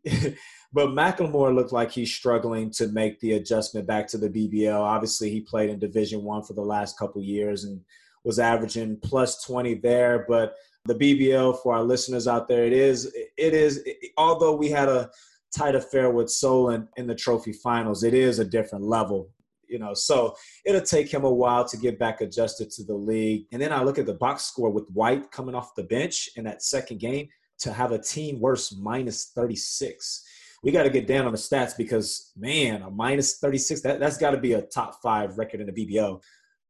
but 0.72 0.88
Macklemore 0.88 1.54
looked 1.54 1.72
like 1.72 1.90
he's 1.90 2.14
struggling 2.14 2.70
to 2.72 2.88
make 2.88 3.18
the 3.20 3.32
adjustment 3.32 3.86
back 3.86 4.06
to 4.08 4.18
the 4.18 4.30
BBL. 4.30 4.78
Obviously, 4.78 5.30
he 5.30 5.40
played 5.40 5.70
in 5.70 5.78
Division 5.78 6.22
One 6.22 6.42
for 6.42 6.54
the 6.54 6.62
last 6.62 6.98
couple 6.98 7.22
years 7.22 7.64
and 7.64 7.80
was 8.24 8.38
averaging 8.38 8.98
plus 9.02 9.42
20 9.44 9.74
there. 9.74 10.24
But 10.28 10.54
the 10.88 10.94
BBL 10.94 11.62
for 11.62 11.74
our 11.74 11.82
listeners 11.82 12.26
out 12.26 12.48
there, 12.48 12.64
it 12.64 12.72
is 12.72 13.12
it 13.14 13.54
is 13.54 13.84
although 14.16 14.54
we 14.54 14.68
had 14.70 14.88
a 14.88 15.10
tight 15.56 15.74
affair 15.74 16.10
with 16.10 16.30
Solent 16.30 16.88
in 16.96 17.06
the 17.06 17.14
trophy 17.14 17.52
finals, 17.52 18.02
it 18.02 18.14
is 18.14 18.38
a 18.38 18.44
different 18.44 18.84
level. 18.84 19.30
You 19.68 19.78
know, 19.78 19.92
so 19.92 20.34
it'll 20.64 20.80
take 20.80 21.12
him 21.12 21.24
a 21.24 21.32
while 21.32 21.66
to 21.68 21.76
get 21.76 21.98
back 21.98 22.22
adjusted 22.22 22.70
to 22.70 22.84
the 22.84 22.94
league. 22.94 23.46
And 23.52 23.60
then 23.60 23.70
I 23.70 23.82
look 23.82 23.98
at 23.98 24.06
the 24.06 24.14
box 24.14 24.44
score 24.44 24.70
with 24.70 24.88
White 24.94 25.30
coming 25.30 25.54
off 25.54 25.74
the 25.74 25.82
bench 25.82 26.30
in 26.36 26.44
that 26.44 26.62
second 26.62 27.00
game 27.00 27.28
to 27.58 27.72
have 27.72 27.92
a 27.92 27.98
team 27.98 28.40
worse 28.40 28.74
minus 28.74 29.30
36 29.34 30.24
we 30.62 30.72
got 30.72 30.82
to 30.84 30.90
get 30.90 31.06
down 31.06 31.26
on 31.26 31.32
the 31.32 31.38
stats 31.38 31.76
because 31.76 32.32
man, 32.36 32.82
a 32.82 32.90
minus 32.90 33.38
36, 33.38 33.80
that, 33.82 34.00
that's 34.00 34.18
got 34.18 34.32
to 34.32 34.38
be 34.38 34.54
a 34.54 34.62
top 34.62 35.00
five 35.02 35.38
record 35.38 35.60
in 35.60 35.66
the 35.66 35.72
BBL. 35.72 36.20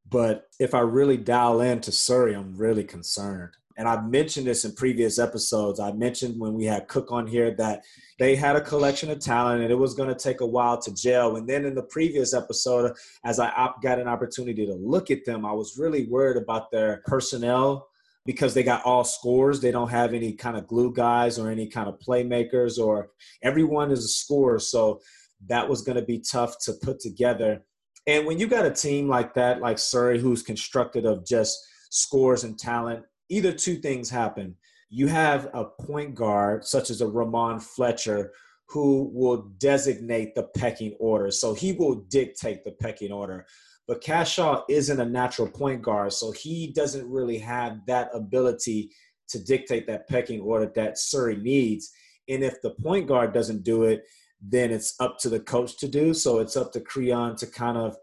But 0.07 0.45
if 0.59 0.73
I 0.73 0.79
really 0.79 1.17
dial 1.17 1.61
in 1.61 1.81
to 1.81 1.91
Surrey, 1.91 2.35
I'm 2.35 2.55
really 2.55 2.83
concerned. 2.83 3.51
And 3.79 3.87
I've 3.87 4.09
mentioned 4.09 4.45
this 4.45 4.65
in 4.65 4.73
previous 4.73 5.19
episodes. 5.19 5.79
I 5.79 5.93
mentioned 5.93 6.37
when 6.37 6.53
we 6.53 6.65
had 6.65 6.89
Cook 6.89 7.13
on 7.13 7.25
here 7.25 7.51
that 7.51 7.85
they 8.19 8.35
had 8.35 8.57
a 8.57 8.61
collection 8.61 9.09
of 9.09 9.19
talent 9.19 9.61
and 9.61 9.71
it 9.71 9.75
was 9.75 9.93
going 9.93 10.09
to 10.09 10.21
take 10.21 10.41
a 10.41 10.45
while 10.45 10.77
to 10.81 10.93
gel. 10.93 11.37
And 11.37 11.47
then 11.47 11.63
in 11.63 11.75
the 11.75 11.83
previous 11.83 12.33
episode, 12.33 12.91
as 13.23 13.39
I 13.39 13.69
got 13.81 13.97
an 13.97 14.09
opportunity 14.09 14.65
to 14.65 14.73
look 14.73 15.09
at 15.11 15.23
them, 15.23 15.45
I 15.45 15.53
was 15.53 15.77
really 15.77 16.07
worried 16.07 16.35
about 16.35 16.71
their 16.71 17.01
personnel 17.05 17.87
because 18.25 18.53
they 18.53 18.63
got 18.63 18.83
all 18.83 19.05
scores. 19.05 19.61
They 19.61 19.71
don't 19.71 19.89
have 19.89 20.13
any 20.13 20.33
kind 20.33 20.57
of 20.57 20.67
glue 20.67 20.91
guys 20.91 21.39
or 21.39 21.49
any 21.49 21.65
kind 21.65 21.87
of 21.87 21.99
playmakers, 21.99 22.77
or 22.77 23.11
everyone 23.43 23.91
is 23.91 24.03
a 24.03 24.09
scorer. 24.09 24.59
So 24.59 24.99
that 25.47 25.69
was 25.69 25.83
going 25.83 25.95
to 25.95 26.01
be 26.01 26.19
tough 26.19 26.59
to 26.65 26.73
put 26.73 26.99
together. 26.99 27.63
And 28.05 28.27
when 28.27 28.39
you 28.39 28.47
got 28.47 28.65
a 28.65 28.71
team 28.71 29.07
like 29.07 29.35
that, 29.35 29.61
like 29.61 29.79
Surrey, 29.79 30.19
who's 30.19 30.43
constructed 30.43 31.05
of 31.05 31.25
just 31.25 31.57
scores 31.91 32.43
and 32.43 32.59
talent, 32.59 33.05
either 33.29 33.51
two 33.51 33.75
things 33.75 34.09
happen. 34.09 34.55
You 34.89 35.07
have 35.07 35.49
a 35.53 35.65
point 35.65 36.15
guard, 36.15 36.65
such 36.65 36.89
as 36.89 37.01
a 37.01 37.05
Rahmon 37.05 37.61
Fletcher, 37.61 38.31
who 38.67 39.09
will 39.13 39.51
designate 39.57 40.35
the 40.35 40.43
pecking 40.57 40.95
order. 40.99 41.31
So 41.31 41.53
he 41.53 41.73
will 41.73 41.95
dictate 42.09 42.63
the 42.63 42.71
pecking 42.71 43.11
order. 43.11 43.45
But 43.87 44.03
Cashaw 44.03 44.63
isn't 44.69 44.99
a 44.99 45.05
natural 45.05 45.47
point 45.47 45.81
guard, 45.81 46.13
so 46.13 46.31
he 46.31 46.71
doesn't 46.75 47.09
really 47.09 47.39
have 47.39 47.79
that 47.87 48.09
ability 48.13 48.91
to 49.29 49.43
dictate 49.43 49.87
that 49.87 50.07
pecking 50.07 50.41
order 50.41 50.71
that 50.75 50.99
Surrey 50.99 51.37
needs. 51.37 51.91
And 52.27 52.43
if 52.43 52.61
the 52.61 52.71
point 52.71 53.07
guard 53.07 53.33
doesn't 53.33 53.63
do 53.63 53.83
it, 53.83 54.03
then 54.41 54.71
it's 54.71 54.95
up 54.99 55.17
to 55.19 55.29
the 55.29 55.39
coach 55.39 55.77
to 55.77 55.87
do. 55.87 56.13
So 56.13 56.39
it's 56.39 56.55
up 56.55 56.71
to 56.73 56.81
Creon 56.81 57.35
to 57.37 57.47
kind 57.47 57.77
of 57.77 57.97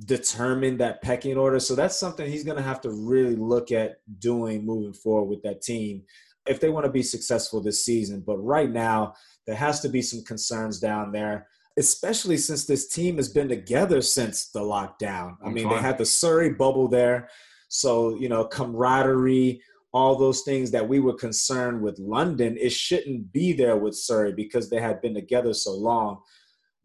determine 0.00 0.78
that 0.78 1.02
pecking 1.02 1.36
order. 1.36 1.60
So 1.60 1.74
that's 1.74 1.98
something 1.98 2.28
he's 2.28 2.44
going 2.44 2.56
to 2.56 2.62
have 2.62 2.80
to 2.82 2.90
really 2.90 3.36
look 3.36 3.72
at 3.72 3.96
doing 4.18 4.64
moving 4.64 4.94
forward 4.94 5.28
with 5.28 5.42
that 5.42 5.62
team 5.62 6.02
if 6.46 6.58
they 6.58 6.70
want 6.70 6.86
to 6.86 6.92
be 6.92 7.02
successful 7.02 7.60
this 7.60 7.84
season. 7.84 8.22
But 8.26 8.38
right 8.38 8.70
now, 8.70 9.14
there 9.46 9.56
has 9.56 9.80
to 9.80 9.88
be 9.88 10.02
some 10.02 10.24
concerns 10.24 10.80
down 10.80 11.12
there 11.12 11.46
especially 11.76 12.36
since 12.36 12.64
this 12.64 12.88
team 12.88 13.16
has 13.16 13.28
been 13.28 13.48
together 13.48 14.02
since 14.02 14.48
the 14.48 14.60
lockdown. 14.60 15.36
I 15.44 15.48
mean, 15.48 15.68
they 15.68 15.76
had 15.76 15.98
the 15.98 16.04
Surrey 16.04 16.50
bubble 16.50 16.88
there. 16.88 17.28
So, 17.68 18.16
you 18.16 18.28
know, 18.28 18.44
camaraderie, 18.44 19.62
all 19.92 20.16
those 20.16 20.42
things 20.42 20.70
that 20.72 20.86
we 20.86 21.00
were 21.00 21.14
concerned 21.14 21.80
with 21.80 21.98
London, 21.98 22.56
it 22.60 22.72
shouldn't 22.72 23.32
be 23.32 23.52
there 23.52 23.76
with 23.76 23.94
Surrey 23.94 24.32
because 24.32 24.68
they 24.68 24.80
had 24.80 25.00
been 25.00 25.14
together 25.14 25.54
so 25.54 25.72
long. 25.72 26.20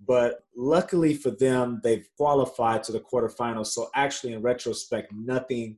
But 0.06 0.44
luckily 0.56 1.14
for 1.14 1.32
them, 1.32 1.82
they've 1.84 2.08
qualified 2.18 2.84
to 2.84 2.92
the 2.92 3.00
quarterfinals. 3.00 3.68
So, 3.68 3.90
actually, 3.96 4.34
in 4.34 4.42
retrospect, 4.42 5.12
nothing 5.14 5.78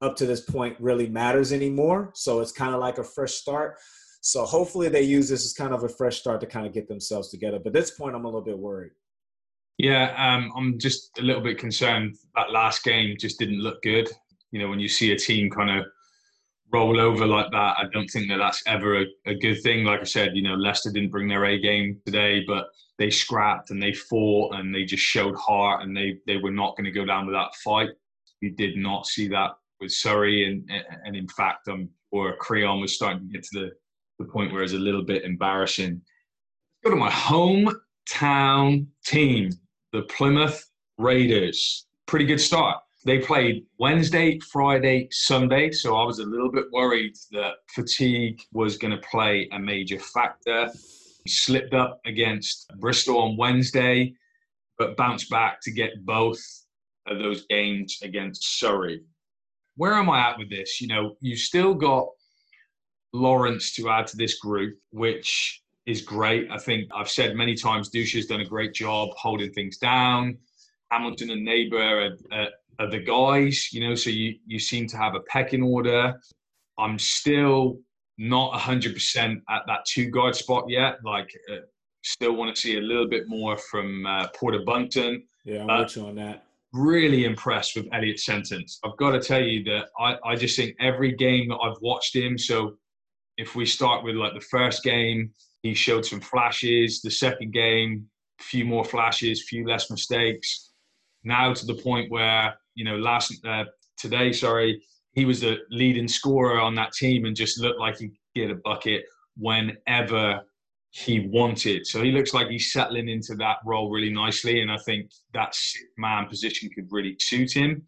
up 0.00 0.16
to 0.16 0.26
this 0.26 0.40
point 0.40 0.76
really 0.80 1.08
matters 1.08 1.52
anymore. 1.52 2.10
So, 2.14 2.40
it's 2.40 2.52
kind 2.52 2.74
of 2.74 2.80
like 2.80 2.98
a 2.98 3.04
fresh 3.04 3.32
start. 3.32 3.78
So 4.24 4.44
hopefully 4.44 4.88
they 4.88 5.02
use 5.02 5.28
this 5.28 5.44
as 5.44 5.52
kind 5.52 5.74
of 5.74 5.82
a 5.82 5.88
fresh 5.88 6.20
start 6.20 6.40
to 6.42 6.46
kind 6.46 6.64
of 6.64 6.72
get 6.72 6.86
themselves 6.86 7.28
together. 7.28 7.58
But 7.58 7.68
at 7.70 7.72
this 7.72 7.90
point, 7.90 8.14
I'm 8.14 8.24
a 8.24 8.28
little 8.28 8.40
bit 8.40 8.56
worried. 8.56 8.92
Yeah, 9.78 10.14
um, 10.16 10.52
I'm 10.56 10.78
just 10.78 11.10
a 11.18 11.22
little 11.22 11.42
bit 11.42 11.58
concerned. 11.58 12.16
That 12.36 12.52
last 12.52 12.84
game 12.84 13.16
just 13.18 13.40
didn't 13.40 13.58
look 13.58 13.82
good. 13.82 14.08
You 14.52 14.60
know, 14.60 14.68
when 14.68 14.78
you 14.78 14.86
see 14.86 15.10
a 15.10 15.18
team 15.18 15.50
kind 15.50 15.76
of 15.76 15.86
roll 16.72 17.00
over 17.00 17.26
like 17.26 17.50
that, 17.50 17.76
I 17.78 17.84
don't 17.92 18.06
think 18.06 18.28
that 18.28 18.36
that's 18.36 18.62
ever 18.66 19.02
a, 19.02 19.06
a 19.26 19.34
good 19.34 19.60
thing. 19.64 19.84
Like 19.84 20.00
I 20.00 20.04
said, 20.04 20.36
you 20.36 20.42
know, 20.42 20.54
Leicester 20.54 20.92
didn't 20.92 21.10
bring 21.10 21.26
their 21.26 21.44
A 21.46 21.58
game 21.58 22.00
today, 22.06 22.44
but 22.46 22.66
they 23.02 23.10
scrapped 23.10 23.70
and 23.70 23.82
they 23.82 23.92
fought 23.92 24.54
and 24.54 24.72
they 24.72 24.84
just 24.84 25.02
showed 25.02 25.34
heart 25.34 25.82
and 25.82 25.96
they, 25.96 26.18
they 26.24 26.36
were 26.36 26.52
not 26.52 26.76
going 26.76 26.84
to 26.84 26.92
go 26.92 27.04
down 27.04 27.26
without 27.26 27.56
fight. 27.56 27.88
You 28.40 28.50
did 28.52 28.76
not 28.76 29.06
see 29.06 29.26
that 29.28 29.52
with 29.80 29.92
Surrey, 29.92 30.44
and 30.48 30.70
and 31.04 31.16
in 31.16 31.28
fact, 31.28 31.68
um, 31.68 31.88
or 32.12 32.36
Creon 32.36 32.80
was 32.80 32.94
starting 32.94 33.26
to 33.26 33.32
get 33.32 33.42
to 33.42 33.60
the 33.60 33.70
the 34.18 34.30
point 34.30 34.52
where 34.52 34.62
it's 34.62 34.72
a 34.72 34.78
little 34.78 35.02
bit 35.02 35.24
embarrassing. 35.24 36.00
Go 36.84 36.90
to 36.90 36.96
my 36.96 37.10
hometown 37.10 38.86
team, 39.04 39.50
the 39.92 40.02
Plymouth 40.02 40.64
Raiders. 40.98 41.86
Pretty 42.06 42.24
good 42.24 42.40
start. 42.40 42.78
They 43.04 43.18
played 43.18 43.66
Wednesday, 43.78 44.38
Friday, 44.38 45.08
Sunday, 45.10 45.72
so 45.72 45.96
I 45.96 46.04
was 46.04 46.20
a 46.20 46.24
little 46.24 46.52
bit 46.52 46.66
worried 46.72 47.16
that 47.32 47.54
fatigue 47.74 48.40
was 48.52 48.76
going 48.76 48.92
to 48.92 49.08
play 49.08 49.48
a 49.52 49.58
major 49.58 49.98
factor. 49.98 50.70
Slipped 51.26 51.74
up 51.74 52.00
against 52.04 52.70
Bristol 52.78 53.18
on 53.18 53.36
Wednesday, 53.36 54.14
but 54.78 54.96
bounced 54.96 55.30
back 55.30 55.60
to 55.62 55.70
get 55.70 56.04
both 56.04 56.40
of 57.06 57.18
those 57.18 57.46
games 57.46 57.98
against 58.02 58.58
Surrey. 58.58 59.02
Where 59.76 59.94
am 59.94 60.10
I 60.10 60.30
at 60.30 60.38
with 60.38 60.50
this? 60.50 60.80
You 60.80 60.88
know, 60.88 61.16
you 61.20 61.36
still 61.36 61.74
got 61.74 62.08
Lawrence 63.12 63.74
to 63.74 63.88
add 63.88 64.06
to 64.08 64.16
this 64.16 64.38
group, 64.38 64.78
which 64.90 65.62
is 65.86 66.02
great. 66.02 66.48
I 66.50 66.58
think 66.58 66.88
I've 66.94 67.10
said 67.10 67.34
many 67.34 67.54
times, 67.54 67.88
Douche 67.88 68.14
has 68.14 68.26
done 68.26 68.40
a 68.40 68.44
great 68.44 68.74
job 68.74 69.10
holding 69.16 69.52
things 69.52 69.78
down. 69.78 70.38
Hamilton 70.90 71.30
and 71.30 71.44
Neighbour 71.44 71.80
are, 71.80 72.10
are, 72.30 72.48
are, 72.78 72.90
the 72.90 72.98
guys, 72.98 73.72
you 73.72 73.86
know, 73.86 73.94
so 73.94 74.10
you, 74.10 74.36
you 74.46 74.58
seem 74.58 74.86
to 74.88 74.96
have 74.96 75.14
a 75.14 75.20
pecking 75.20 75.62
order. 75.62 76.20
I'm 76.78 76.98
still 76.98 77.78
not 78.22 78.52
100% 78.52 79.42
at 79.50 79.62
that 79.66 79.84
two 79.84 80.08
guard 80.08 80.36
spot 80.36 80.64
yet. 80.68 80.98
Like, 81.04 81.28
uh, 81.52 81.56
still 82.04 82.34
want 82.34 82.54
to 82.54 82.60
see 82.60 82.78
a 82.78 82.80
little 82.80 83.08
bit 83.08 83.24
more 83.26 83.58
from 83.58 84.06
uh, 84.06 84.28
Porter 84.28 84.60
Bunton. 84.64 85.24
Yeah, 85.44 85.62
I'm 85.64 85.70
uh, 85.70 85.88
you 85.94 86.06
on 86.06 86.14
that. 86.16 86.44
Really 86.72 87.24
impressed 87.24 87.74
with 87.74 87.88
Elliot 87.92 88.20
Sentence. 88.20 88.78
I've 88.84 88.96
got 88.96 89.10
to 89.10 89.20
tell 89.20 89.42
you 89.42 89.64
that 89.64 89.86
I, 89.98 90.16
I 90.24 90.36
just 90.36 90.56
think 90.56 90.76
every 90.78 91.12
game 91.16 91.48
that 91.48 91.56
I've 91.56 91.80
watched 91.82 92.14
him, 92.14 92.38
so 92.38 92.76
if 93.38 93.56
we 93.56 93.66
start 93.66 94.04
with 94.04 94.14
like 94.14 94.34
the 94.34 94.40
first 94.40 94.84
game, 94.84 95.32
he 95.62 95.74
showed 95.74 96.06
some 96.06 96.20
flashes. 96.20 97.02
The 97.02 97.10
second 97.10 97.52
game, 97.52 98.06
a 98.40 98.44
few 98.44 98.64
more 98.64 98.84
flashes, 98.84 99.42
few 99.48 99.66
less 99.66 99.90
mistakes. 99.90 100.70
Now 101.24 101.52
to 101.52 101.66
the 101.66 101.74
point 101.74 102.08
where 102.10 102.54
you 102.76 102.84
know 102.84 102.96
last 102.96 103.34
uh, 103.44 103.64
today, 103.96 104.32
sorry, 104.32 104.80
he 105.12 105.24
was 105.24 105.40
the 105.40 105.58
leading 105.70 106.08
scorer 106.08 106.60
on 106.60 106.74
that 106.76 106.92
team 106.92 107.24
and 107.24 107.36
just 107.36 107.60
looked 107.60 107.80
like 107.80 107.98
he 107.98 108.08
could 108.08 108.16
get 108.34 108.50
a 108.50 108.56
bucket 108.56 109.04
whenever 109.36 110.40
he 110.90 111.28
wanted. 111.28 111.86
So 111.86 112.02
he 112.02 112.12
looks 112.12 112.34
like 112.34 112.48
he's 112.48 112.72
settling 112.72 113.08
into 113.08 113.34
that 113.36 113.58
role 113.64 113.90
really 113.90 114.12
nicely, 114.12 114.60
and 114.60 114.70
I 114.70 114.76
think 114.78 115.10
that 115.32 115.56
man 115.96 116.26
position 116.26 116.68
could 116.74 116.88
really 116.90 117.16
suit 117.18 117.52
him. 117.52 117.82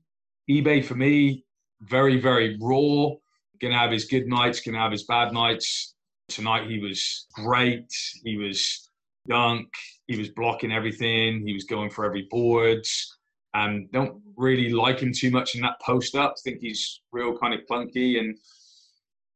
Ibeh 0.51 0.85
for 0.85 0.95
me, 0.95 1.45
very 1.83 2.21
very 2.21 2.59
raw 2.61 3.15
Gonna 3.61 3.79
have 3.79 3.93
his 3.93 4.05
good 4.05 4.27
nights, 4.27 4.61
gonna 4.61 4.79
have 4.79 4.93
his 4.93 5.05
bad 5.05 5.33
nights. 5.33 5.95
Tonight 6.29 6.69
he 6.69 6.81
was 6.81 7.27
great. 7.33 7.91
He 8.25 8.37
was 8.37 8.91
dunk. 9.29 9.69
He 10.07 10.19
was 10.19 10.29
blocking 10.31 10.73
everything. 10.73 11.47
He 11.47 11.55
was 11.55 11.65
going 11.65 11.91
for 11.91 12.05
every 12.05 12.27
boards. 12.31 13.17
Um, 13.55 13.89
don't 13.93 14.21
really 14.37 14.71
like 14.71 15.01
him 15.01 15.13
too 15.13 15.31
much 15.31 15.55
in 15.55 15.61
that 15.63 15.81
post 15.81 16.15
up. 16.15 16.35
I 16.37 16.41
think 16.43 16.61
he's 16.61 17.01
real 17.13 17.37
kind 17.39 17.55
of 17.55 17.61
clunky. 17.71 18.19
And 18.19 18.37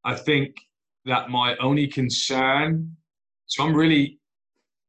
I 0.05 0.15
think 0.15 0.57
that 1.05 1.31
my 1.31 1.57
only 1.57 1.87
concern, 1.87 2.97
so 3.47 3.65
I'm 3.65 3.75
really, 3.75 4.19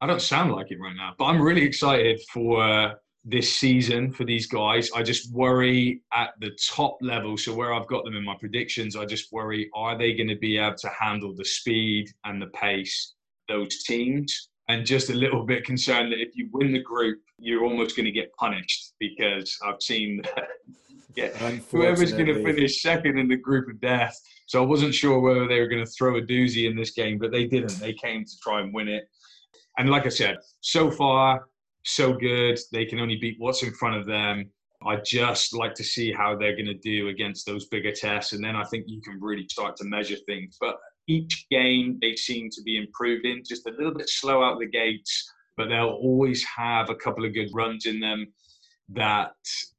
I 0.01 0.07
don't 0.07 0.21
sound 0.21 0.51
like 0.51 0.71
it 0.71 0.79
right 0.79 0.95
now, 0.95 1.13
but 1.17 1.25
I'm 1.25 1.41
really 1.41 1.63
excited 1.63 2.19
for 2.33 2.63
uh, 2.63 2.93
this 3.25 3.55
season 3.55 4.11
for 4.11 4.23
these 4.23 4.47
guys. 4.47 4.89
I 4.95 5.03
just 5.03 5.33
worry 5.33 6.01
at 6.13 6.31
the 6.39 6.51
top 6.67 6.97
level. 7.01 7.37
So 7.37 7.53
where 7.53 7.73
I've 7.73 7.87
got 7.87 8.05
them 8.05 8.15
in 8.15 8.23
my 8.23 8.35
predictions, 8.39 8.95
I 8.95 9.05
just 9.05 9.31
worry: 9.31 9.69
are 9.75 9.97
they 9.97 10.13
going 10.13 10.29
to 10.29 10.37
be 10.37 10.57
able 10.57 10.77
to 10.77 10.89
handle 10.89 11.35
the 11.35 11.45
speed 11.45 12.09
and 12.25 12.41
the 12.41 12.47
pace 12.47 13.13
those 13.47 13.83
teams? 13.83 14.49
And 14.69 14.85
just 14.85 15.09
a 15.09 15.13
little 15.13 15.45
bit 15.45 15.65
concerned 15.65 16.11
that 16.11 16.21
if 16.21 16.35
you 16.35 16.47
win 16.53 16.71
the 16.71 16.81
group, 16.81 17.19
you're 17.39 17.63
almost 17.63 17.95
going 17.95 18.05
to 18.05 18.11
get 18.11 18.33
punished 18.35 18.93
because 18.99 19.57
I've 19.65 19.81
seen 19.81 20.21
yeah, 21.15 21.29
whoever's 21.71 22.11
going 22.11 22.27
to 22.27 22.43
finish 22.43 22.81
second 22.81 23.17
in 23.17 23.27
the 23.27 23.35
group 23.35 23.67
of 23.67 23.81
death. 23.81 24.15
So 24.45 24.61
I 24.61 24.65
wasn't 24.65 24.93
sure 24.93 25.19
whether 25.19 25.47
they 25.47 25.59
were 25.59 25.67
going 25.67 25.83
to 25.83 25.91
throw 25.91 26.17
a 26.17 26.21
doozy 26.21 26.69
in 26.69 26.75
this 26.77 26.91
game, 26.91 27.17
but 27.17 27.31
they 27.31 27.45
didn't. 27.45 27.79
They 27.79 27.93
came 27.93 28.25
to 28.25 28.39
try 28.41 28.61
and 28.61 28.73
win 28.73 28.87
it. 28.87 29.09
And 29.77 29.89
like 29.89 30.05
I 30.05 30.09
said, 30.09 30.37
so 30.61 30.91
far, 30.91 31.45
so 31.83 32.13
good. 32.13 32.59
They 32.71 32.85
can 32.85 32.99
only 32.99 33.17
beat 33.17 33.35
what's 33.39 33.63
in 33.63 33.73
front 33.73 33.97
of 33.97 34.05
them. 34.05 34.51
I 34.85 34.97
just 34.97 35.53
like 35.53 35.73
to 35.75 35.83
see 35.83 36.11
how 36.13 36.35
they're 36.35 36.55
going 36.55 36.65
to 36.67 36.73
do 36.75 37.09
against 37.09 37.45
those 37.45 37.65
bigger 37.67 37.91
tests, 37.91 38.31
and 38.31 38.43
then 38.43 38.55
I 38.55 38.63
think 38.63 38.85
you 38.87 39.01
can 39.01 39.19
really 39.19 39.45
start 39.49 39.75
to 39.77 39.83
measure 39.85 40.15
things. 40.25 40.57
But 40.59 40.77
each 41.09 41.47
game, 41.49 41.97
they 42.01 42.15
seem 42.15 42.49
to 42.51 42.61
be 42.61 42.77
improving, 42.77 43.43
just 43.47 43.67
a 43.67 43.71
little 43.71 43.93
bit 43.93 44.09
slow 44.09 44.43
out 44.43 44.59
the 44.59 44.67
gates, 44.67 45.31
but 45.57 45.67
they'll 45.67 45.97
always 46.01 46.43
have 46.43 46.89
a 46.89 46.95
couple 46.95 47.25
of 47.25 47.33
good 47.33 47.49
runs 47.53 47.85
in 47.85 47.99
them 47.99 48.31
that 48.89 49.31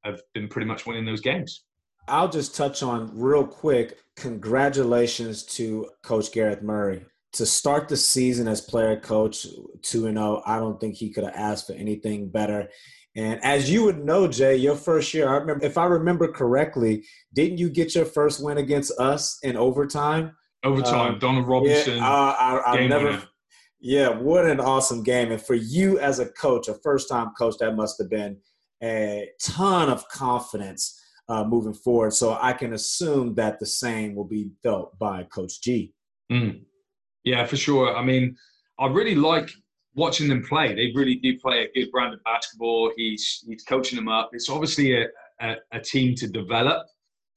have 0.04 0.20
been 0.34 0.48
pretty 0.48 0.66
much 0.66 0.86
winning 0.86 1.04
those 1.04 1.20
games. 1.20 1.64
I'll 2.08 2.28
just 2.28 2.56
touch 2.56 2.82
on 2.82 3.10
real 3.14 3.46
quick. 3.46 3.98
Congratulations 4.16 5.44
to 5.44 5.88
Coach 6.02 6.32
Gareth 6.32 6.62
Murray. 6.62 7.04
To 7.34 7.46
start 7.46 7.88
the 7.88 7.96
season 7.96 8.48
as 8.48 8.60
player 8.60 8.98
coach 8.98 9.46
2 9.82 10.02
0, 10.02 10.42
I 10.44 10.58
don't 10.58 10.80
think 10.80 10.96
he 10.96 11.12
could 11.12 11.22
have 11.22 11.36
asked 11.36 11.68
for 11.68 11.74
anything 11.74 12.28
better. 12.28 12.68
And 13.16 13.42
as 13.44 13.70
you 13.70 13.84
would 13.84 14.04
know, 14.04 14.26
Jay, 14.26 14.56
your 14.56 14.76
first 14.76 15.14
year, 15.14 15.28
I 15.28 15.36
remember, 15.36 15.64
if 15.64 15.78
I 15.78 15.84
remember 15.84 16.32
correctly, 16.32 17.04
didn't 17.32 17.58
you 17.58 17.70
get 17.70 17.94
your 17.94 18.04
first 18.04 18.42
win 18.42 18.58
against 18.58 18.92
us 18.98 19.38
in 19.42 19.56
overtime? 19.56 20.32
Overtime, 20.62 21.14
um, 21.14 21.18
Donald 21.18 21.48
Robinson. 21.48 21.96
Yeah, 21.96 22.08
I, 22.08 22.56
I, 22.58 22.72
I 22.72 22.86
never. 22.86 23.04
Winner. 23.06 23.22
Yeah, 23.80 24.08
what 24.10 24.44
an 24.44 24.60
awesome 24.60 25.02
game! 25.02 25.32
And 25.32 25.40
for 25.40 25.54
you 25.54 25.98
as 25.98 26.18
a 26.18 26.26
coach, 26.26 26.68
a 26.68 26.74
first-time 26.74 27.30
coach, 27.38 27.54
that 27.60 27.74
must 27.74 27.98
have 27.98 28.10
been 28.10 28.36
a 28.82 29.28
ton 29.40 29.88
of 29.88 30.06
confidence 30.08 31.00
uh, 31.30 31.44
moving 31.44 31.72
forward. 31.72 32.12
So 32.12 32.36
I 32.40 32.52
can 32.52 32.74
assume 32.74 33.34
that 33.36 33.58
the 33.58 33.66
same 33.66 34.14
will 34.14 34.26
be 34.26 34.50
felt 34.62 34.98
by 34.98 35.24
Coach 35.24 35.62
G. 35.62 35.94
Mm. 36.30 36.62
Yeah, 37.24 37.46
for 37.46 37.56
sure. 37.56 37.96
I 37.96 38.02
mean, 38.04 38.36
I 38.78 38.86
really 38.86 39.14
like 39.14 39.50
watching 39.94 40.28
them 40.28 40.44
play. 40.44 40.74
They 40.74 40.92
really 40.94 41.16
do 41.16 41.38
play 41.38 41.64
a 41.64 41.72
good 41.72 41.90
brand 41.90 42.14
of 42.14 42.22
basketball. 42.24 42.92
He's 42.96 43.42
he's 43.46 43.64
coaching 43.64 43.96
them 43.96 44.08
up. 44.08 44.30
It's 44.32 44.50
obviously 44.50 44.94
a, 44.94 45.06
a, 45.40 45.56
a 45.72 45.80
team 45.80 46.14
to 46.16 46.28
develop. 46.28 46.86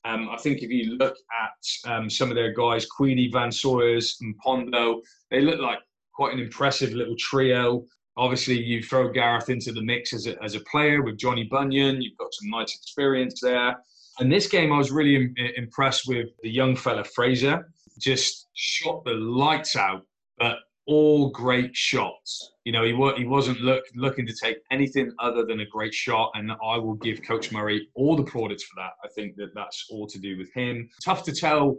Um, 0.06 0.30
I 0.30 0.38
think 0.38 0.62
if 0.62 0.70
you 0.70 0.98
look 0.98 1.16
at 1.42 1.92
um, 1.92 2.10
some 2.10 2.30
of 2.30 2.36
their 2.36 2.54
guys, 2.54 2.86
Queenie, 2.86 3.30
Van 3.32 3.52
Sawyers, 3.52 4.18
and 4.22 4.38
Pondo, 4.38 5.02
they 5.32 5.42
look 5.42 5.60
like 5.60 5.80
quite 6.14 6.34
an 6.34 6.40
impressive 6.40 6.94
little 6.94 7.16
trio. 7.18 7.86
Obviously, 8.18 8.62
you 8.62 8.84
throw 8.84 9.12
Gareth 9.12 9.50
into 9.50 9.72
the 9.72 9.82
mix 9.82 10.14
as 10.14 10.28
a, 10.28 10.42
as 10.44 10.56
a 10.56 10.60
player 10.62 11.02
with 11.02 11.18
Johnny 11.18 11.46
Bunyan. 11.46 12.02
You've 12.02 12.18
got 12.18 12.34
some 12.34 12.50
nice 12.50 12.76
experience 12.76 13.40
there. 13.42 13.78
And 14.20 14.32
this 14.32 14.48
game, 14.48 14.72
I 14.72 14.78
was 14.78 14.92
really 14.92 15.16
Im- 15.16 15.36
impressed 15.56 16.04
with 16.08 16.28
the 16.44 16.50
young 16.50 16.76
fella 16.76 17.04
Fraser. 17.04 17.72
Just 18.00 18.50
shot 18.54 19.04
the 19.06 19.14
lights 19.14 19.76
out, 19.76 20.06
but 20.38 20.58
all 20.86 21.30
great 21.30 21.76
shots. 21.76 22.52
You 22.66 22.74
know, 22.74 22.84
he, 22.84 22.94
wa- 22.94 23.16
he 23.16 23.26
wasn't 23.26 23.62
look, 23.62 23.84
looking 23.96 24.26
to 24.28 24.34
take 24.34 24.58
anything 24.72 25.12
other 25.20 25.46
than 25.46 25.62
a 25.62 25.66
great 25.66 25.94
shot, 25.94 26.32
and 26.36 26.52
I 26.52 26.78
will 26.78 26.96
give 26.96 27.24
Coach 27.24 27.52
Murray 27.52 27.88
all 27.96 28.16
the 28.16 28.24
plaudits 28.24 28.64
for 28.64 28.76
that. 28.78 28.92
I 29.04 29.08
think 29.16 29.36
that 29.38 29.54
that's 29.54 29.86
all 29.90 30.08
to 30.08 30.20
do 30.20 30.38
with 30.38 30.52
him. 30.54 30.90
Tough 31.04 31.24
to 31.24 31.32
tell 31.34 31.78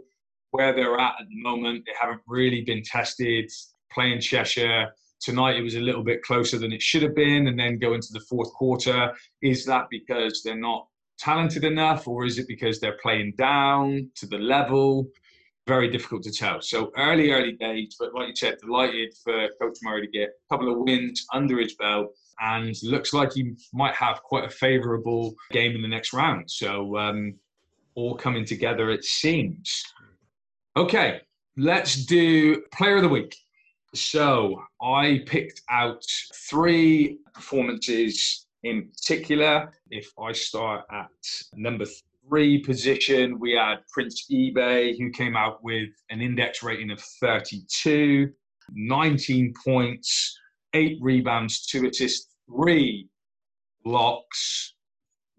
where 0.51 0.73
they're 0.73 0.99
at 0.99 1.15
at 1.19 1.27
the 1.29 1.41
moment. 1.41 1.83
They 1.85 1.93
haven't 1.99 2.21
really 2.27 2.61
been 2.61 2.83
tested 2.83 3.51
playing 3.91 4.21
Cheshire. 4.21 4.87
Tonight 5.21 5.57
it 5.57 5.63
was 5.63 5.75
a 5.75 5.79
little 5.79 6.03
bit 6.03 6.21
closer 6.23 6.57
than 6.57 6.71
it 6.71 6.81
should 6.81 7.03
have 7.03 7.15
been, 7.15 7.47
and 7.47 7.57
then 7.59 7.79
go 7.79 7.93
into 7.93 8.09
the 8.11 8.19
fourth 8.21 8.51
quarter. 8.53 9.11
Is 9.41 9.65
that 9.65 9.87
because 9.89 10.41
they're 10.43 10.55
not 10.55 10.87
talented 11.17 11.63
enough, 11.63 12.07
or 12.07 12.25
is 12.25 12.37
it 12.37 12.47
because 12.47 12.79
they're 12.79 12.97
playing 13.01 13.33
down 13.37 14.09
to 14.15 14.27
the 14.27 14.37
level? 14.37 15.07
Very 15.67 15.89
difficult 15.89 16.23
to 16.23 16.31
tell. 16.31 16.61
So 16.61 16.91
early, 16.97 17.31
early 17.31 17.53
days, 17.53 17.95
but 17.99 18.13
like 18.13 18.29
you 18.29 18.35
said, 18.35 18.57
delighted 18.59 19.13
for 19.23 19.49
Coach 19.59 19.79
Murray 19.81 20.05
to 20.05 20.11
get 20.11 20.29
a 20.29 20.53
couple 20.53 20.71
of 20.71 20.79
wins 20.79 21.25
under 21.33 21.59
his 21.59 21.75
belt 21.75 22.13
and 22.39 22.75
looks 22.83 23.13
like 23.13 23.33
he 23.33 23.53
might 23.73 23.95
have 23.95 24.21
quite 24.21 24.45
a 24.45 24.49
favourable 24.49 25.33
game 25.51 25.75
in 25.75 25.81
the 25.81 25.87
next 25.87 26.13
round. 26.13 26.49
So 26.49 26.97
um, 26.97 27.35
all 27.95 28.15
coming 28.15 28.45
together, 28.45 28.91
it 28.91 29.03
seems. 29.03 29.83
Okay, 30.77 31.21
let's 31.57 32.05
do 32.05 32.61
Player 32.73 32.97
of 32.97 33.03
the 33.03 33.09
Week. 33.09 33.35
So 33.93 34.61
I 34.81 35.23
picked 35.25 35.61
out 35.69 36.03
three 36.49 37.19
performances 37.33 38.45
in 38.63 38.89
particular. 38.89 39.71
If 39.89 40.11
I 40.19 40.33
start 40.33 40.83
at 40.91 41.07
number 41.53 41.85
three 42.27 42.59
position, 42.59 43.39
we 43.39 43.53
had 43.53 43.77
Prince 43.91 44.27
Ibeh, 44.31 44.97
who 44.97 45.09
came 45.11 45.35
out 45.35 45.63
with 45.63 45.89
an 46.09 46.21
index 46.21 46.63
rating 46.63 46.91
of 46.91 46.99
32, 47.21 48.29
19 48.71 49.53
points, 49.63 50.37
eight 50.73 50.97
rebounds, 51.01 51.65
two 51.65 51.87
assists, 51.87 52.29
three 52.47 53.07
blocks. 53.83 54.73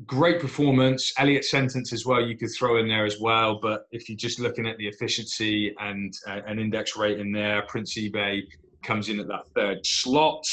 Great 0.05 0.41
performance. 0.41 1.13
Elliot 1.19 1.45
Sentence 1.45 1.93
as 1.93 2.05
well, 2.05 2.21
you 2.21 2.37
could 2.37 2.51
throw 2.51 2.79
in 2.79 2.87
there 2.87 3.07
as 3.07 3.19
well. 3.19 3.59
But 3.61 3.87
if 3.93 4.09
you're 4.09 4.17
just 4.17 4.39
looking 4.39 4.67
at 4.67 4.77
the 4.77 4.87
efficiency 4.87 5.75
and 5.81 6.13
uh, 6.29 6.41
an 6.47 6.59
index 6.59 6.97
rating 6.97 7.33
there, 7.33 7.63
Prince 7.63 7.97
Ibeh 7.97 8.43
comes 8.83 9.09
in 9.09 9.19
at 9.21 9.29
that 9.29 9.49
third 9.55 9.85
slot. 9.85 10.45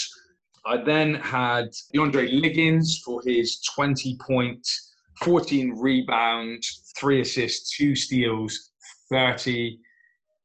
I 0.66 0.78
then 0.78 1.16
had 1.16 1.72
DeAndre 1.94 2.42
Liggins 2.42 3.00
for 3.00 3.22
his 3.26 3.60
20 3.76 4.18
point 4.26 4.66
14 5.24 5.80
rebounds, 5.80 6.92
three 6.98 7.22
assists, 7.22 7.76
two 7.76 7.96
steals, 7.96 8.72
30 9.12 9.80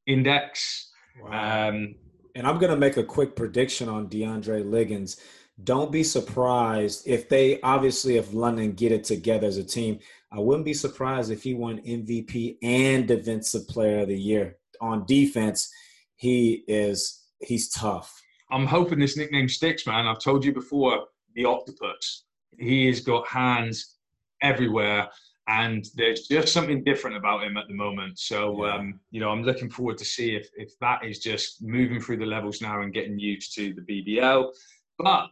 index. 0.06 0.90
Wow. 1.22 1.68
Um, 1.68 1.94
and 2.34 2.46
I'm 2.46 2.58
going 2.58 2.70
to 2.70 2.76
make 2.76 2.96
a 2.96 3.02
quick 3.02 3.34
prediction 3.34 3.88
on 3.88 4.08
DeAndre 4.08 4.68
Liggins. 4.68 5.20
Don't 5.64 5.90
be 5.90 6.04
surprised 6.04 7.06
if 7.06 7.28
they 7.28 7.60
obviously, 7.62 8.16
if 8.16 8.32
London 8.32 8.72
get 8.72 8.92
it 8.92 9.02
together 9.04 9.46
as 9.46 9.56
a 9.56 9.64
team, 9.64 9.98
I 10.30 10.38
wouldn't 10.38 10.64
be 10.64 10.74
surprised 10.74 11.32
if 11.32 11.42
he 11.42 11.54
won 11.54 11.80
MVP 11.80 12.58
and 12.62 13.08
Defensive 13.08 13.66
Player 13.66 14.00
of 14.00 14.08
the 14.08 14.18
Year. 14.18 14.56
On 14.80 15.04
defense, 15.06 15.68
he 16.14 16.64
is 16.68 17.24
he's 17.40 17.70
tough. 17.70 18.14
I'm 18.50 18.66
hoping 18.66 19.00
this 19.00 19.16
nickname 19.16 19.48
sticks, 19.48 19.86
man. 19.86 20.06
I've 20.06 20.20
told 20.20 20.44
you 20.44 20.52
before, 20.52 21.06
the 21.34 21.44
octopus. 21.44 22.24
He 22.58 22.86
has 22.86 23.00
got 23.00 23.26
hands 23.26 23.97
everywhere. 24.42 25.08
And 25.48 25.86
there's 25.94 26.28
just 26.28 26.52
something 26.52 26.84
different 26.84 27.16
about 27.16 27.42
him 27.42 27.56
at 27.56 27.68
the 27.68 27.74
moment. 27.74 28.18
So, 28.18 28.66
um, 28.66 29.00
you 29.10 29.18
know, 29.18 29.30
I'm 29.30 29.42
looking 29.42 29.70
forward 29.70 29.96
to 29.98 30.04
see 30.04 30.36
if, 30.36 30.48
if 30.56 30.78
that 30.80 31.04
is 31.04 31.20
just 31.20 31.62
moving 31.62 32.00
through 32.00 32.18
the 32.18 32.26
levels 32.26 32.60
now 32.60 32.82
and 32.82 32.92
getting 32.92 33.18
used 33.18 33.54
to 33.54 33.72
the 33.72 33.80
BBL. 33.80 34.52
But 34.98 35.30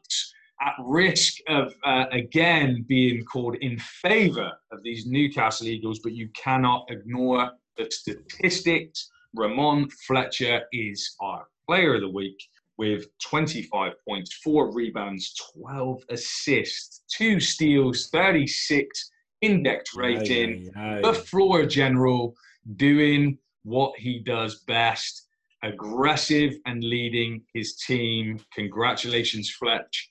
at 0.63 0.75
risk 0.83 1.35
of, 1.49 1.75
uh, 1.85 2.07
again, 2.13 2.85
being 2.89 3.25
called 3.25 3.57
in 3.61 3.79
favor 3.79 4.51
of 4.73 4.83
these 4.83 5.07
Newcastle 5.07 5.67
Eagles, 5.67 6.01
but 6.03 6.13
you 6.13 6.31
cannot 6.35 6.87
ignore 6.89 7.51
the 7.77 7.87
statistics. 7.91 9.11
Rahmon 9.37 9.93
Fletcher 10.07 10.63
is 10.73 11.15
our 11.21 11.47
player 11.69 11.97
of 11.97 12.01
the 12.01 12.09
week 12.09 12.39
with 12.79 13.07
25 13.21 13.93
points, 14.07 14.35
four 14.35 14.73
rebounds, 14.73 15.35
12 15.55 16.03
assists, 16.11 17.03
two 17.09 17.41
steals, 17.41 18.09
36 18.11 19.11
index 19.41 19.95
rating. 19.95 20.71
Aye, 20.77 20.81
aye, 20.81 20.97
aye. 20.99 21.01
The 21.03 21.15
floor 21.15 21.67
general 21.67 22.35
doing 22.77 23.39
what 23.63 23.99
he 23.99 24.19
does 24.21 24.61
best, 24.67 25.27
aggressive 25.63 26.55
and 26.67 26.83
leading 26.83 27.43
his 27.55 27.77
team. 27.77 28.41
Congratulations, 28.55 29.51
Fletch. 29.51 30.11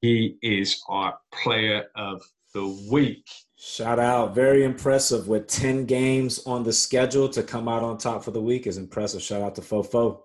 He 0.00 0.36
is 0.42 0.82
our 0.88 1.18
player 1.32 1.86
of 1.96 2.22
the 2.54 2.66
week. 2.90 3.26
Shout 3.58 3.98
out. 3.98 4.34
Very 4.34 4.64
impressive 4.64 5.28
with 5.28 5.46
10 5.48 5.86
games 5.86 6.46
on 6.46 6.62
the 6.62 6.72
schedule 6.72 7.28
to 7.30 7.42
come 7.42 7.68
out 7.68 7.82
on 7.82 7.98
top 7.98 8.22
for 8.22 8.30
the 8.30 8.40
week 8.40 8.66
is 8.66 8.76
impressive. 8.76 9.22
Shout 9.22 9.42
out 9.42 9.54
to 9.56 9.62
Fofo. 9.62 10.20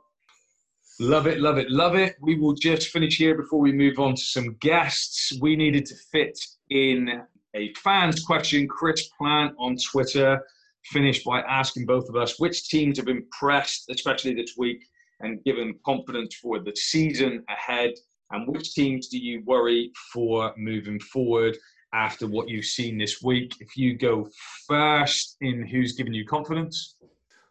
Love 1.00 1.26
it, 1.26 1.40
love 1.40 1.58
it, 1.58 1.72
love 1.72 1.96
it. 1.96 2.16
We 2.22 2.36
will 2.36 2.54
just 2.54 2.90
finish 2.90 3.18
here 3.18 3.36
before 3.36 3.60
we 3.60 3.72
move 3.72 3.98
on 3.98 4.16
to 4.16 4.22
some 4.22 4.56
guests. 4.60 5.34
We 5.42 5.56
needed 5.56 5.86
to 5.88 5.96
fit 6.12 6.38
in 6.70 7.24
a 7.56 7.74
fans 7.76 8.24
question. 8.24 8.68
Chris 8.68 9.10
Plant 9.18 9.56
on 9.58 9.78
Twitter 9.78 10.44
finished 10.86 11.26
by 11.26 11.42
asking 11.42 11.86
both 11.86 12.08
of 12.10 12.16
us 12.16 12.40
which 12.40 12.70
teams 12.70 12.98
have 12.98 13.08
impressed, 13.08 13.90
especially 13.90 14.34
this 14.34 14.56
week, 14.58 14.84
and 15.22 15.44
given 15.44 15.76
confidence 15.86 16.36
for 16.36 16.60
the 16.60 16.76
season 16.76 17.44
ahead, 17.50 17.92
and 18.32 18.48
which 18.48 18.74
teams 18.74 19.08
do 19.08 19.18
you 19.18 19.44
worry 19.46 19.92
for 20.14 20.54
moving 20.58 21.00
forward 21.00 21.58
after 21.94 22.28
what 22.28 22.48
you've 22.48 22.66
seen 22.66 22.98
this 22.98 23.22
week? 23.22 23.54
If 23.60 23.76
you 23.76 23.98
go 23.98 24.30
first 24.68 25.38
in 25.42 25.66
who's 25.66 25.94
given 25.94 26.14
you 26.14 26.26
confidence. 26.26 26.96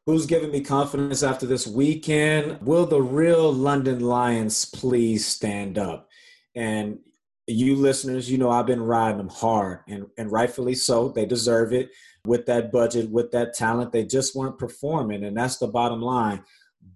Who's 0.07 0.27
giving 0.27 0.51
me 0.51 0.63
confidence 0.63 1.23
after 1.23 1.47
this 1.47 1.67
weekend? 1.67 2.61
Will 2.63 2.87
the 2.87 3.03
real 3.03 3.53
London 3.53 4.01
Lions 4.01 4.65
please 4.65 5.27
stand 5.27 5.79
up? 5.79 6.09
And 6.55 6.99
you 7.47 7.77
listeners, 7.77 8.31
you 8.31 8.39
know 8.39 8.51
I've 8.51 8.67
been 8.67 8.83
riding 8.83 9.19
them 9.19 9.29
hard, 9.29 9.81
and 9.89 10.07
and 10.17 10.33
rightfully 10.33 10.75
so. 10.75 11.09
They 11.09 11.27
deserve 11.27 11.73
it 11.73 11.91
with 12.27 12.47
that 12.47 12.73
budget, 12.73 13.11
with 13.11 13.31
that 13.33 13.55
talent. 13.55 13.93
They 13.93 14.05
just 14.05 14.35
weren't 14.35 14.59
performing, 14.59 15.25
and 15.25 15.37
that's 15.37 15.59
the 15.59 15.69
bottom 15.69 16.01
line. 16.01 16.45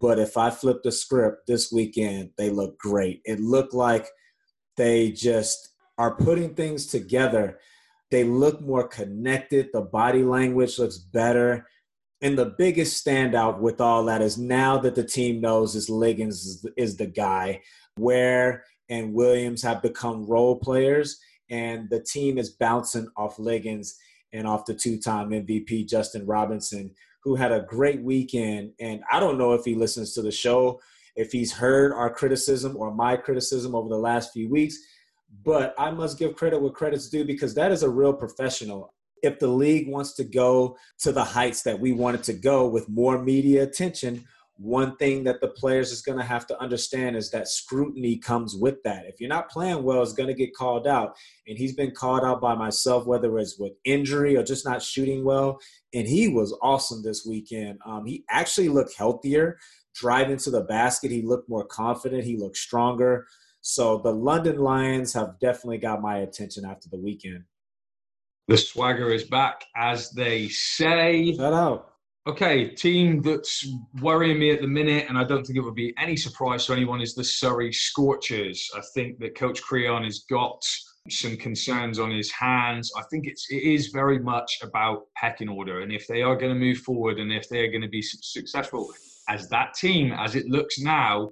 But 0.01 0.19
if 0.19 0.37
I 0.37 0.51
flip 0.51 0.83
the 0.83 0.93
script 0.93 1.47
this 1.47 1.71
weekend, 1.71 2.31
they 2.39 2.51
look 2.51 2.79
great. 2.79 3.21
It 3.25 3.41
looked 3.41 3.75
like 3.75 4.09
they 4.77 5.13
just 5.13 5.71
are 5.99 6.17
putting 6.17 6.55
things 6.55 6.87
together. 6.87 7.59
They 8.11 8.25
look 8.25 8.61
more 8.61 8.89
connected. 8.89 9.69
The 9.73 9.83
body 9.83 10.23
language 10.23 10.79
looks 10.79 10.99
better. 10.99 11.67
And 12.25 12.39
the 12.39 12.55
biggest 12.57 13.05
standout 13.05 13.59
with 13.59 13.83
all 13.83 14.03
that 14.07 14.22
is 14.22 14.39
now 14.39 14.79
that 14.79 14.95
the 14.95 15.05
team 15.05 15.43
knows 15.43 15.75
is 15.75 15.91
Liggins 15.91 16.64
is, 16.75 16.97
the 16.97 17.07
guy, 17.07 17.61
Ware 17.99 18.64
and 18.89 19.12
Williams 19.12 19.62
have 19.62 19.83
become 19.83 20.25
role 20.25 20.59
players, 20.59 21.20
and 21.51 21.91
the 21.91 22.01
team 22.01 22.39
is 22.39 22.49
bouncing 22.49 23.09
off 23.18 23.39
Liggins 23.39 23.95
and 24.33 24.47
off 24.47 24.64
the 24.64 24.72
two 24.72 24.99
time 24.99 25.33
MVP, 25.33 25.87
Justin 25.87 26.25
Robinson, 26.25 26.91
who 27.22 27.35
had 27.35 27.53
a 27.53 27.66
great 27.68 28.03
weekend. 28.03 28.72
And 28.81 29.03
I 29.12 29.20
don't 29.20 29.37
know 29.37 29.53
if 29.53 29.66
he 29.66 29.75
listens 29.75 30.14
to 30.14 30.22
the 30.22 30.33
show, 30.33 30.81
if 31.16 31.31
he's 31.31 31.53
heard 31.53 31.93
our 31.93 32.09
criticism 32.09 32.75
or 32.79 32.95
my 32.95 33.18
criticism 33.18 33.75
over 33.75 33.91
the 33.91 33.99
last 33.99 34.33
few 34.33 34.49
weeks, 34.49 34.79
but 35.45 35.75
I 35.79 35.91
must 35.91 36.18
give 36.18 36.37
credit 36.37 36.62
where 36.62 36.70
credit's 36.70 37.11
due 37.11 37.27
because 37.27 37.55
that 37.57 37.70
is 37.70 37.83
a 37.83 37.91
real 37.91 38.14
professional. 38.14 38.94
If 39.25 39.39
the 39.39 39.49
league 39.49 39.89
wants 39.89 40.12
to 40.14 40.25
go 40.25 40.77
to 41.01 41.12
the 41.12 41.25
heights 41.25 41.62
that 41.62 41.81
we 41.81 41.93
want 41.93 42.16
it 42.16 42.22
to 42.25 42.35
go 42.35 42.68
with 42.68 42.89
more 42.89 43.22
media 43.22 43.62
attention, 43.62 44.25
one 44.57 44.97
thing 44.97 45.25
that 45.25 45.41
the 45.41 45.49
players 45.49 45.91
is 45.91 46.03
going 46.03 46.18
to 46.18 46.25
have 46.25 46.47
to 46.47 46.61
understand 46.61 47.16
is 47.16 47.31
that 47.31 47.49
scrutiny 47.49 48.16
comes 48.16 48.55
with 48.55 48.77
that. 48.85 49.05
If 49.07 49.20
you're 49.20 49.29
not 49.29 49.51
playing 49.51 49.83
well, 49.83 50.03
it's 50.03 50.12
going 50.12 50.29
to 50.29 50.35
get 50.35 50.55
called 50.55 50.87
out. 50.87 51.16
And 51.49 51.59
he's 51.59 51.75
been 51.75 51.91
called 51.91 52.22
out 52.22 52.41
by 52.41 52.55
myself, 52.55 53.07
whether 53.07 53.37
it's 53.39 53.59
with 53.59 53.72
injury 53.85 54.37
or 54.37 54.45
just 54.45 54.64
not 54.64 54.81
shooting 54.81 55.25
well. 55.25 55.59
And 55.93 56.07
he 56.07 56.29
was 56.29 56.57
awesome 56.62 57.03
this 57.03 57.27
weekend. 57.27 57.81
Um, 57.85 58.07
he 58.07 58.25
actually 58.31 58.68
looked 58.68 58.95
healthier. 58.97 59.59
Driving 59.95 60.39
to 60.39 60.51
the 60.51 60.62
basket, 60.62 61.11
he 61.11 61.22
looked 61.22 61.49
more 61.49 61.66
confident. 61.66 62.25
He 62.25 62.37
looked 62.37 62.57
stronger. 62.57 63.27
So 63.61 63.99
the 63.99 64.12
London 64.12 64.59
Lions 64.59 65.12
have 65.14 65.39
definitely 65.41 65.79
got 65.79 66.03
my 66.03 66.18
attention 66.18 66.64
after 66.64 66.89
the 66.89 66.99
weekend. 66.99 67.45
The 68.47 68.59
swagger 68.59 69.11
is 69.11 69.25
back, 69.25 69.65
as 69.75 70.11
they 70.11 70.49
say. 70.49 71.35
Shout 71.35 71.53
out. 71.55 71.91
Okay, 72.27 72.69
team 72.69 73.21
that's 73.21 73.67
worrying 74.01 74.39
me 74.39 74.51
at 74.51 74.61
the 74.61 74.67
minute, 74.67 75.07
and 75.09 75.19
I 75.19 75.25
don't 75.25 75.45
think 75.45 75.59
it 75.59 75.63
would 75.63 75.75
be 75.75 75.95
any 75.99 76.17
surprise 76.17 76.65
to 76.67 76.73
anyone, 76.73 77.01
is 77.01 77.15
the 77.15 77.25
Surrey 77.25 77.73
Scorchers. 77.73 78.71
I 78.75 78.81
think 78.95 79.19
that 79.19 79.35
Coach 79.35 79.63
Creon 79.63 80.05
has 80.05 80.25
got 80.31 80.63
some 81.11 81.37
concerns 81.37 81.99
on 81.99 82.11
his 82.11 82.31
hands. 82.33 82.91
I 82.97 83.03
think 83.11 83.27
it's 83.27 83.47
it 83.51 83.63
is 83.63 83.89
very 83.89 84.19
much 84.19 84.59
about 84.63 85.03
pecking 85.17 85.51
order, 85.51 85.81
and 85.81 85.93
if 85.93 86.07
they 86.07 86.23
are 86.23 86.37
going 86.37 86.53
to 86.53 86.59
move 86.59 86.79
forward, 86.79 87.19
and 87.19 87.31
if 87.31 87.49
they 87.49 87.61
are 87.61 87.71
going 87.71 87.83
to 87.83 87.89
be 87.89 88.03
successful 88.03 88.91
as 89.29 89.49
that 89.51 89.75
team, 89.75 90.13
as 90.13 90.35
it 90.35 90.47
looks 90.47 90.79
now, 90.79 91.31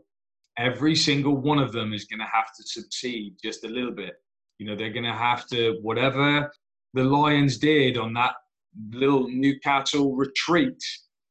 every 0.59 0.95
single 0.95 1.37
one 1.37 1.59
of 1.59 1.73
them 1.73 1.95
is 1.95 2.05
going 2.05 2.21
to 2.21 2.27
have 2.33 2.55
to 2.57 2.63
succeed 2.65 3.37
just 3.43 3.65
a 3.65 3.69
little 3.69 3.93
bit. 3.93 4.15
You 4.59 4.67
know, 4.67 4.77
they're 4.77 4.93
going 4.93 5.05
to 5.05 5.13
have 5.13 5.47
to 5.49 5.79
whatever 5.81 6.51
the 6.95 7.05
Lions 7.05 7.59
did 7.59 7.97
on 7.97 8.12
that 8.14 8.34
little 8.90 9.28
Newcastle 9.28 10.14
retreat, 10.14 10.82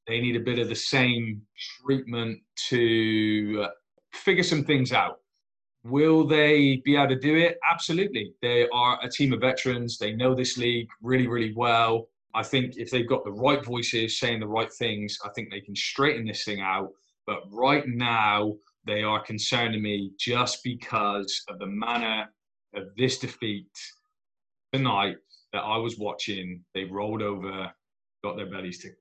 they 0.08 0.20
need 0.20 0.36
a 0.36 0.40
bit 0.40 0.60
of 0.60 0.70
the 0.70 0.76
same 0.76 1.42
treatment 1.84 2.40
to 2.70 3.66
uh, 3.66 3.70
figure 4.14 4.44
some 4.44 4.64
things 4.64 4.92
out. 4.92 5.20
Will 5.84 6.28
they 6.28 6.82
be 6.86 6.96
able 6.96 7.10
to 7.10 7.20
do 7.20 7.36
it? 7.38 7.58
Absolutely. 7.70 8.34
They 8.42 8.68
are 8.72 9.00
a 9.02 9.10
team 9.10 9.34
of 9.34 9.42
veterans. 9.42 9.98
They 9.98 10.14
know 10.14 10.36
this 10.36 10.58
league 10.58 10.90
really, 11.02 11.28
really 11.28 11.54
well. 11.56 12.08
I 12.34 12.44
think 12.44 12.78
if 12.78 12.92
they've 12.92 13.08
got 13.08 13.24
the 13.24 13.32
right 13.32 13.64
voices 13.64 14.20
saying 14.20 14.40
the 14.40 14.48
right 14.48 14.72
things, 14.72 15.18
I 15.26 15.30
think 15.30 15.50
they 15.50 15.60
can 15.60 15.76
straighten 15.76 16.26
this 16.26 16.44
thing 16.44 16.62
out. 16.62 16.90
But 17.26 17.44
right 17.50 17.88
now, 17.88 18.56
they 18.86 19.04
are 19.04 19.22
concerning 19.24 19.82
me 19.82 20.12
just 20.20 20.64
because 20.64 21.44
of 21.50 21.60
the 21.60 21.68
manner 21.68 22.28
of 22.76 22.84
this 22.98 23.20
defeat 23.20 23.68
tonight 24.74 25.18
that 25.54 25.60
I 25.60 25.78
was 25.78 25.98
watching, 25.98 26.64
they 26.74 26.86
rolled 26.86 27.22
over, 27.22 27.72
got 28.24 28.38
their 28.38 28.50
bellies 28.50 28.80
tickled. 28.80 28.98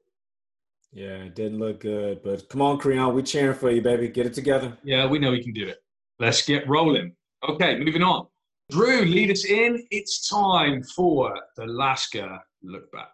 Yeah, 0.93 1.25
it 1.25 1.35
didn't 1.35 1.59
look 1.59 1.81
good. 1.81 2.23
But 2.23 2.49
come 2.49 2.63
on, 2.63 2.79
Creon, 2.79 3.15
we're 3.15 3.23
cheering 3.23 3.57
for 3.57 3.71
you, 3.71 3.81
baby. 3.81 4.09
Get 4.09 4.27
it 4.27 4.35
together. 4.35 4.77
Yeah, 4.83 5.07
we 5.07 5.19
know 5.19 5.33
he 5.33 5.43
can 5.43 5.53
do 5.53 5.69
it. 5.69 5.79
Let's 6.19 6.45
get 6.45 6.69
rolling. 6.69 7.15
Okay, 7.49 7.79
moving 7.79 8.03
on. 8.03 8.27
Drew, 8.71 9.03
lead 9.05 9.31
us 9.31 9.45
in. 9.45 9.87
It's 9.91 10.29
time 10.29 10.83
for 10.83 11.35
the 11.57 11.67
Lasker 11.67 12.39
look 12.63 12.91
back. 12.93 13.09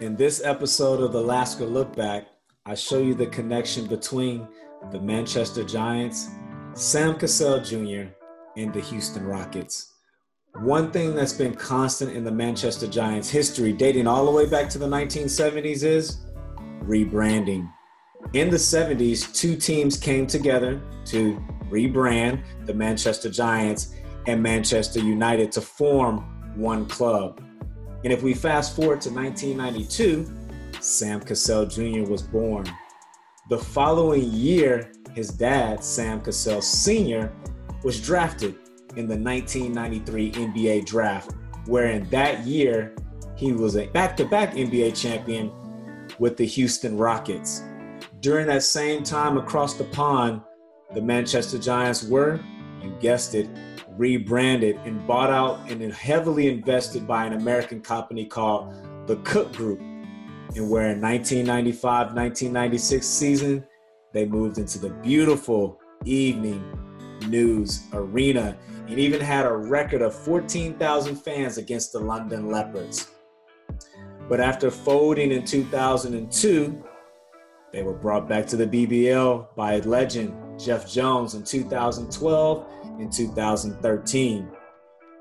In 0.00 0.16
this 0.16 0.42
episode 0.44 1.00
of 1.00 1.12
the 1.12 1.22
Lasker 1.22 1.64
Look 1.64 1.94
Back, 1.96 2.26
I 2.66 2.74
show 2.74 2.98
you 2.98 3.14
the 3.14 3.26
connection 3.26 3.86
between 3.86 4.46
the 4.90 5.00
Manchester 5.00 5.64
Giants, 5.64 6.28
Sam 6.74 7.16
Cassell 7.16 7.60
Jr., 7.60 8.10
and 8.56 8.72
the 8.72 8.80
Houston 8.80 9.24
Rockets. 9.24 9.92
One 10.60 10.92
thing 10.92 11.14
that's 11.14 11.32
been 11.32 11.54
constant 11.54 12.12
in 12.12 12.22
the 12.22 12.30
Manchester 12.30 12.86
Giants 12.86 13.28
history, 13.28 13.72
dating 13.72 14.06
all 14.06 14.24
the 14.24 14.30
way 14.30 14.46
back 14.46 14.68
to 14.70 14.78
the 14.78 14.86
1970s, 14.86 15.82
is 15.82 16.18
rebranding. 16.84 17.68
In 18.34 18.50
the 18.50 18.56
70s, 18.56 19.34
two 19.34 19.56
teams 19.56 19.96
came 19.96 20.26
together 20.26 20.80
to 21.06 21.42
rebrand 21.68 22.42
the 22.66 22.74
Manchester 22.74 23.28
Giants 23.28 23.94
and 24.26 24.42
Manchester 24.42 25.00
United 25.00 25.50
to 25.52 25.60
form 25.60 26.18
one 26.56 26.86
club. 26.86 27.42
And 28.04 28.12
if 28.12 28.22
we 28.22 28.34
fast 28.34 28.76
forward 28.76 29.00
to 29.02 29.10
1992, 29.10 30.80
Sam 30.80 31.20
Cassell 31.20 31.66
Jr. 31.66 32.08
was 32.08 32.22
born. 32.22 32.66
The 33.50 33.58
following 33.58 34.30
year, 34.30 34.92
his 35.14 35.28
dad, 35.28 35.82
Sam 35.82 36.20
Cassell 36.20 36.62
Sr., 36.62 37.32
was 37.84 38.00
drafted 38.00 38.56
in 38.96 39.06
the 39.06 39.16
1993 39.16 40.32
NBA 40.32 40.86
draft, 40.86 41.32
where 41.66 41.86
in 41.86 42.08
that 42.10 42.44
year 42.46 42.96
he 43.36 43.52
was 43.52 43.76
a 43.76 43.86
back 43.88 44.16
to 44.16 44.24
back 44.24 44.54
NBA 44.54 45.00
champion 45.00 45.52
with 46.18 46.36
the 46.36 46.46
Houston 46.46 46.96
Rockets. 46.96 47.62
During 48.20 48.46
that 48.46 48.62
same 48.62 49.02
time 49.02 49.36
across 49.36 49.74
the 49.74 49.84
pond, 49.84 50.40
the 50.94 51.02
Manchester 51.02 51.58
Giants 51.58 52.04
were, 52.04 52.40
you 52.82 52.96
guessed 53.00 53.34
it, 53.34 53.48
rebranded 53.96 54.76
and 54.84 55.06
bought 55.06 55.30
out 55.30 55.58
and 55.70 55.92
heavily 55.92 56.48
invested 56.48 57.06
by 57.06 57.24
an 57.26 57.34
American 57.34 57.80
company 57.80 58.24
called 58.24 58.74
the 59.06 59.16
Cook 59.16 59.52
Group. 59.52 59.80
And 59.80 60.70
where 60.70 60.90
in 60.90 61.00
1995 61.00 62.14
1996 62.14 63.06
season, 63.06 63.64
they 64.12 64.24
moved 64.24 64.58
into 64.58 64.78
the 64.78 64.90
beautiful 64.90 65.80
evening 66.04 66.62
News 67.28 67.84
Arena 67.92 68.56
and 68.88 68.98
even 68.98 69.20
had 69.20 69.46
a 69.46 69.56
record 69.56 70.02
of 70.02 70.14
14,000 70.14 71.16
fans 71.16 71.58
against 71.58 71.92
the 71.92 72.00
London 72.00 72.50
Leopards. 72.50 73.10
But 74.28 74.40
after 74.40 74.70
folding 74.70 75.32
in 75.32 75.44
2002, 75.44 76.84
they 77.72 77.82
were 77.82 77.92
brought 77.92 78.28
back 78.28 78.46
to 78.48 78.56
the 78.56 78.66
BBL 78.66 79.54
by 79.56 79.80
legend 79.80 80.60
Jeff 80.60 80.88
Jones 80.88 81.34
in 81.34 81.42
2012 81.42 82.66
and 83.00 83.12
2013. 83.12 84.48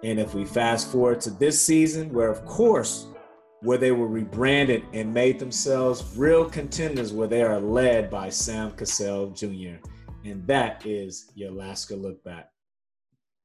And 0.03 0.19
if 0.19 0.35
we 0.35 0.45
fast 0.45 0.91
forward 0.91 1.21
to 1.21 1.31
this 1.31 1.59
season, 1.59 2.13
where 2.13 2.29
of 2.29 2.45
course, 2.45 3.07
where 3.61 3.77
they 3.77 3.91
were 3.91 4.07
rebranded 4.07 4.83
and 4.93 5.13
made 5.13 5.39
themselves 5.39 6.17
real 6.17 6.45
contenders, 6.45 7.13
where 7.13 7.27
they 7.27 7.41
are 7.41 7.59
led 7.59 8.09
by 8.09 8.29
Sam 8.29 8.71
Cassell 8.71 9.29
Jr. 9.31 9.77
And 10.25 10.47
that 10.47 10.85
is 10.85 11.31
your 11.35 11.51
Lasker 11.51 11.97
look 11.97 12.23
back. 12.23 12.49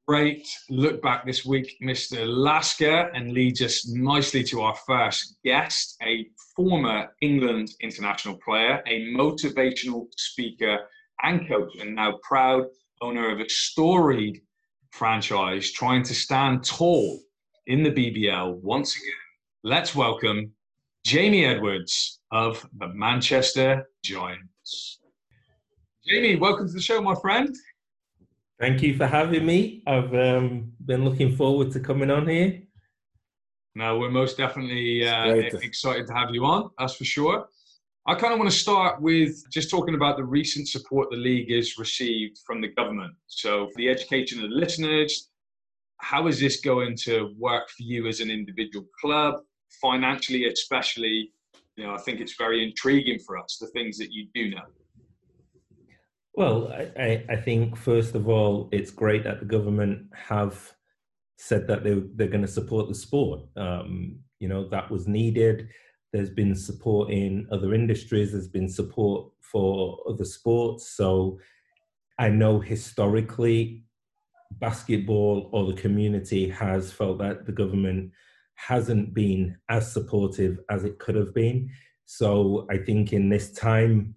Great 0.07 0.49
look 0.70 1.03
back 1.03 1.26
this 1.26 1.45
week, 1.45 1.76
Mr. 1.83 2.24
Lasker, 2.24 3.11
and 3.14 3.33
leads 3.33 3.61
us 3.61 3.89
nicely 3.89 4.45
to 4.45 4.62
our 4.62 4.76
first 4.87 5.39
guest, 5.45 5.97
a 6.03 6.26
former 6.55 7.09
England 7.20 7.72
international 7.81 8.39
player, 8.45 8.83
a 8.87 9.07
motivational 9.07 10.07
speaker 10.16 10.79
and 11.24 11.49
coach, 11.49 11.76
and 11.81 11.97
now 11.97 12.18
proud 12.22 12.64
owner 13.03 13.31
of 13.33 13.41
a 13.41 13.49
storied 13.49 14.41
franchise 14.93 15.72
trying 15.72 16.05
to 16.05 16.14
stand 16.14 16.64
tall 16.64 17.20
in 17.66 17.83
the 17.83 17.91
BBL 17.91 18.55
once 18.62 18.97
again. 18.97 19.12
Let's 19.64 19.97
welcome 19.97 20.53
Jamie 21.05 21.45
Edwards 21.45 22.20
of 22.31 22.66
the 22.79 22.89
Manchester 22.89 23.89
Giants. 24.03 24.97
Jamie, 26.09 26.36
welcome 26.36 26.66
to 26.66 26.72
the 26.72 26.80
show, 26.80 27.02
my 27.02 27.14
friend. 27.14 27.54
Thank 28.59 28.80
you 28.80 28.96
for 28.96 29.06
having 29.06 29.44
me. 29.44 29.82
I've 29.86 30.14
um, 30.14 30.72
been 30.86 31.04
looking 31.04 31.36
forward 31.36 31.70
to 31.72 31.80
coming 31.80 32.11
on 32.11 32.26
here. 32.26 32.62
No, 33.74 33.98
we're 33.98 34.11
most 34.11 34.38
definitely 34.38 35.06
uh, 35.06 35.34
excited 35.61 36.06
to 36.06 36.14
have 36.14 36.30
you 36.32 36.46
on. 36.46 36.70
That's 36.78 36.94
for 36.94 37.04
sure. 37.04 37.48
I 38.06 38.14
kind 38.14 38.32
of 38.32 38.38
want 38.38 38.50
to 38.50 38.56
start 38.56 39.02
with 39.02 39.44
just 39.50 39.68
talking 39.68 39.94
about 39.94 40.16
the 40.16 40.24
recent 40.24 40.66
support 40.68 41.11
the 41.11 41.18
league 41.18 41.50
has 41.50 41.76
received 41.76 42.38
from 42.46 42.62
the 42.62 42.68
government. 42.68 43.12
So, 43.26 43.66
for 43.66 43.76
the 43.76 43.90
education 43.90 44.42
of 44.42 44.48
the 44.48 44.56
listeners, 44.56 45.28
how 45.98 46.26
is 46.26 46.40
this 46.40 46.61
going 46.62 46.96
to 47.04 47.34
work 47.38 47.68
for 47.68 47.82
you 47.82 48.06
as 48.06 48.20
an 48.20 48.30
individual 48.30 48.86
club, 48.98 49.42
financially, 49.82 50.46
especially? 50.46 51.32
You 51.76 51.84
know, 51.84 51.94
I 51.94 51.98
think 51.98 52.20
it's 52.20 52.34
very 52.38 52.66
intriguing 52.66 53.18
for 53.18 53.36
us 53.36 53.59
the 53.61 53.66
things 53.68 53.98
that 53.98 54.11
you 54.11 54.26
do 54.34 54.48
know. 54.52 54.64
Well, 56.39 56.72
I, 56.97 57.24
I 57.28 57.34
think 57.36 57.76
first 57.76 58.14
of 58.14 58.28
all, 58.28 58.68
it's 58.70 58.93
great 58.93 59.24
that 59.24 59.41
the 59.41 59.45
government 59.45 60.07
have 60.14 60.72
said 61.36 61.66
that 61.66 61.82
they, 61.82 62.01
they're 62.14 62.28
going 62.28 62.43
to 62.47 62.49
support 62.49 62.89
the 62.89 62.95
sport. 62.95 63.41
Um, 63.57 64.20
you 64.39 64.49
know, 64.49 64.68
that 64.68 64.89
was 64.89 65.09
needed 65.09 65.68
there's 66.12 66.30
been 66.30 66.55
support 66.55 67.11
in 67.11 67.47
other 67.53 67.74
industries, 67.74 68.32
there's 68.32 68.49
been 68.49 68.68
support 68.68 69.30
for 69.41 69.99
other 70.09 70.24
sports. 70.24 70.97
So 70.97 71.39
I 72.18 72.28
know 72.28 72.61
historically, 72.61 73.84
basketball 74.53 75.51
or 75.53 75.66
the 75.66 75.80
community 75.80 76.49
has 76.49 76.91
felt 76.91 77.18
that 77.18 77.45
the 77.45 77.53
government 77.53 78.12
hasn't 78.55 79.12
been 79.12 79.57
as 79.68 79.93
supportive 79.93 80.61
as 80.70 80.84
it 80.84 80.99
could 80.99 81.14
have 81.14 81.34
been. 81.34 81.70
So 82.07 82.66
I 82.70 82.78
think 82.78 83.12
in 83.12 83.28
this 83.28 83.53
time 83.53 84.14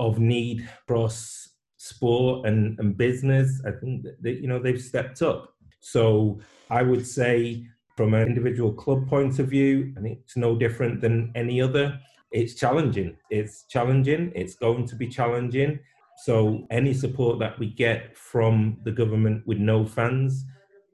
of 0.00 0.18
need 0.18 0.68
across 0.82 1.48
sport 1.76 2.46
and, 2.46 2.78
and 2.80 2.96
business, 2.96 3.62
I 3.66 3.70
think 3.70 4.04
that, 4.22 4.40
you 4.40 4.48
know 4.48 4.58
they've 4.58 4.80
stepped 4.80 5.22
up. 5.22 5.54
So 5.80 6.40
I 6.70 6.82
would 6.82 7.06
say 7.06 7.66
from 7.96 8.14
an 8.14 8.26
individual 8.26 8.72
club 8.72 9.08
point 9.08 9.38
of 9.38 9.48
view, 9.48 9.94
think 10.00 10.18
it's 10.24 10.36
no 10.36 10.56
different 10.56 11.00
than 11.00 11.32
any 11.34 11.60
other. 11.60 12.00
It's 12.32 12.54
challenging. 12.54 13.16
It's 13.30 13.64
challenging. 13.64 14.32
It's 14.34 14.54
going 14.54 14.86
to 14.86 14.96
be 14.96 15.08
challenging. 15.08 15.80
So 16.24 16.66
any 16.70 16.94
support 16.94 17.38
that 17.40 17.58
we 17.58 17.66
get 17.66 18.16
from 18.16 18.78
the 18.84 18.92
government 18.92 19.46
with 19.46 19.58
no 19.58 19.84
fans 19.86 20.44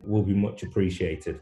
will 0.00 0.22
be 0.22 0.34
much 0.34 0.62
appreciated. 0.62 1.40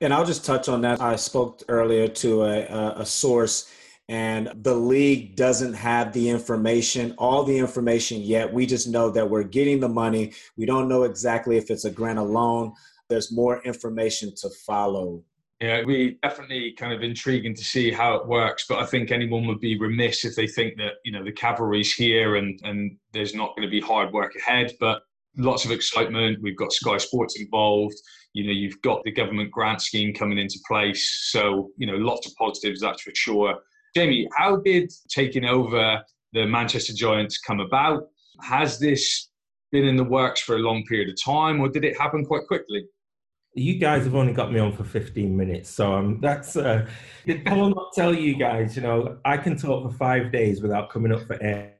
And 0.00 0.14
I'll 0.14 0.24
just 0.24 0.44
touch 0.44 0.68
on 0.68 0.80
that. 0.82 1.00
I 1.00 1.16
spoke 1.16 1.62
earlier 1.68 2.08
to 2.08 2.44
a, 2.44 2.94
a 2.96 3.06
source, 3.06 3.70
and 4.10 4.52
the 4.62 4.74
league 4.74 5.36
doesn't 5.36 5.72
have 5.72 6.12
the 6.12 6.28
information, 6.28 7.14
all 7.16 7.44
the 7.44 7.56
information 7.56 8.20
yet. 8.20 8.52
We 8.52 8.66
just 8.66 8.88
know 8.88 9.08
that 9.10 9.30
we're 9.30 9.44
getting 9.44 9.80
the 9.80 9.88
money. 9.88 10.32
We 10.58 10.66
don't 10.66 10.88
know 10.88 11.04
exactly 11.04 11.56
if 11.56 11.70
it's 11.70 11.86
a 11.86 11.90
grant 11.90 12.22
loan 12.22 12.74
there's 13.10 13.30
more 13.30 13.60
information 13.64 14.32
to 14.36 14.48
follow. 14.64 15.22
Yeah, 15.60 15.74
it'd 15.74 15.88
be 15.88 16.16
definitely 16.22 16.72
kind 16.78 16.94
of 16.94 17.02
intriguing 17.02 17.54
to 17.54 17.62
see 17.62 17.90
how 17.90 18.14
it 18.14 18.26
works. 18.26 18.64
But 18.66 18.78
I 18.78 18.86
think 18.86 19.10
anyone 19.10 19.46
would 19.46 19.60
be 19.60 19.78
remiss 19.78 20.24
if 20.24 20.34
they 20.34 20.46
think 20.46 20.78
that 20.78 20.94
you 21.04 21.12
know 21.12 21.22
the 21.22 21.32
cavalry's 21.32 21.92
here 21.92 22.36
and 22.36 22.58
and 22.62 22.96
there's 23.12 23.34
not 23.34 23.54
going 23.54 23.68
to 23.68 23.70
be 23.70 23.80
hard 23.80 24.10
work 24.14 24.34
ahead. 24.36 24.72
But 24.80 25.02
lots 25.36 25.66
of 25.66 25.70
excitement. 25.70 26.38
We've 26.40 26.56
got 26.56 26.72
Sky 26.72 26.96
Sports 26.96 27.38
involved. 27.38 27.96
You 28.32 28.46
know, 28.46 28.52
you've 28.52 28.80
got 28.80 29.02
the 29.04 29.12
government 29.12 29.50
grant 29.50 29.82
scheme 29.82 30.14
coming 30.14 30.38
into 30.38 30.58
place. 30.66 31.28
So 31.30 31.70
you 31.76 31.86
know, 31.86 31.96
lots 31.96 32.26
of 32.26 32.34
positives, 32.36 32.80
that's 32.80 33.02
for 33.02 33.12
sure. 33.14 33.58
Jamie, 33.94 34.28
how 34.36 34.56
did 34.56 34.92
taking 35.08 35.44
over 35.44 36.02
the 36.32 36.46
Manchester 36.46 36.92
Giants 36.92 37.38
come 37.38 37.60
about? 37.60 38.08
Has 38.40 38.78
this 38.78 39.28
been 39.72 39.84
in 39.84 39.96
the 39.96 40.04
works 40.04 40.40
for 40.40 40.56
a 40.56 40.58
long 40.58 40.84
period 40.84 41.08
of 41.08 41.22
time, 41.22 41.60
or 41.60 41.68
did 41.68 41.84
it 41.84 41.98
happen 41.98 42.24
quite 42.24 42.46
quickly? 42.46 42.86
you 43.54 43.78
guys 43.78 44.04
have 44.04 44.14
only 44.14 44.32
got 44.32 44.52
me 44.52 44.60
on 44.60 44.72
for 44.72 44.84
15 44.84 45.36
minutes 45.36 45.68
so 45.68 45.92
um 45.92 46.18
that's 46.20 46.56
uh 46.56 46.86
i 47.46 47.52
will 47.52 47.70
not 47.70 47.92
tell 47.92 48.14
you 48.14 48.36
guys 48.36 48.76
you 48.76 48.82
know 48.82 49.18
i 49.24 49.36
can 49.36 49.56
talk 49.56 49.90
for 49.90 49.96
five 49.96 50.30
days 50.30 50.62
without 50.62 50.90
coming 50.90 51.12
up 51.12 51.26
for 51.26 51.40
air. 51.42 51.74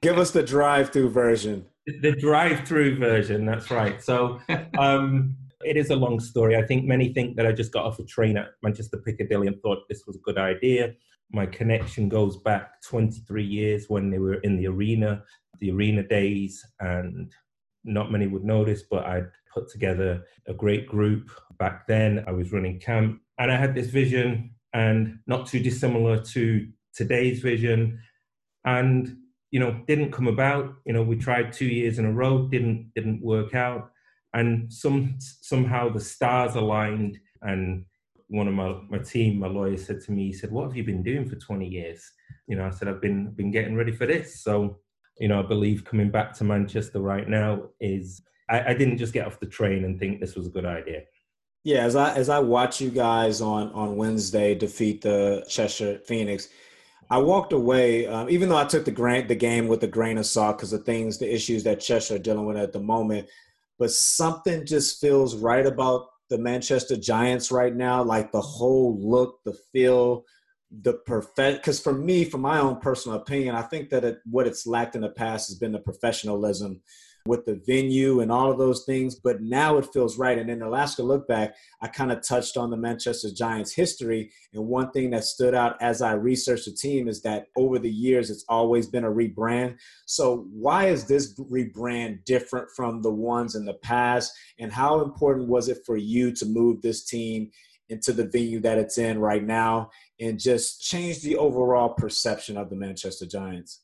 Give 0.00 0.18
us 0.18 0.32
the 0.32 0.42
drive-through 0.42 1.10
version. 1.10 1.64
The 1.86 2.12
drive-through 2.12 2.98
version 2.98 3.46
that's 3.46 3.70
right. 3.70 4.02
So 4.02 4.40
um 4.78 5.36
it 5.64 5.76
is 5.76 5.90
a 5.90 5.96
long 5.96 6.18
story. 6.18 6.56
I 6.56 6.66
think 6.66 6.84
many 6.86 7.12
think 7.12 7.36
that 7.36 7.46
i 7.46 7.52
just 7.52 7.72
got 7.72 7.84
off 7.84 7.98
a 7.98 8.04
train 8.04 8.36
at 8.36 8.48
manchester 8.62 8.98
piccadilly 8.98 9.46
and 9.46 9.60
thought 9.60 9.78
this 9.88 10.04
was 10.06 10.16
a 10.16 10.20
good 10.20 10.38
idea 10.38 10.92
my 11.32 11.46
connection 11.46 12.08
goes 12.08 12.36
back 12.38 12.82
23 12.82 13.44
years 13.44 13.86
when 13.88 14.10
they 14.10 14.18
were 14.18 14.34
in 14.34 14.56
the 14.56 14.66
arena 14.66 15.22
the 15.60 15.70
arena 15.70 16.02
days 16.02 16.64
and 16.80 17.32
not 17.84 18.12
many 18.12 18.26
would 18.26 18.44
notice 18.44 18.82
but 18.90 19.04
i'd 19.06 19.30
put 19.52 19.68
together 19.68 20.24
a 20.46 20.54
great 20.54 20.86
group. 20.86 21.30
Back 21.58 21.86
then, 21.86 22.24
I 22.26 22.32
was 22.32 22.52
running 22.52 22.80
camp 22.80 23.20
and 23.38 23.50
I 23.52 23.56
had 23.56 23.74
this 23.74 23.88
vision, 23.88 24.54
and 24.72 25.18
not 25.26 25.46
too 25.46 25.60
dissimilar 25.60 26.20
to 26.20 26.66
today's 26.94 27.40
vision. 27.40 28.00
And 28.64 29.16
you 29.50 29.60
know, 29.60 29.82
didn't 29.86 30.12
come 30.12 30.28
about. 30.28 30.74
You 30.86 30.94
know, 30.94 31.02
we 31.02 31.16
tried 31.16 31.52
two 31.52 31.66
years 31.66 31.98
in 31.98 32.06
a 32.06 32.12
row, 32.12 32.48
didn't 32.48 32.92
didn't 32.94 33.22
work 33.22 33.54
out, 33.54 33.90
and 34.32 34.72
some 34.72 35.16
somehow 35.18 35.90
the 35.90 36.00
stars 36.00 36.54
aligned. 36.54 37.18
And 37.42 37.84
one 38.32 38.48
of 38.48 38.54
my 38.54 38.74
my 38.88 38.98
team, 38.98 39.38
my 39.38 39.46
lawyer, 39.46 39.76
said 39.76 40.00
to 40.02 40.12
me, 40.12 40.28
he 40.28 40.32
said, 40.32 40.50
"What 40.50 40.64
have 40.64 40.76
you 40.76 40.84
been 40.84 41.02
doing 41.02 41.28
for 41.28 41.36
20 41.36 41.68
years?" 41.68 42.10
You 42.46 42.56
know, 42.56 42.66
I 42.66 42.70
said, 42.70 42.88
"I've 42.88 43.00
been 43.00 43.30
been 43.32 43.50
getting 43.50 43.76
ready 43.76 43.92
for 43.92 44.06
this." 44.06 44.42
So, 44.42 44.80
you 45.18 45.28
know, 45.28 45.38
I 45.38 45.42
believe 45.42 45.84
coming 45.84 46.10
back 46.10 46.32
to 46.34 46.44
Manchester 46.44 47.00
right 47.00 47.28
now 47.28 47.68
is 47.78 48.22
I, 48.48 48.70
I 48.70 48.74
didn't 48.74 48.96
just 48.96 49.12
get 49.12 49.26
off 49.26 49.38
the 49.38 49.46
train 49.46 49.84
and 49.84 49.98
think 49.98 50.18
this 50.18 50.34
was 50.34 50.46
a 50.46 50.50
good 50.50 50.64
idea. 50.64 51.02
Yeah, 51.62 51.84
as 51.84 51.94
I 51.94 52.14
as 52.14 52.30
I 52.30 52.38
watch 52.38 52.80
you 52.80 52.90
guys 52.90 53.42
on 53.42 53.70
on 53.72 53.96
Wednesday 53.96 54.54
defeat 54.54 55.02
the 55.02 55.44
Cheshire 55.46 56.00
Phoenix, 56.06 56.48
I 57.10 57.18
walked 57.18 57.52
away. 57.52 58.06
Um, 58.06 58.30
even 58.30 58.48
though 58.48 58.56
I 58.56 58.64
took 58.64 58.86
the 58.86 58.90
grant 58.90 59.28
the 59.28 59.34
game 59.34 59.68
with 59.68 59.84
a 59.84 59.88
grain 59.88 60.16
of 60.16 60.24
salt 60.24 60.56
because 60.56 60.72
of 60.72 60.84
things, 60.84 61.18
the 61.18 61.32
issues 61.32 61.64
that 61.64 61.80
Cheshire 61.80 62.14
are 62.14 62.18
dealing 62.18 62.46
with 62.46 62.56
at 62.56 62.72
the 62.72 62.80
moment, 62.80 63.28
but 63.78 63.90
something 63.90 64.64
just 64.64 65.02
feels 65.02 65.36
right 65.36 65.66
about 65.66 66.06
the 66.32 66.38
Manchester 66.38 66.96
Giants 66.96 67.52
right 67.52 67.76
now. 67.76 68.02
Like 68.02 68.32
the 68.32 68.40
whole 68.40 68.98
look, 68.98 69.40
the 69.44 69.52
feel, 69.72 70.24
the 70.70 70.94
perfect. 70.94 71.58
Because 71.60 71.78
for 71.78 71.92
me, 71.92 72.24
for 72.24 72.38
my 72.38 72.58
own 72.58 72.80
personal 72.80 73.18
opinion, 73.18 73.54
I 73.54 73.62
think 73.62 73.90
that 73.90 74.02
it, 74.02 74.18
what 74.24 74.46
it's 74.46 74.66
lacked 74.66 74.96
in 74.96 75.02
the 75.02 75.10
past 75.10 75.48
has 75.48 75.58
been 75.58 75.72
the 75.72 75.78
professionalism 75.78 76.80
with 77.26 77.44
the 77.44 77.60
venue 77.66 78.20
and 78.20 78.32
all 78.32 78.50
of 78.50 78.58
those 78.58 78.84
things, 78.84 79.14
but 79.14 79.40
now 79.40 79.78
it 79.78 79.92
feels 79.92 80.18
right. 80.18 80.38
And 80.38 80.50
in 80.50 80.58
the 80.58 80.68
Lasker 80.68 81.02
look 81.02 81.28
back, 81.28 81.54
I 81.80 81.88
kind 81.88 82.10
of 82.10 82.26
touched 82.26 82.56
on 82.56 82.70
the 82.70 82.76
Manchester 82.76 83.28
Giants 83.32 83.72
history. 83.74 84.32
And 84.52 84.66
one 84.66 84.90
thing 84.90 85.10
that 85.10 85.24
stood 85.24 85.54
out 85.54 85.80
as 85.80 86.02
I 86.02 86.12
researched 86.12 86.64
the 86.64 86.72
team 86.72 87.08
is 87.08 87.22
that 87.22 87.46
over 87.56 87.78
the 87.78 87.90
years, 87.90 88.30
it's 88.30 88.44
always 88.48 88.86
been 88.86 89.04
a 89.04 89.10
rebrand. 89.10 89.78
So, 90.06 90.46
why 90.52 90.86
is 90.86 91.06
this 91.06 91.38
rebrand 91.38 92.24
different 92.24 92.68
from 92.74 93.02
the 93.02 93.12
ones 93.12 93.54
in 93.54 93.64
the 93.64 93.74
past? 93.74 94.32
And 94.58 94.72
how 94.72 95.00
important 95.00 95.48
was 95.48 95.68
it 95.68 95.78
for 95.86 95.96
you 95.96 96.32
to 96.32 96.46
move 96.46 96.82
this 96.82 97.04
team 97.04 97.50
into 97.88 98.12
the 98.12 98.26
venue 98.26 98.58
that 98.60 98.78
it's 98.78 98.98
in 98.98 99.18
right 99.18 99.44
now 99.44 99.90
and 100.18 100.40
just 100.40 100.82
change 100.82 101.20
the 101.20 101.36
overall 101.36 101.90
perception 101.90 102.56
of 102.56 102.70
the 102.70 102.76
Manchester 102.76 103.26
Giants? 103.26 103.82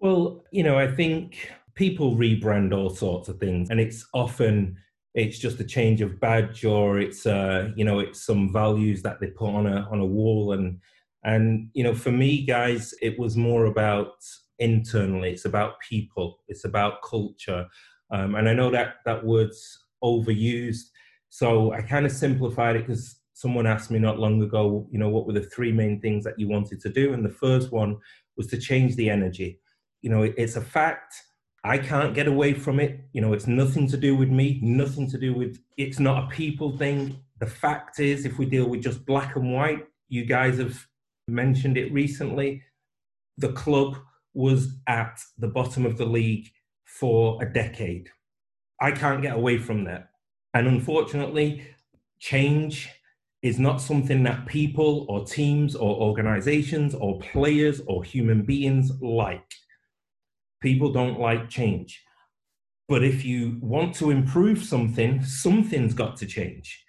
Well, 0.00 0.44
you 0.50 0.62
know, 0.62 0.78
I 0.78 0.90
think 0.90 1.50
people 1.80 2.14
rebrand 2.14 2.76
all 2.76 2.90
sorts 2.90 3.30
of 3.30 3.38
things 3.38 3.70
and 3.70 3.80
it's 3.80 4.06
often 4.12 4.76
it's 5.14 5.38
just 5.38 5.58
a 5.60 5.64
change 5.64 6.02
of 6.02 6.20
badge 6.20 6.62
or 6.62 6.98
it's 6.98 7.24
uh 7.24 7.70
you 7.74 7.86
know 7.86 8.00
it's 8.00 8.20
some 8.20 8.52
values 8.52 9.00
that 9.00 9.18
they 9.18 9.28
put 9.28 9.48
on 9.48 9.66
a 9.66 9.88
on 9.90 9.98
a 9.98 10.04
wall. 10.04 10.52
And 10.52 10.78
and 11.24 11.70
you 11.72 11.82
know 11.82 11.94
for 11.94 12.12
me 12.12 12.44
guys 12.44 12.92
it 13.00 13.18
was 13.18 13.34
more 13.34 13.64
about 13.64 14.12
internally. 14.58 15.30
It's 15.30 15.46
about 15.46 15.80
people. 15.80 16.40
It's 16.48 16.66
about 16.66 17.00
culture. 17.02 17.66
Um, 18.10 18.34
and 18.34 18.46
i 18.48 18.52
know 18.52 18.70
that 18.72 18.96
that 19.06 19.24
word's 19.24 19.62
overused 20.02 20.86
so 21.28 21.72
i 21.72 21.80
kind 21.80 22.04
of 22.04 22.10
simplified 22.10 22.74
it 22.74 22.84
because 22.86 23.20
someone 23.34 23.68
asked 23.68 23.90
me 23.92 24.00
not 24.00 24.18
long 24.18 24.42
ago 24.42 24.88
you 24.90 24.98
know 24.98 25.08
what 25.08 25.26
were 25.26 25.38
the 25.40 25.50
three 25.54 25.72
main 25.72 26.00
things 26.00 26.24
that 26.24 26.38
you 26.40 26.48
wanted 26.48 26.78
to 26.80 26.90
do? 27.00 27.14
And 27.14 27.24
the 27.24 27.36
first 27.44 27.72
one 27.72 27.96
was 28.36 28.48
to 28.48 28.58
change 28.58 28.96
the 28.96 29.08
energy. 29.08 29.60
You 30.02 30.10
know 30.10 30.22
it's 30.42 30.56
a 30.56 30.66
fact 30.78 31.14
I 31.62 31.78
can't 31.78 32.14
get 32.14 32.26
away 32.26 32.54
from 32.54 32.80
it. 32.80 33.00
You 33.12 33.20
know, 33.20 33.32
it's 33.32 33.46
nothing 33.46 33.86
to 33.88 33.96
do 33.96 34.16
with 34.16 34.30
me, 34.30 34.58
nothing 34.62 35.10
to 35.10 35.18
do 35.18 35.34
with 35.34 35.58
it's 35.76 35.98
not 35.98 36.24
a 36.24 36.34
people 36.34 36.76
thing. 36.76 37.20
The 37.38 37.46
fact 37.46 38.00
is, 38.00 38.24
if 38.24 38.38
we 38.38 38.46
deal 38.46 38.68
with 38.68 38.82
just 38.82 39.04
black 39.04 39.36
and 39.36 39.52
white, 39.52 39.86
you 40.08 40.24
guys 40.24 40.58
have 40.58 40.86
mentioned 41.28 41.76
it 41.76 41.92
recently, 41.92 42.62
the 43.36 43.52
club 43.52 43.96
was 44.34 44.76
at 44.86 45.20
the 45.38 45.48
bottom 45.48 45.84
of 45.84 45.98
the 45.98 46.04
league 46.04 46.48
for 46.84 47.42
a 47.42 47.52
decade. 47.52 48.08
I 48.80 48.92
can't 48.92 49.22
get 49.22 49.36
away 49.36 49.58
from 49.58 49.84
that. 49.84 50.10
And 50.54 50.66
unfortunately, 50.66 51.66
change 52.18 52.88
is 53.42 53.58
not 53.58 53.80
something 53.80 54.22
that 54.24 54.46
people 54.46 55.06
or 55.08 55.24
teams 55.24 55.74
or 55.74 55.96
organizations 55.96 56.94
or 56.94 57.18
players 57.20 57.80
or 57.86 58.04
human 58.04 58.42
beings 58.42 58.92
like. 59.00 59.54
People 60.60 60.92
don't 60.92 61.18
like 61.18 61.48
change. 61.48 62.02
But 62.88 63.04
if 63.04 63.24
you 63.24 63.58
want 63.60 63.94
to 63.96 64.10
improve 64.10 64.62
something, 64.62 65.22
something's 65.22 65.94
got 65.94 66.16
to 66.18 66.26
change. 66.26 66.84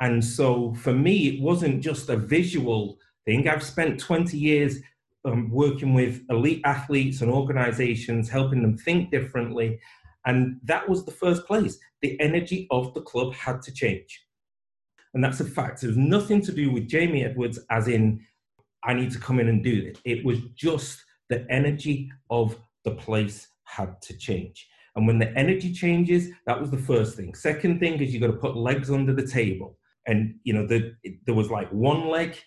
And 0.00 0.22
so 0.22 0.74
for 0.74 0.92
me, 0.92 1.28
it 1.28 1.40
wasn't 1.40 1.82
just 1.82 2.10
a 2.10 2.16
visual 2.16 2.98
thing. 3.24 3.48
I've 3.48 3.62
spent 3.62 3.98
20 3.98 4.36
years 4.36 4.78
um, 5.24 5.50
working 5.50 5.94
with 5.94 6.22
elite 6.30 6.60
athletes 6.64 7.20
and 7.20 7.30
organizations, 7.30 8.28
helping 8.28 8.62
them 8.62 8.76
think 8.76 9.10
differently. 9.10 9.80
And 10.26 10.60
that 10.64 10.88
was 10.88 11.04
the 11.04 11.12
first 11.12 11.46
place. 11.46 11.78
The 12.02 12.20
energy 12.20 12.66
of 12.70 12.94
the 12.94 13.00
club 13.00 13.32
had 13.32 13.62
to 13.62 13.72
change. 13.72 14.24
And 15.14 15.24
that's 15.24 15.40
a 15.40 15.44
fact. 15.44 15.82
It 15.82 15.88
was 15.88 15.96
nothing 15.96 16.42
to 16.42 16.52
do 16.52 16.70
with 16.70 16.88
Jamie 16.88 17.24
Edwards, 17.24 17.58
as 17.70 17.88
in, 17.88 18.20
I 18.84 18.92
need 18.92 19.10
to 19.12 19.18
come 19.18 19.40
in 19.40 19.48
and 19.48 19.64
do 19.64 19.86
it. 19.86 20.00
It 20.04 20.24
was 20.24 20.40
just 20.54 21.02
the 21.28 21.46
energy 21.50 22.10
of 22.28 22.58
the 22.86 22.92
place 22.92 23.48
had 23.64 24.00
to 24.00 24.16
change. 24.16 24.66
And 24.94 25.06
when 25.06 25.18
the 25.18 25.30
energy 25.36 25.74
changes, 25.74 26.30
that 26.46 26.58
was 26.58 26.70
the 26.70 26.84
first 26.90 27.16
thing. 27.16 27.34
Second 27.34 27.80
thing 27.80 28.00
is 28.00 28.14
you 28.14 28.20
got 28.20 28.28
to 28.28 28.44
put 28.44 28.56
legs 28.56 28.90
under 28.90 29.12
the 29.12 29.26
table. 29.26 29.76
And, 30.06 30.36
you 30.44 30.54
know, 30.54 30.66
the, 30.66 30.94
there 31.26 31.34
was 31.34 31.50
like 31.50 31.68
one 31.70 32.08
leg, 32.08 32.38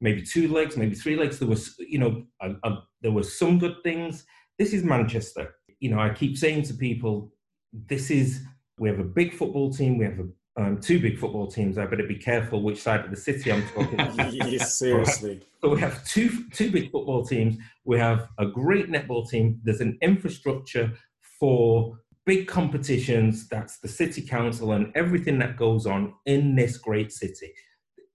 maybe 0.00 0.22
two 0.22 0.46
legs, 0.52 0.76
maybe 0.76 0.94
three 0.94 1.16
legs. 1.16 1.38
There 1.38 1.48
was, 1.48 1.74
you 1.78 1.98
know, 1.98 2.24
a, 2.40 2.48
a, 2.62 2.70
there 3.02 3.10
were 3.10 3.24
some 3.24 3.58
good 3.58 3.76
things. 3.82 4.24
This 4.58 4.72
is 4.72 4.84
Manchester. 4.84 5.54
You 5.80 5.90
know, 5.90 5.98
I 5.98 6.10
keep 6.10 6.38
saying 6.38 6.62
to 6.64 6.74
people, 6.74 7.32
this 7.72 8.10
is, 8.10 8.42
we 8.78 8.88
have 8.88 9.00
a 9.00 9.04
big 9.20 9.34
football 9.34 9.72
team. 9.72 9.98
We 9.98 10.04
have 10.04 10.20
a, 10.20 10.28
um, 10.56 10.80
two 10.80 10.98
big 11.00 11.18
football 11.18 11.46
teams. 11.46 11.76
I 11.76 11.86
better 11.86 12.06
be 12.06 12.16
careful 12.16 12.62
which 12.62 12.80
side 12.80 13.04
of 13.04 13.10
the 13.10 13.16
city 13.16 13.52
I'm 13.52 13.66
talking 13.68 14.00
about. 14.00 14.32
yes, 14.32 14.78
seriously. 14.78 15.42
So 15.60 15.68
we 15.68 15.80
have 15.80 16.04
two 16.06 16.48
two 16.50 16.70
big 16.70 16.90
football 16.90 17.24
teams. 17.24 17.56
We 17.84 17.98
have 17.98 18.28
a 18.38 18.46
great 18.46 18.90
netball 18.90 19.28
team. 19.28 19.60
There's 19.62 19.80
an 19.80 19.98
infrastructure 20.00 20.92
for 21.38 21.98
big 22.24 22.48
competitions. 22.48 23.48
That's 23.48 23.78
the 23.78 23.88
city 23.88 24.22
council 24.22 24.72
and 24.72 24.92
everything 24.94 25.38
that 25.40 25.56
goes 25.56 25.86
on 25.86 26.14
in 26.24 26.54
this 26.54 26.78
great 26.78 27.12
city. 27.12 27.52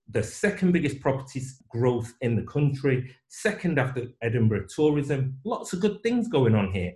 The 0.10 0.24
second 0.24 0.74
biggest 0.74 1.00
property 1.00 1.42
growth 1.70 2.14
in 2.20 2.36
the 2.36 2.42
country, 2.42 3.16
second 3.30 3.80
after 3.80 4.08
Edinburgh 4.22 4.66
tourism. 4.68 5.38
Lots 5.46 5.74
of 5.74 5.80
good 5.80 6.04
things 6.04 6.28
going 6.28 6.56
on 6.56 6.72
here. 6.72 6.94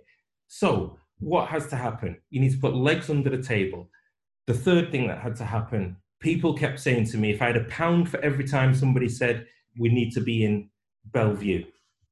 So, 0.48 0.98
what 1.18 1.48
has 1.48 1.68
to 1.68 1.76
happen? 1.76 2.18
You 2.30 2.40
need 2.40 2.52
to 2.52 2.58
put 2.58 2.74
legs 2.74 3.08
under 3.08 3.30
the 3.30 3.42
table. 3.42 3.88
The 4.46 4.54
third 4.54 4.90
thing 4.90 5.08
that 5.08 5.18
had 5.18 5.36
to 5.36 5.44
happen, 5.44 5.96
people 6.20 6.54
kept 6.54 6.80
saying 6.80 7.06
to 7.06 7.18
me, 7.18 7.32
if 7.32 7.42
I 7.42 7.46
had 7.46 7.56
a 7.56 7.64
pound 7.64 8.08
for 8.08 8.18
every 8.20 8.44
time 8.44 8.74
somebody 8.74 9.08
said, 9.08 9.46
we 9.78 9.88
need 9.88 10.12
to 10.12 10.20
be 10.20 10.44
in 10.44 10.70
Bellevue. 11.12 11.64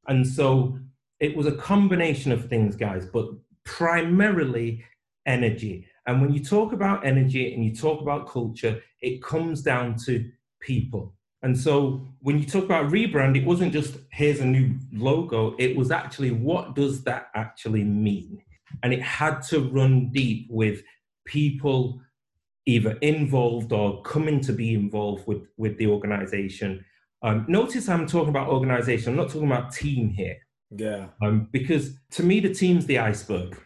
And 0.09 0.27
so 0.27 0.79
it 1.21 1.37
was 1.37 1.47
a 1.47 1.53
combination 1.53 2.33
of 2.33 2.49
things, 2.49 2.77
guys, 2.77 3.07
but 3.07 3.29
primarily 3.65 4.85
energy. 5.27 5.87
And 6.07 6.21
when 6.21 6.33
you 6.35 6.45
talk 6.45 6.73
about 6.73 7.07
energy 7.07 7.55
and 7.55 7.65
you 7.65 7.75
talk 7.75 8.03
about 8.03 8.29
culture, 8.29 8.83
it 9.01 9.23
comes 9.23 9.63
down 9.63 9.97
to 10.07 10.31
people. 10.61 11.15
And 11.43 11.59
so 11.59 12.07
when 12.21 12.39
you 12.39 12.47
talk 12.47 12.65
about 12.65 12.91
rebrand, 12.91 13.37
it 13.37 13.47
wasn't 13.47 13.73
just 13.73 13.97
here's 14.13 14.41
a 14.41 14.47
new 14.47 14.79
logo, 14.93 15.55
it 15.59 15.77
was 15.77 15.91
actually 15.91 16.31
what 16.31 16.75
does 16.75 17.05
that 17.05 17.29
actually 17.35 17.85
mean? 17.85 18.43
And 18.83 18.93
it 18.93 19.03
had 19.03 19.41
to 19.49 19.61
run 19.61 20.11
deep 20.11 20.47
with 20.51 20.83
people 21.27 22.01
either 22.67 22.93
involved 23.03 23.73
or 23.73 24.03
coming 24.03 24.41
to 24.41 24.53
be 24.53 24.75
involved 24.75 25.27
with, 25.27 25.47
with 25.57 25.77
the 25.79 25.87
organization. 25.87 26.85
Um, 27.23 27.45
notice 27.49 27.89
I'm 27.89 28.07
talking 28.07 28.31
about 28.31 28.49
organization, 28.49 29.11
I'm 29.11 29.17
not 29.17 29.29
talking 29.29 29.51
about 29.51 29.73
team 29.73 30.11
here. 30.11 30.37
Yeah. 30.71 31.07
Um, 31.23 31.49
because 31.53 31.99
to 32.13 32.23
me, 32.23 32.41
the 32.41 32.53
team's 32.53 32.87
the 32.87 32.99
iceberg. 32.99 33.61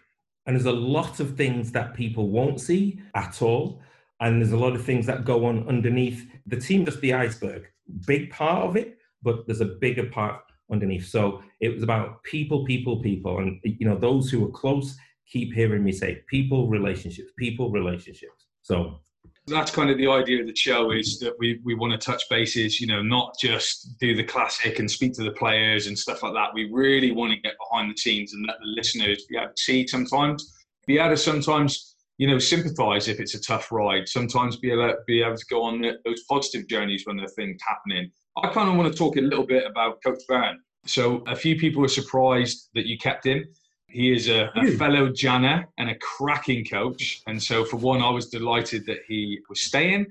And 0.47 0.57
there's 0.57 0.67
a 0.67 0.73
lot 0.73 1.21
of 1.21 1.37
things 1.37 1.73
that 1.73 1.95
people 1.95 2.31
won't 2.31 2.61
see 2.61 3.01
at 3.15 3.43
all. 3.43 3.83
And 4.21 4.41
there's 4.41 4.53
a 4.53 4.59
lot 4.59 4.75
of 4.75 4.85
things 4.85 5.07
that 5.07 5.25
go 5.25 5.45
on 5.45 5.69
underneath. 5.69 6.27
The 6.47 6.59
team, 6.59 6.85
just 6.85 7.01
the 7.01 7.13
iceberg, 7.13 7.67
big 8.07 8.31
part 8.31 8.65
of 8.65 8.77
it, 8.77 8.99
but 9.23 9.47
there's 9.47 9.61
a 9.61 9.67
bigger 9.67 10.07
part 10.07 10.41
underneath. 10.73 11.07
So 11.07 11.43
it 11.61 11.75
was 11.75 11.83
about 11.83 12.23
people, 12.25 12.65
people, 12.65 13.01
people. 13.03 13.39
And, 13.39 13.61
you 13.63 13.87
know, 13.87 13.97
those 13.97 14.31
who 14.31 14.45
are 14.47 14.51
close 14.51 14.97
keep 15.31 15.53
hearing 15.53 15.85
me 15.85 15.93
say 15.93 16.23
people, 16.29 16.69
relationships, 16.69 17.31
people, 17.39 17.71
relationships. 17.71 18.47
So 18.63 19.01
that's 19.47 19.71
kind 19.71 19.91
of 19.91 19.99
the 19.99 20.09
idea 20.09 20.41
of 20.41 20.47
the 20.47 20.55
show 20.55 20.91
is 20.91 21.19
that 21.21 21.35
we, 21.39 21.61
we 21.65 21.75
want 21.75 21.93
to 21.93 21.99
touch 21.99 22.23
bases, 22.29 22.81
you 22.81 22.87
know, 22.87 23.03
not 23.03 23.35
just 23.41 23.99
do 23.99 24.15
the 24.15 24.25
classic 24.25 24.79
and 24.79 24.91
speak 24.91 25.15
to 25.15 25.25
the 25.25 25.33
players 25.33 25.87
and 25.87 25.99
stuff 25.99 26.23
like 26.23 26.35
that. 26.35 26.53
We 26.55 26.71
really 26.71 27.13
want 27.13 27.33
to 27.33 27.41
get 27.41 27.55
behind 27.59 27.93
the 27.93 27.99
scenes 27.99 28.35
and 28.35 28.47
let 28.47 28.59
the 28.61 28.67
listeners 28.67 29.25
be 29.29 29.37
able 29.37 29.49
to 29.49 29.63
see 29.63 29.87
sometimes, 29.87 30.55
be 30.87 30.99
able 30.99 31.11
to 31.11 31.17
sometimes, 31.17 31.97
you 32.19 32.29
know, 32.29 32.39
sympathise 32.39 33.09
if 33.09 33.21
it's 33.21 33.35
a 33.35 33.41
tough 33.41 33.73
ride. 33.73 34.09
Sometimes 34.09 34.57
be 34.57 34.71
able, 34.71 34.95
be 35.07 35.23
able 35.23 35.37
to 35.37 35.47
go 35.49 35.63
on 35.63 35.81
those 35.81 36.25
positive 36.29 36.69
journeys 36.69 37.05
when 37.07 37.17
there 37.17 37.27
are 37.27 37.31
things 37.31 37.61
happening. 37.67 38.11
I 38.43 38.49
kind 38.49 38.69
of 38.69 38.77
want 38.77 38.93
to 38.93 38.99
talk 38.99 39.17
a 39.17 39.21
little 39.21 39.47
bit 39.47 39.65
about 39.67 40.03
Coach 40.05 40.21
Byrne. 40.29 40.61
So 40.87 41.23
a 41.27 41.37
few 41.37 41.57
people 41.57 41.83
were 41.83 41.89
surprised 41.89 42.71
that 42.75 42.87
you 42.87 42.99
kept 42.99 43.27
him. 43.27 43.45
He 43.89 44.13
is 44.13 44.29
a, 44.29 44.51
a, 44.55 44.71
fellow 44.73 45.11
Janner 45.11 45.67
and 45.79 45.89
a 45.89 45.95
cracking 45.97 46.65
coach. 46.65 47.23
And 47.27 47.43
so, 47.43 47.65
for 47.65 47.79
one, 47.79 48.03
I 48.03 48.11
was 48.11 48.29
delighted 48.29 48.85
that 48.87 48.99
he 49.07 49.41
was 49.49 49.63
staying. 49.63 50.07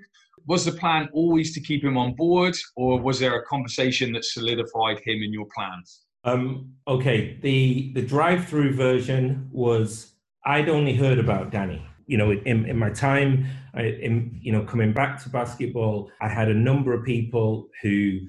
Was 0.48 0.66
the 0.66 0.72
plan 0.72 1.10
always 1.14 1.54
to 1.54 1.60
keep 1.60 1.84
him 1.84 1.98
on 1.98 2.14
board, 2.14 2.56
or 2.76 3.00
was 3.00 3.20
there 3.20 3.36
a 3.36 3.46
conversation 3.46 4.14
that 4.14 4.26
solidified 4.26 5.00
him 5.00 5.22
in 5.22 5.32
your 5.32 5.46
plans? 5.54 6.06
Um, 6.24 6.74
okay, 6.88 7.38
the 7.42 7.92
the 7.94 8.02
drive-through 8.02 8.74
version 8.74 9.48
was 9.52 10.14
I'd 10.46 10.70
only 10.70 10.96
heard 10.96 11.20
about 11.20 11.52
Danny. 11.52 11.86
You 12.08 12.18
know, 12.18 12.32
in, 12.32 12.66
in 12.66 12.78
my 12.78 12.90
time, 12.90 13.46
I, 13.74 13.84
in, 13.84 14.40
you 14.42 14.54
know, 14.54 14.64
coming 14.64 14.94
back 14.94 15.22
to 15.24 15.30
basketball, 15.30 16.10
I 16.22 16.30
had 16.30 16.48
a 16.48 16.54
number 16.54 16.94
of 16.94 17.04
people 17.04 17.68
who 17.82 18.20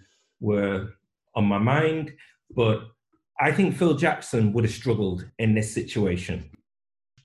were 0.40 0.88
on 1.36 1.44
my 1.44 1.58
mind, 1.58 2.12
but 2.50 2.82
I 3.40 3.52
think 3.52 3.76
Phil 3.76 3.94
Jackson 3.94 4.52
would 4.52 4.64
have 4.64 4.72
struggled 4.72 5.24
in 5.38 5.54
this 5.54 5.72
situation. 5.72 6.50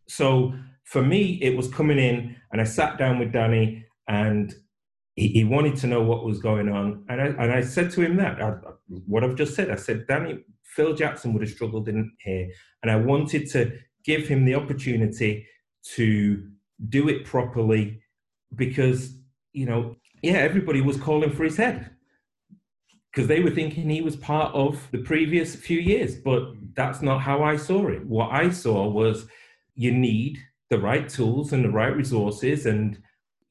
So 0.07 0.53
for 0.83 1.01
me, 1.01 1.39
it 1.41 1.55
was 1.55 1.67
coming 1.67 1.97
in, 1.97 2.35
and 2.51 2.61
I 2.61 2.65
sat 2.65 2.97
down 2.97 3.19
with 3.19 3.31
Danny, 3.31 3.85
and 4.07 4.53
he, 5.15 5.29
he 5.29 5.43
wanted 5.43 5.75
to 5.77 5.87
know 5.87 6.03
what 6.03 6.25
was 6.25 6.39
going 6.39 6.69
on. 6.69 7.03
And 7.09 7.21
I, 7.21 7.25
and 7.25 7.51
I 7.51 7.61
said 7.61 7.91
to 7.91 8.01
him 8.01 8.17
that, 8.17 8.41
I, 8.41 8.53
what 9.07 9.23
I've 9.23 9.35
just 9.35 9.55
said, 9.55 9.71
I 9.71 9.75
said, 9.75 10.05
Danny, 10.07 10.39
Phil 10.63 10.93
Jackson 10.93 11.33
would 11.33 11.41
have 11.41 11.51
struggled 11.51 11.87
in 11.87 12.11
here. 12.19 12.49
And 12.81 12.91
I 12.91 12.95
wanted 12.95 13.49
to 13.51 13.77
give 14.03 14.27
him 14.27 14.45
the 14.45 14.55
opportunity 14.55 15.47
to 15.95 16.47
do 16.89 17.09
it 17.09 17.25
properly 17.25 18.01
because, 18.55 19.15
you 19.53 19.65
know, 19.65 19.95
yeah, 20.21 20.33
everybody 20.33 20.81
was 20.81 20.97
calling 20.97 21.31
for 21.31 21.43
his 21.43 21.57
head 21.57 21.92
because 23.13 23.27
they 23.27 23.41
were 23.41 23.51
thinking 23.51 23.89
he 23.89 24.01
was 24.01 24.15
part 24.15 24.53
of 24.55 24.87
the 24.91 24.97
previous 24.97 25.55
few 25.55 25.79
years. 25.79 26.15
But 26.15 26.53
that's 26.73 27.03
not 27.03 27.21
how 27.21 27.43
I 27.43 27.57
saw 27.57 27.87
it. 27.89 28.03
What 28.07 28.31
I 28.31 28.49
saw 28.49 28.87
was 28.87 29.27
you 29.75 29.91
need 29.91 30.39
the 30.71 30.79
right 30.79 31.07
tools 31.07 31.53
and 31.53 31.63
the 31.63 31.69
right 31.69 31.95
resources. 31.95 32.65
And, 32.65 32.97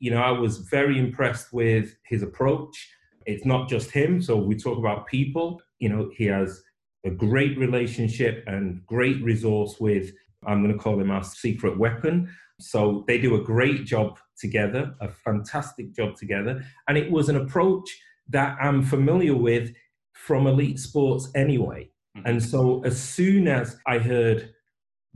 you 0.01 0.11
know, 0.11 0.21
I 0.21 0.33
was 0.33 0.59
very 0.59 0.99
impressed 0.99 1.53
with 1.53 1.95
his 2.05 2.25
approach. 2.25 2.91
It's 3.25 3.47
not 3.47 3.69
just 3.69 3.93
him. 3.93 4.21
So 4.21 4.37
we 4.37 4.57
talk 4.57 4.79
about 4.79 5.07
people. 5.07 5.63
You 5.79 5.91
know, 5.91 6.11
he 6.17 6.25
has 6.25 6.61
a 7.05 7.11
great 7.11 7.57
relationship 7.57 8.43
and 8.49 8.85
great 8.87 9.23
resource 9.23 9.77
with, 9.79 10.11
I'm 10.45 10.65
going 10.65 10.77
to 10.77 10.83
call 10.83 10.99
him 10.99 11.13
our 11.13 11.23
secret 11.23 11.79
weapon. 11.79 12.29
So 12.59 13.05
they 13.07 13.19
do 13.19 13.37
a 13.37 13.45
great 13.45 13.85
job 13.85 14.19
together, 14.37 14.93
a 15.01 15.09
fantastic 15.09 15.95
job 15.95 16.17
together. 16.17 16.65
And 16.89 16.99
it 16.99 17.13
was 17.13 17.29
an 17.29 17.37
approach 17.37 17.89
that 18.29 18.57
I'm 18.61 18.83
familiar 18.83 19.35
with 19.35 19.73
from 20.13 20.47
elite 20.47 20.79
sports 20.79 21.29
anyway. 21.35 21.91
Mm-hmm. 22.17 22.29
And 22.29 22.43
so 22.43 22.83
as 22.85 23.01
soon 23.01 23.49
as 23.49 23.77
I 23.87 23.99
heard 23.99 24.53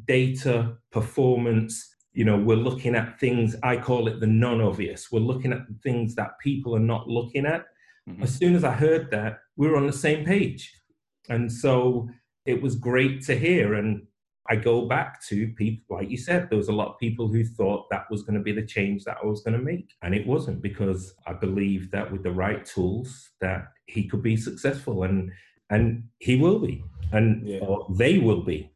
data, 0.06 0.76
performance, 0.90 1.94
you 2.12 2.24
know, 2.24 2.38
we're 2.38 2.56
looking 2.56 2.94
at 2.94 3.20
things, 3.20 3.56
I 3.62 3.76
call 3.76 4.08
it 4.08 4.20
the 4.20 4.26
non 4.26 4.60
obvious. 4.60 5.12
We're 5.12 5.20
looking 5.20 5.52
at 5.52 5.66
the 5.68 5.76
things 5.82 6.14
that 6.14 6.38
people 6.40 6.74
are 6.74 6.80
not 6.80 7.08
looking 7.08 7.46
at. 7.46 7.66
Mm-hmm. 8.08 8.22
As 8.22 8.34
soon 8.34 8.54
as 8.54 8.64
I 8.64 8.72
heard 8.72 9.10
that, 9.10 9.40
we 9.56 9.68
were 9.68 9.76
on 9.76 9.86
the 9.86 9.92
same 9.92 10.24
page. 10.24 10.72
And 11.28 11.52
so 11.52 12.08
it 12.44 12.62
was 12.62 12.76
great 12.76 13.22
to 13.26 13.36
hear. 13.36 13.74
And 13.74 14.06
I 14.48 14.56
go 14.56 14.86
back 14.86 15.24
to 15.28 15.48
people, 15.48 15.96
like 15.96 16.10
you 16.10 16.16
said, 16.16 16.48
there 16.48 16.58
was 16.58 16.68
a 16.68 16.72
lot 16.72 16.88
of 16.88 16.98
people 16.98 17.28
who 17.28 17.44
thought 17.44 17.88
that 17.90 18.10
was 18.10 18.22
going 18.22 18.38
to 18.38 18.42
be 18.42 18.52
the 18.52 18.66
change 18.66 19.04
that 19.04 19.18
I 19.22 19.26
was 19.26 19.42
going 19.42 19.56
to 19.58 19.64
make. 19.64 19.94
And 20.02 20.14
it 20.14 20.26
wasn't 20.26 20.62
because 20.62 21.14
I 21.26 21.32
believe 21.32 21.90
that 21.90 22.10
with 22.10 22.22
the 22.22 22.30
right 22.30 22.64
tools 22.64 23.30
that 23.40 23.68
he 23.86 24.08
could 24.08 24.22
be 24.22 24.36
successful 24.36 25.04
and 25.04 25.30
and 25.70 26.04
he 26.18 26.36
will 26.36 26.60
be 26.60 26.84
and 27.12 27.46
yeah. 27.46 27.60
they 27.90 28.18
will 28.18 28.42
be. 28.42 28.70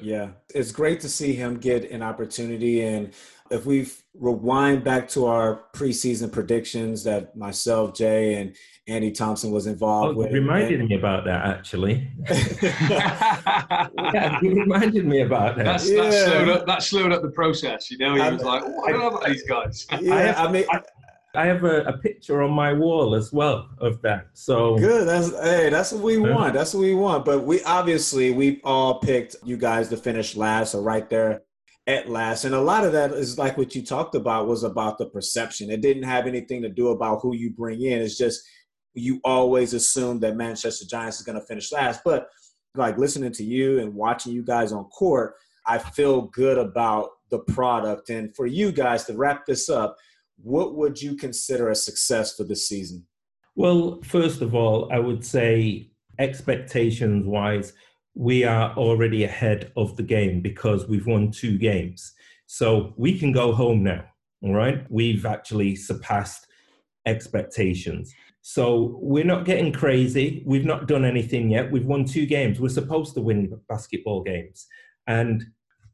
Yeah, 0.00 0.30
it's 0.54 0.72
great 0.72 1.00
to 1.00 1.08
see 1.08 1.34
him 1.34 1.58
get 1.58 1.90
an 1.90 2.02
opportunity. 2.02 2.82
And 2.82 3.12
if 3.50 3.66
we 3.66 3.88
rewind 4.14 4.84
back 4.84 5.08
to 5.10 5.26
our 5.26 5.64
preseason 5.74 6.32
predictions 6.32 7.04
that 7.04 7.36
myself, 7.36 7.94
Jay, 7.94 8.34
and 8.40 8.56
Andy 8.86 9.12
Thompson 9.12 9.50
was 9.50 9.66
involved 9.66 10.16
oh, 10.16 10.20
with. 10.20 10.32
reminded 10.32 10.80
and, 10.80 10.88
me 10.88 10.96
about 10.96 11.24
that 11.24 11.46
actually. 11.46 12.10
yeah, 14.12 14.40
he 14.40 14.48
reminded 14.48 15.06
me 15.06 15.20
about 15.22 15.56
that. 15.56 15.64
That's, 15.64 15.90
yeah. 15.90 16.02
that, 16.02 16.26
slowed 16.26 16.48
up, 16.48 16.66
that 16.66 16.82
slowed 16.82 17.12
up 17.12 17.22
the 17.22 17.30
process. 17.30 17.90
You 17.90 17.98
know, 17.98 18.14
he 18.14 18.20
I 18.20 18.30
was 18.30 18.42
like, 18.42 18.62
oh, 18.64 18.84
I 18.84 18.90
don't 18.90 19.00
know 19.00 19.08
about 19.08 19.26
these 19.26 19.42
guys. 19.44 19.86
Yeah, 20.00 20.34
I, 20.36 20.44
I 20.46 20.52
mean, 20.52 20.64
I, 20.70 20.80
I 21.34 21.46
have 21.46 21.64
a, 21.64 21.82
a, 21.82 21.98
picture 21.98 22.42
on 22.42 22.52
my 22.52 22.72
wall 22.72 23.14
as 23.14 23.32
well 23.32 23.68
of 23.78 24.00
that. 24.02 24.28
So 24.34 24.76
good. 24.76 25.06
That's 25.06 25.30
hey, 25.40 25.68
that's 25.68 25.92
what 25.92 26.02
we 26.02 26.18
want. 26.18 26.54
That's 26.54 26.74
what 26.74 26.80
we 26.80 26.94
want. 26.94 27.24
But 27.24 27.44
we 27.44 27.62
obviously 27.64 28.30
we 28.30 28.60
all 28.62 29.00
picked 29.00 29.36
you 29.44 29.56
guys 29.56 29.88
to 29.88 29.96
finish 29.96 30.36
last 30.36 30.74
or 30.74 30.82
right 30.82 31.08
there 31.10 31.42
at 31.86 32.08
last. 32.08 32.44
And 32.44 32.54
a 32.54 32.60
lot 32.60 32.84
of 32.84 32.92
that 32.92 33.12
is 33.12 33.38
like 33.38 33.58
what 33.58 33.74
you 33.74 33.82
talked 33.82 34.14
about 34.14 34.46
was 34.46 34.62
about 34.62 34.98
the 34.98 35.06
perception. 35.06 35.70
It 35.70 35.82
didn't 35.82 36.04
have 36.04 36.26
anything 36.26 36.62
to 36.62 36.68
do 36.68 36.88
about 36.88 37.20
who 37.20 37.34
you 37.34 37.50
bring 37.50 37.82
in. 37.82 38.00
It's 38.00 38.16
just 38.16 38.42
you 38.94 39.20
always 39.24 39.74
assume 39.74 40.20
that 40.20 40.36
Manchester 40.36 40.86
Giants 40.88 41.18
is 41.18 41.26
going 41.26 41.38
to 41.38 41.46
finish 41.46 41.72
last. 41.72 42.00
But 42.04 42.28
like 42.74 42.96
listening 42.96 43.32
to 43.32 43.44
you 43.44 43.80
and 43.80 43.94
watching 43.94 44.32
you 44.32 44.42
guys 44.42 44.72
on 44.72 44.84
court, 44.84 45.34
I 45.66 45.78
feel 45.78 46.22
good 46.28 46.58
about 46.58 47.10
the 47.30 47.40
product. 47.40 48.10
And 48.10 48.34
for 48.34 48.46
you 48.46 48.72
guys 48.72 49.04
to 49.04 49.14
wrap 49.14 49.46
this 49.46 49.68
up, 49.68 49.96
what 50.42 50.74
would 50.74 51.00
you 51.00 51.16
consider 51.16 51.70
a 51.70 51.74
success 51.74 52.36
for 52.36 52.44
this 52.44 52.68
season? 52.68 53.06
Well, 53.56 54.00
first 54.02 54.40
of 54.40 54.54
all, 54.54 54.92
I 54.92 54.98
would 54.98 55.24
say 55.24 55.90
expectations 56.18 57.26
wise, 57.26 57.72
we 58.14 58.44
are 58.44 58.72
already 58.76 59.24
ahead 59.24 59.72
of 59.76 59.96
the 59.96 60.02
game 60.02 60.40
because 60.40 60.86
we've 60.86 61.06
won 61.06 61.30
two 61.30 61.58
games. 61.58 62.12
So 62.46 62.94
we 62.96 63.18
can 63.18 63.32
go 63.32 63.52
home 63.52 63.82
now. 63.82 64.04
All 64.42 64.54
right. 64.54 64.84
We've 64.90 65.24
actually 65.24 65.76
surpassed 65.76 66.46
expectations. 67.06 68.12
So 68.42 68.98
we're 69.00 69.24
not 69.24 69.46
getting 69.46 69.72
crazy. 69.72 70.42
We've 70.46 70.66
not 70.66 70.86
done 70.86 71.04
anything 71.04 71.50
yet. 71.50 71.70
We've 71.70 71.86
won 71.86 72.04
two 72.04 72.26
games. 72.26 72.60
We're 72.60 72.68
supposed 72.68 73.14
to 73.14 73.22
win 73.22 73.58
basketball 73.68 74.22
games. 74.22 74.66
And 75.06 75.44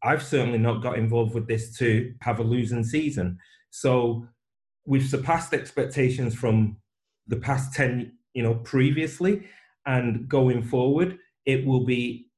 I've 0.03 0.23
certainly 0.23 0.59
not 0.59 0.83
got 0.83 0.99
involved 0.99 1.35
with 1.35 1.47
this 1.47 1.77
to 1.79 2.13
have 2.23 2.41
a 2.41 2.45
losing 2.45 2.83
season. 2.83 3.39
So 3.71 4.27
we've 4.87 5.07
surpassed 5.07 5.55
expectations 5.55 6.35
from 6.35 6.77
the 7.27 7.37
past 7.37 7.73
10, 7.75 8.13
you 8.35 8.43
know, 8.43 8.57
previously. 8.57 9.47
And 9.87 10.29
going 10.29 10.63
forward, 10.63 11.19
it 11.47 11.65
will 11.65 11.85
be 11.85 12.31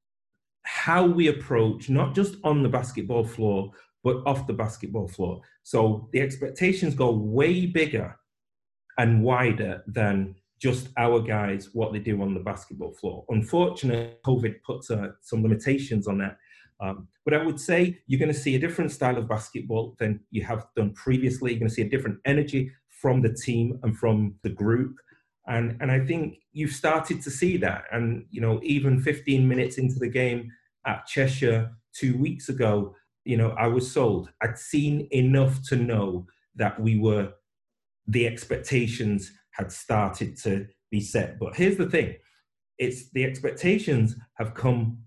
how 0.64 1.04
we 1.04 1.28
approach, 1.28 1.88
not 1.90 2.14
just 2.14 2.36
on 2.44 2.62
the 2.62 2.68
basketball 2.68 3.24
floor, 3.24 3.72
but 4.04 4.22
off 4.26 4.46
the 4.46 4.52
basketball 4.52 5.08
floor. 5.08 5.40
So 5.62 6.08
the 6.12 6.20
expectations 6.20 6.94
go 6.94 7.10
way 7.10 7.66
bigger 7.66 8.16
and 8.98 9.22
wider 9.22 9.82
than 9.86 10.34
just 10.60 10.88
our 10.96 11.20
guys, 11.20 11.70
what 11.72 11.92
they 11.92 11.98
do 11.98 12.22
on 12.22 12.34
the 12.34 12.40
basketball 12.40 12.92
floor. 12.92 13.24
Unfortunately, 13.28 14.14
COVID 14.24 14.62
puts 14.62 14.90
uh, 14.90 15.08
some 15.20 15.42
limitations 15.42 16.06
on 16.06 16.18
that. 16.18 16.36
Um, 16.80 17.08
but 17.24 17.34
I 17.34 17.44
would 17.44 17.60
say 17.60 17.98
you're 18.06 18.18
going 18.18 18.32
to 18.32 18.38
see 18.38 18.56
a 18.56 18.58
different 18.58 18.90
style 18.90 19.18
of 19.18 19.28
basketball 19.28 19.94
than 19.98 20.20
you 20.30 20.44
have 20.44 20.66
done 20.74 20.92
previously. 20.94 21.52
You're 21.52 21.60
going 21.60 21.68
to 21.68 21.74
see 21.74 21.82
a 21.82 21.88
different 21.88 22.18
energy 22.24 22.72
from 22.88 23.22
the 23.22 23.32
team 23.32 23.78
and 23.82 23.96
from 23.96 24.34
the 24.42 24.50
group. 24.50 24.96
And, 25.46 25.76
and 25.80 25.90
I 25.90 26.00
think 26.00 26.38
you've 26.52 26.72
started 26.72 27.22
to 27.22 27.30
see 27.30 27.56
that. 27.58 27.84
And, 27.92 28.26
you 28.30 28.40
know, 28.40 28.60
even 28.62 29.00
15 29.00 29.46
minutes 29.46 29.78
into 29.78 29.98
the 29.98 30.08
game 30.08 30.50
at 30.86 31.06
Cheshire 31.06 31.70
two 31.92 32.16
weeks 32.16 32.48
ago, 32.48 32.94
you 33.24 33.36
know, 33.36 33.50
I 33.50 33.66
was 33.68 33.90
sold. 33.90 34.30
I'd 34.40 34.58
seen 34.58 35.08
enough 35.12 35.62
to 35.68 35.76
know 35.76 36.26
that 36.56 36.80
we 36.80 36.98
were 36.98 37.32
the 38.08 38.26
expectations 38.26 39.32
had 39.50 39.70
started 39.70 40.36
to 40.38 40.66
be 40.90 41.00
set. 41.00 41.38
But 41.38 41.54
here's 41.54 41.76
the 41.76 41.88
thing 41.88 42.16
it's 42.78 43.10
the 43.10 43.24
expectations 43.24 44.16
have 44.34 44.54
come 44.54 44.98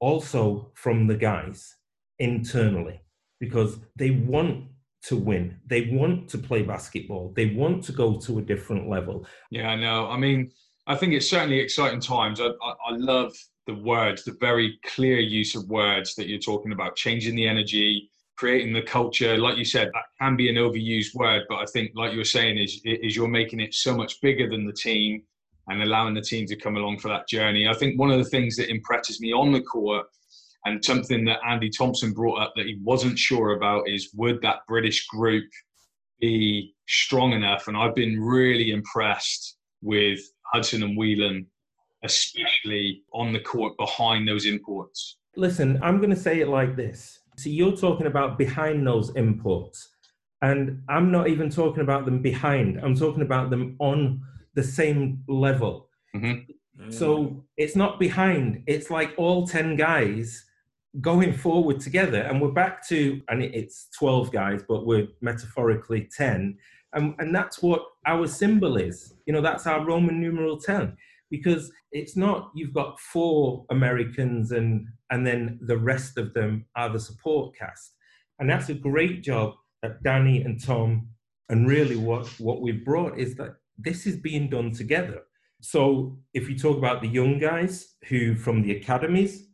also 0.00 0.70
from 0.74 1.06
the 1.06 1.16
guys 1.16 1.74
internally 2.18 3.00
because 3.40 3.78
they 3.96 4.10
want 4.10 4.64
to 5.04 5.16
win. 5.16 5.58
They 5.66 5.90
want 5.92 6.28
to 6.30 6.38
play 6.38 6.62
basketball. 6.62 7.32
They 7.36 7.46
want 7.46 7.84
to 7.84 7.92
go 7.92 8.16
to 8.18 8.38
a 8.38 8.42
different 8.42 8.88
level. 8.88 9.26
Yeah, 9.50 9.68
I 9.68 9.76
know. 9.76 10.08
I 10.08 10.16
mean, 10.16 10.50
I 10.86 10.96
think 10.96 11.12
it's 11.12 11.30
certainly 11.30 11.60
exciting 11.60 12.00
times. 12.00 12.40
I, 12.40 12.46
I, 12.46 12.74
I 12.88 12.96
love 12.96 13.32
the 13.66 13.74
words, 13.74 14.24
the 14.24 14.36
very 14.40 14.78
clear 14.84 15.18
use 15.18 15.54
of 15.54 15.68
words 15.68 16.14
that 16.14 16.28
you're 16.28 16.38
talking 16.38 16.72
about, 16.72 16.96
changing 16.96 17.36
the 17.36 17.46
energy, 17.46 18.10
creating 18.36 18.72
the 18.72 18.82
culture 18.82 19.36
like 19.38 19.56
you 19.56 19.64
said 19.64 19.88
that 19.94 20.04
can 20.20 20.36
be 20.36 20.48
an 20.48 20.56
overused 20.56 21.14
word 21.14 21.42
but 21.48 21.56
i 21.56 21.64
think 21.64 21.90
like 21.94 22.12
you 22.12 22.18
were 22.18 22.24
saying 22.24 22.58
is 22.58 22.80
is 22.84 23.16
you're 23.16 23.26
making 23.26 23.60
it 23.60 23.74
so 23.74 23.96
much 23.96 24.20
bigger 24.20 24.48
than 24.48 24.66
the 24.66 24.72
team 24.72 25.22
and 25.68 25.82
allowing 25.82 26.14
the 26.14 26.20
team 26.20 26.46
to 26.46 26.56
come 26.56 26.76
along 26.76 26.98
for 26.98 27.08
that 27.08 27.28
journey. 27.28 27.68
I 27.68 27.74
think 27.74 27.98
one 27.98 28.10
of 28.10 28.18
the 28.18 28.30
things 28.30 28.56
that 28.56 28.70
impresses 28.70 29.20
me 29.20 29.32
on 29.32 29.52
the 29.52 29.62
court 29.62 30.06
and 30.64 30.84
something 30.84 31.24
that 31.24 31.38
andy 31.46 31.70
thompson 31.70 32.12
brought 32.12 32.40
up 32.40 32.52
that 32.56 32.66
he 32.66 32.78
wasn't 32.82 33.18
sure 33.18 33.56
about 33.56 33.88
is 33.88 34.10
would 34.14 34.40
that 34.42 34.58
british 34.68 35.06
group 35.06 35.44
be 36.20 36.74
strong 36.88 37.32
enough? 37.32 37.68
And 37.68 37.76
i've 37.76 37.94
been 37.94 38.20
really 38.20 38.70
impressed 38.70 39.56
with 39.82 40.20
hudson 40.52 40.82
and 40.82 40.96
whelan 40.96 41.46
especially 42.02 43.02
on 43.12 43.32
the 43.32 43.40
court 43.40 43.76
behind 43.78 44.28
those 44.28 44.46
imports. 44.46 45.16
Listen 45.36 45.78
i'm 45.82 45.98
going 45.98 46.10
to 46.10 46.16
say 46.16 46.40
it 46.40 46.48
like 46.48 46.76
this. 46.76 47.20
So 47.38 47.50
you're 47.50 47.76
talking 47.76 48.06
about 48.06 48.38
behind 48.38 48.86
those 48.86 49.14
imports. 49.14 49.90
And 50.42 50.82
I'm 50.88 51.10
not 51.10 51.28
even 51.28 51.50
talking 51.50 51.82
about 51.82 52.04
them 52.04 52.20
behind, 52.20 52.78
I'm 52.82 52.94
talking 52.94 53.22
about 53.22 53.50
them 53.50 53.76
on 53.78 54.22
the 54.56 54.64
same 54.64 55.22
level. 55.28 55.88
Mm-hmm. 56.14 56.90
So 56.90 57.44
it's 57.56 57.76
not 57.76 58.00
behind, 58.00 58.62
it's 58.66 58.90
like 58.90 59.14
all 59.16 59.46
10 59.46 59.76
guys 59.76 60.44
going 61.00 61.32
forward 61.32 61.80
together. 61.80 62.22
And 62.22 62.40
we're 62.40 62.50
back 62.50 62.86
to, 62.88 63.20
and 63.28 63.42
it's 63.42 63.88
12 63.98 64.32
guys, 64.32 64.62
but 64.68 64.86
we're 64.86 65.08
metaphorically 65.20 66.08
10. 66.16 66.58
And, 66.92 67.14
and 67.18 67.34
that's 67.34 67.62
what 67.62 67.82
our 68.06 68.26
symbol 68.26 68.76
is. 68.76 69.14
You 69.26 69.32
know, 69.32 69.40
that's 69.40 69.66
our 69.66 69.84
Roman 69.84 70.20
numeral 70.20 70.58
10 70.58 70.96
because 71.30 71.72
it's 71.92 72.16
not 72.16 72.50
you've 72.54 72.72
got 72.72 73.00
four 73.00 73.64
Americans 73.70 74.52
and 74.52 74.86
and 75.10 75.26
then 75.26 75.58
the 75.62 75.76
rest 75.76 76.18
of 76.18 76.34
them 76.34 76.66
are 76.76 76.88
the 76.88 77.00
support 77.00 77.56
cast. 77.56 77.94
And 78.38 78.48
that's 78.50 78.68
a 78.68 78.74
great 78.74 79.22
job 79.22 79.54
that 79.82 80.02
Danny 80.02 80.42
and 80.42 80.62
Tom 80.62 81.08
and 81.48 81.68
really 81.68 81.96
what 81.96 82.26
what 82.38 82.60
we've 82.60 82.84
brought 82.84 83.18
is 83.18 83.34
that 83.36 83.56
this 83.78 84.06
is 84.06 84.16
being 84.16 84.48
done 84.48 84.72
together. 84.72 85.22
So 85.60 86.18
if 86.34 86.48
you 86.48 86.58
talk 86.58 86.78
about 86.78 87.00
the 87.00 87.08
young 87.08 87.38
guys 87.38 87.96
who 88.08 88.34
from 88.34 88.62
the 88.62 88.76
academies 88.76 89.48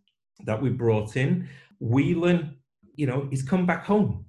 that 0.45 0.61
we 0.61 0.70
brought 0.70 1.16
in, 1.16 1.49
Whelan, 1.81 2.57
you 2.95 3.07
know, 3.07 3.29
he's 3.31 3.43
come 3.43 3.66
back 3.66 3.85
home. 3.85 4.27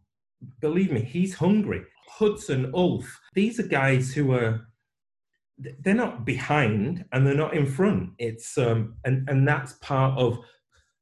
Believe 0.59 0.91
me, 0.91 1.01
he's 1.01 1.35
hungry. 1.35 1.83
Hudson, 2.07 2.71
Ulf, 2.73 3.19
these 3.33 3.59
are 3.59 3.67
guys 3.67 4.13
who 4.13 4.33
are 4.33 4.67
they're 5.57 5.93
not 5.93 6.25
behind 6.25 7.05
and 7.11 7.25
they're 7.25 7.35
not 7.35 7.53
in 7.53 7.65
front. 7.65 8.11
It's 8.17 8.57
um, 8.57 8.95
and 9.05 9.27
and 9.29 9.47
that's 9.47 9.73
part 9.73 10.17
of 10.17 10.39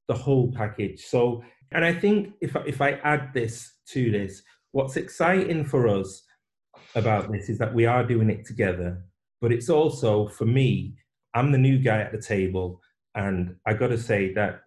the 0.08 0.14
whole 0.14 0.52
package. 0.52 1.02
So, 1.06 1.44
and 1.72 1.84
I 1.86 1.94
think 1.94 2.34
if 2.42 2.56
if 2.66 2.82
I 2.82 2.94
add 3.04 3.34
this 3.34 3.74
to 3.88 4.12
this, 4.12 4.42
what's 4.72 4.98
exciting 4.98 5.66
for 5.66 5.88
us 5.88 6.24
about 6.96 7.32
this 7.32 7.50
is 7.50 7.58
that 7.58 7.74
we 7.74 7.86
are 7.86 8.04
doing 8.04 8.30
it 8.30 8.46
together. 8.46 9.04
But 9.40 9.52
it's 9.52 9.70
also 9.70 10.28
for 10.28 10.46
me, 10.46 10.96
I'm 11.34 11.52
the 11.52 11.58
new 11.58 11.80
guy 11.80 12.02
at 12.02 12.12
the 12.12 12.22
table, 12.22 12.82
and 13.16 13.56
I 13.66 13.74
got 13.74 13.88
to 13.88 13.98
say 13.98 14.34
that 14.34 14.62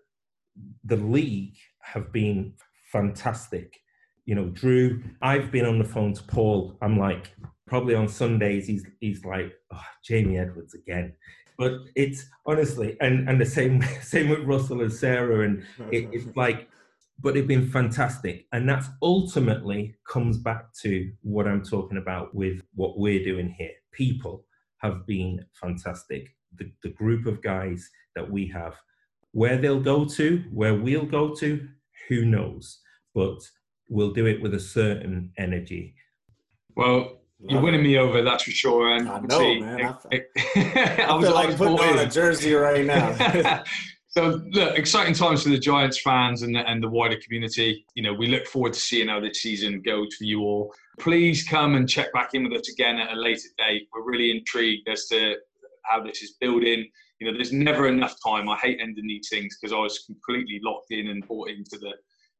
the 0.84 0.96
league 0.96 1.56
have 1.82 2.12
been 2.12 2.54
fantastic. 2.90 3.80
You 4.24 4.34
know, 4.34 4.46
Drew, 4.46 5.02
I've 5.20 5.50
been 5.50 5.66
on 5.66 5.78
the 5.78 5.84
phone 5.84 6.14
to 6.14 6.22
Paul. 6.22 6.76
I'm 6.80 6.98
like, 6.98 7.32
probably 7.66 7.94
on 7.94 8.08
Sundays 8.08 8.66
he's 8.66 8.86
he's 9.00 9.24
like 9.24 9.52
oh, 9.72 9.80
Jamie 10.04 10.38
Edwards 10.38 10.74
again. 10.74 11.14
But 11.56 11.72
it's 11.94 12.26
honestly, 12.46 12.96
and 13.00 13.28
and 13.28 13.40
the 13.40 13.46
same 13.46 13.82
same 14.02 14.28
with 14.28 14.40
Russell 14.40 14.82
and 14.82 14.92
Sarah, 14.92 15.44
and 15.44 15.64
it, 15.92 16.08
it's 16.12 16.36
like, 16.36 16.68
but 17.20 17.36
it's 17.36 17.46
been 17.46 17.68
fantastic, 17.68 18.46
and 18.52 18.68
that's 18.68 18.88
ultimately 19.02 19.94
comes 20.08 20.38
back 20.38 20.72
to 20.82 21.10
what 21.22 21.46
I'm 21.46 21.62
talking 21.62 21.98
about 21.98 22.34
with 22.34 22.60
what 22.74 22.98
we're 22.98 23.24
doing 23.24 23.54
here. 23.56 23.70
People 23.92 24.44
have 24.78 25.06
been 25.06 25.44
fantastic. 25.60 26.28
The 26.56 26.70
the 26.82 26.90
group 26.90 27.26
of 27.26 27.42
guys 27.42 27.88
that 28.14 28.30
we 28.30 28.46
have, 28.48 28.74
where 29.32 29.56
they'll 29.56 29.80
go 29.80 30.04
to, 30.04 30.44
where 30.52 30.74
we'll 30.74 31.06
go 31.06 31.34
to, 31.36 31.68
who 32.08 32.24
knows? 32.24 32.80
But 33.14 33.38
we'll 33.88 34.12
do 34.12 34.26
it 34.26 34.42
with 34.42 34.54
a 34.54 34.60
certain 34.60 35.32
energy. 35.38 35.94
Well, 36.76 37.20
you're 37.46 37.60
winning 37.60 37.82
me 37.82 37.98
over, 37.98 38.22
that's 38.22 38.44
for 38.44 38.50
sure. 38.50 38.92
And 38.92 39.08
I 39.08 39.20
know, 39.20 39.38
see, 39.38 39.60
man. 39.60 39.96
I, 40.10 40.16
I, 40.16 40.24
I 41.08 41.20
feel 41.20 41.34
like 41.34 41.56
putting 41.56 41.78
on 41.78 41.98
a 41.98 42.08
jersey 42.08 42.54
right 42.54 42.84
now. 42.84 43.64
so, 44.16 44.40
look, 44.50 44.78
exciting 44.78 45.14
times 45.14 45.42
for 45.42 45.48
the 45.48 45.58
Giants 45.58 46.00
fans 46.00 46.42
and 46.42 46.54
the, 46.54 46.60
and 46.68 46.82
the 46.82 46.88
wider 46.88 47.16
community. 47.16 47.84
You 47.94 48.04
know, 48.04 48.14
we 48.14 48.28
look 48.28 48.46
forward 48.46 48.72
to 48.74 48.80
seeing 48.80 49.08
how 49.08 49.18
this 49.20 49.42
season 49.42 49.82
goes 49.82 50.14
for 50.14 50.24
you 50.24 50.40
all. 50.42 50.72
Please 51.00 51.42
come 51.42 51.74
and 51.74 51.88
check 51.88 52.12
back 52.12 52.30
in 52.34 52.44
with 52.44 52.60
us 52.60 52.68
again 52.68 52.98
at 52.98 53.12
a 53.12 53.20
later 53.20 53.48
date. 53.58 53.88
We're 53.92 54.04
really 54.04 54.30
intrigued 54.30 54.88
as 54.88 55.06
to 55.06 55.36
how 55.82 56.02
this 56.02 56.22
is 56.22 56.36
building. 56.40 56.88
You 57.18 57.26
know, 57.26 57.36
there's 57.36 57.52
never 57.52 57.88
enough 57.88 58.14
time. 58.24 58.48
I 58.48 58.56
hate 58.56 58.78
ending 58.80 59.06
these 59.06 59.28
things 59.28 59.56
because 59.60 59.72
I 59.72 59.78
was 59.78 60.00
completely 60.00 60.60
locked 60.62 60.90
in 60.90 61.08
and 61.08 61.26
bought 61.26 61.48
into 61.48 61.78
the 61.78 61.92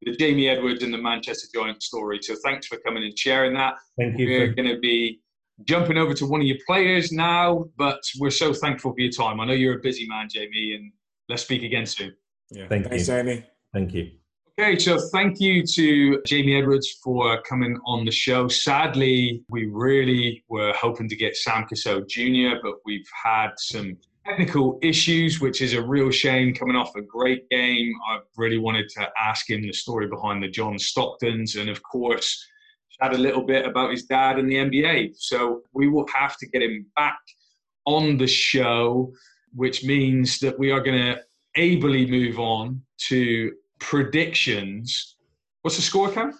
the 0.03 0.14
Jamie 0.16 0.49
Edwards 0.49 0.83
and 0.83 0.93
the 0.93 0.99
Manchester 0.99 1.49
Giants 1.55 1.87
story. 1.87 2.18
So 2.22 2.35
thanks 2.45 2.66
for 2.66 2.77
coming 2.79 3.05
and 3.05 3.18
sharing 3.18 3.55
that. 3.55 3.77
Thank 3.97 4.18
you. 4.18 4.29
We're 4.29 4.53
going 4.53 4.68
to 4.68 4.79
be 4.79 5.20
jumping 5.64 5.97
over 5.97 6.12
to 6.14 6.27
one 6.27 6.41
of 6.41 6.47
your 6.47 6.59
players 6.66 7.11
now, 7.11 7.66
but 7.79 8.01
we're 8.18 8.31
so 8.31 8.53
thankful 8.53 8.93
for 8.93 9.01
your 9.01 9.12
time. 9.12 9.41
I 9.41 9.47
know 9.47 9.53
you're 9.53 9.79
a 9.79 9.83
busy 9.83 10.07
man, 10.07 10.29
Jamie, 10.29 10.75
and 10.75 10.93
let's 11.29 11.43
speak 11.43 11.62
again 11.62 11.87
soon. 11.87 12.14
Yeah. 12.51 12.68
Thank 12.68 12.89
Thanks, 12.89 13.09
you. 13.09 13.14
Jamie. 13.14 13.45
Thank 13.72 13.95
you. 13.95 14.11
Okay, 14.57 14.79
so 14.79 15.01
thank 15.12 15.41
you 15.41 15.66
to 15.66 16.22
Jamie 16.25 16.57
Edwards 16.57 16.99
for 17.03 17.43
coming 17.43 17.77
on 17.87 18.05
the 18.05 18.12
show. 18.12 18.47
Sadly, 18.47 19.43
we 19.49 19.66
really 19.66 20.45
were 20.49 20.72
hoping 20.75 21.09
to 21.09 21.16
get 21.16 21.37
Sam 21.37 21.66
Cassell 21.66 22.05
Jr., 22.09 22.61
but 22.62 22.75
we've 22.85 23.09
had 23.20 23.51
some 23.57 23.97
technical 24.25 24.79
issues, 24.81 25.41
which 25.41 25.61
is 25.61 25.75
a 25.75 25.83
real 25.83 26.11
shame 26.11 26.55
coming 26.55 26.77
off 26.77 26.95
a 26.95 27.03
great 27.03 27.49
game. 27.51 27.93
I 28.09 28.20
really 28.37 28.59
wanted 28.59 28.89
to 28.91 29.09
ask 29.18 29.51
him 29.51 29.62
the 29.62 29.72
story 29.72 30.07
behind 30.07 30.41
the 30.43 30.49
John 30.49 30.77
Stocktons 30.77 31.61
and, 31.61 31.68
of 31.68 31.83
course, 31.83 32.47
chat 33.01 33.12
a 33.12 33.18
little 33.18 33.43
bit 33.43 33.66
about 33.66 33.91
his 33.91 34.05
dad 34.05 34.39
and 34.39 34.49
the 34.49 34.57
NBA. 34.57 35.14
So 35.16 35.62
we 35.72 35.89
will 35.89 36.07
have 36.14 36.37
to 36.39 36.47
get 36.47 36.62
him 36.62 36.87
back 36.95 37.18
on 37.87 38.16
the 38.18 38.27
show, 38.27 39.12
which 39.55 39.84
means 39.84 40.38
that 40.40 40.59
we 40.59 40.70
are 40.70 40.80
going 40.80 40.98
to 40.98 41.20
ably 41.57 42.07
move 42.07 42.38
on 42.38 42.82
to 43.09 43.52
predictions. 43.78 45.16
What's 45.62 45.76
the 45.76 45.82
score 45.82 46.11
Cam? 46.11 46.32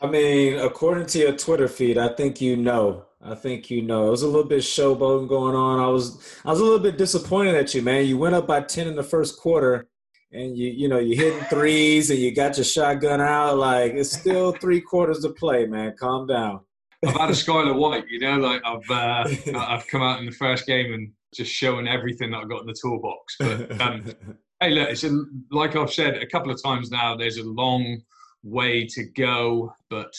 I 0.00 0.06
mean, 0.06 0.58
according 0.58 1.06
to 1.06 1.18
your 1.18 1.36
Twitter 1.36 1.68
feed, 1.68 1.98
I 1.98 2.08
think 2.08 2.40
you 2.40 2.56
know. 2.56 3.06
I 3.22 3.34
think 3.34 3.70
you 3.70 3.80
know. 3.80 4.08
It 4.08 4.10
was 4.10 4.22
a 4.22 4.26
little 4.26 4.44
bit 4.48 4.60
showboating 4.60 5.28
going 5.28 5.54
on. 5.54 5.80
I 5.80 5.86
was 5.88 6.38
I 6.44 6.50
was 6.50 6.60
a 6.60 6.64
little 6.64 6.78
bit 6.78 6.98
disappointed 6.98 7.54
at 7.54 7.74
you, 7.74 7.80
man. 7.80 8.06
You 8.06 8.18
went 8.18 8.34
up 8.34 8.46
by 8.46 8.60
10 8.60 8.86
in 8.86 8.96
the 8.96 9.02
first 9.02 9.38
quarter 9.38 9.88
and 10.32 10.56
you 10.56 10.68
you 10.70 10.88
know, 10.88 10.98
you 10.98 11.16
hitting 11.16 11.44
threes 11.44 12.10
and 12.10 12.18
you 12.18 12.34
got 12.34 12.58
your 12.58 12.64
shotgun 12.64 13.20
out 13.22 13.56
like 13.56 13.92
it's 13.94 14.12
still 14.12 14.52
3 14.52 14.80
quarters 14.82 15.20
to 15.20 15.30
play, 15.30 15.64
man. 15.64 15.94
Calm 15.98 16.26
down. 16.26 16.60
I've 17.06 17.16
had 17.16 17.30
a 17.30 17.32
Skylar 17.32 17.74
White, 17.74 18.04
you 18.08 18.20
know, 18.20 18.38
like 18.38 18.62
I've 18.64 18.90
uh, 18.90 19.58
I've 19.58 19.86
come 19.88 20.02
out 20.02 20.20
in 20.20 20.26
the 20.26 20.32
first 20.32 20.66
game 20.66 20.92
and 20.92 21.10
just 21.34 21.52
showing 21.52 21.88
everything 21.88 22.30
that 22.30 22.38
I've 22.38 22.48
got 22.48 22.60
in 22.60 22.66
the 22.66 22.76
toolbox. 22.80 23.36
But 23.38 23.80
um, 23.80 24.04
hey, 24.60 24.70
look, 24.70 24.90
it's 24.90 25.04
a, 25.04 25.24
like 25.50 25.76
I've 25.76 25.92
said 25.92 26.16
a 26.16 26.26
couple 26.26 26.50
of 26.50 26.62
times 26.62 26.90
now. 26.90 27.16
There's 27.16 27.38
a 27.38 27.44
long 27.44 28.00
way 28.42 28.86
to 28.86 29.04
go, 29.16 29.74
but 29.90 30.12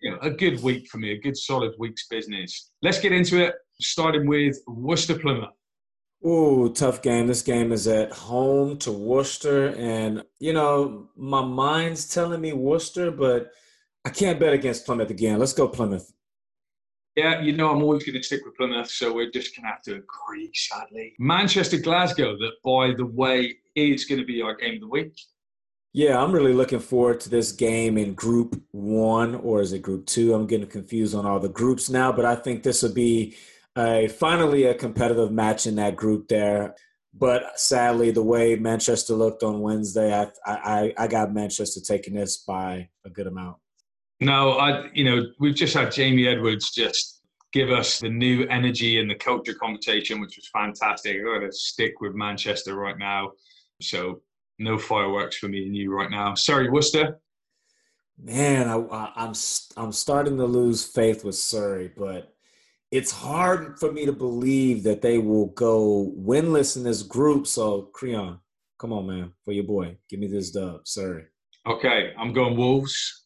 you 0.00 0.10
know, 0.10 0.18
a 0.22 0.30
good 0.30 0.62
week 0.62 0.88
for 0.88 0.98
me, 0.98 1.12
a 1.12 1.20
good 1.20 1.36
solid 1.36 1.72
week's 1.78 2.06
business. 2.08 2.70
Let's 2.82 3.00
get 3.00 3.12
into 3.12 3.42
it. 3.44 3.54
Starting 3.80 4.26
with 4.26 4.56
Worcester 4.66 5.18
Plymouth. 5.18 5.54
Ooh, 6.26 6.70
tough 6.74 7.00
game. 7.00 7.26
This 7.26 7.40
game 7.40 7.72
is 7.72 7.88
at 7.88 8.12
home 8.12 8.76
to 8.78 8.92
Worcester, 8.92 9.68
and 9.68 10.22
you 10.38 10.52
know 10.52 11.08
my 11.16 11.42
mind's 11.42 12.08
telling 12.12 12.42
me 12.42 12.52
Worcester, 12.52 13.10
but 13.10 13.50
I 14.04 14.10
can't 14.10 14.38
bet 14.38 14.52
against 14.52 14.84
Plymouth 14.84 15.10
again. 15.10 15.38
Let's 15.38 15.54
go 15.54 15.66
Plymouth. 15.66 16.12
Yeah, 17.20 17.42
you 17.42 17.52
know 17.52 17.70
I'm 17.70 17.82
always 17.82 18.02
going 18.02 18.16
to 18.16 18.22
stick 18.22 18.46
with 18.46 18.56
Plymouth, 18.56 18.90
so 18.90 19.12
we're 19.12 19.30
just 19.30 19.54
going 19.54 19.64
to 19.64 19.70
have 19.72 19.82
to 19.82 19.96
agree, 19.96 20.50
sadly. 20.54 21.12
Manchester 21.18 21.76
Glasgow, 21.76 22.34
that 22.38 22.52
by 22.64 22.94
the 22.96 23.04
way 23.04 23.56
is 23.74 24.06
going 24.06 24.22
to 24.22 24.24
be 24.24 24.40
our 24.40 24.54
game 24.54 24.76
of 24.76 24.80
the 24.80 24.88
week. 24.88 25.12
Yeah, 25.92 26.18
I'm 26.18 26.32
really 26.32 26.54
looking 26.54 26.78
forward 26.78 27.20
to 27.20 27.28
this 27.28 27.52
game 27.52 27.98
in 27.98 28.14
Group 28.14 28.58
One, 28.70 29.34
or 29.34 29.60
is 29.60 29.74
it 29.74 29.82
Group 29.82 30.06
Two? 30.06 30.32
I'm 30.32 30.46
getting 30.46 30.66
confused 30.66 31.14
on 31.14 31.26
all 31.26 31.38
the 31.38 31.50
groups 31.50 31.90
now, 31.90 32.10
but 32.10 32.24
I 32.24 32.36
think 32.36 32.62
this 32.62 32.82
will 32.82 32.94
be 32.94 33.36
a 33.76 34.08
finally 34.08 34.64
a 34.64 34.72
competitive 34.72 35.30
match 35.30 35.66
in 35.66 35.74
that 35.74 35.96
group 35.96 36.28
there. 36.28 36.74
But 37.12 37.60
sadly, 37.60 38.12
the 38.12 38.22
way 38.22 38.56
Manchester 38.56 39.12
looked 39.12 39.42
on 39.42 39.60
Wednesday, 39.60 40.10
I 40.18 40.28
I, 40.46 40.94
I 40.96 41.06
got 41.06 41.34
Manchester 41.34 41.80
taking 41.80 42.14
this 42.14 42.38
by 42.38 42.88
a 43.04 43.10
good 43.10 43.26
amount. 43.26 43.58
No, 44.20 44.52
I 44.52 44.90
you 44.92 45.04
know 45.04 45.26
we've 45.38 45.54
just 45.54 45.74
had 45.74 45.92
Jamie 45.92 46.26
Edwards 46.26 46.70
just 46.70 47.22
give 47.52 47.70
us 47.70 47.98
the 47.98 48.08
new 48.08 48.44
energy 48.44 49.00
and 49.00 49.10
the 49.10 49.14
culture 49.14 49.54
conversation, 49.54 50.20
which 50.20 50.36
was 50.36 50.48
fantastic. 50.52 51.16
I'm 51.16 51.24
going 51.24 51.40
to 51.40 51.52
stick 51.52 52.00
with 52.00 52.14
Manchester 52.14 52.76
right 52.76 52.98
now, 52.98 53.32
so 53.80 54.20
no 54.58 54.78
fireworks 54.78 55.36
for 55.38 55.48
me 55.48 55.66
and 55.66 55.74
you 55.74 55.92
right 55.92 56.10
now. 56.10 56.34
Sorry, 56.34 56.70
Worcester. 56.70 57.18
Man, 58.22 58.68
I, 58.68 58.76
I, 58.76 59.12
I'm 59.16 59.32
I'm 59.76 59.92
starting 59.92 60.36
to 60.36 60.44
lose 60.44 60.84
faith 60.84 61.24
with 61.24 61.34
Surrey, 61.34 61.90
but 61.96 62.34
it's 62.90 63.10
hard 63.10 63.78
for 63.78 63.90
me 63.90 64.04
to 64.04 64.12
believe 64.12 64.82
that 64.82 65.00
they 65.00 65.18
will 65.18 65.46
go 65.46 66.12
winless 66.18 66.76
in 66.76 66.82
this 66.82 67.02
group. 67.02 67.46
So, 67.46 67.82
Creon, 67.94 68.38
come 68.78 68.92
on, 68.92 69.06
man, 69.06 69.32
for 69.44 69.52
your 69.52 69.64
boy, 69.64 69.96
give 70.08 70.20
me 70.20 70.26
this 70.26 70.50
dub, 70.50 70.86
Surrey. 70.86 71.24
Okay, 71.66 72.12
I'm 72.18 72.32
going 72.34 72.56
Wolves. 72.56 73.19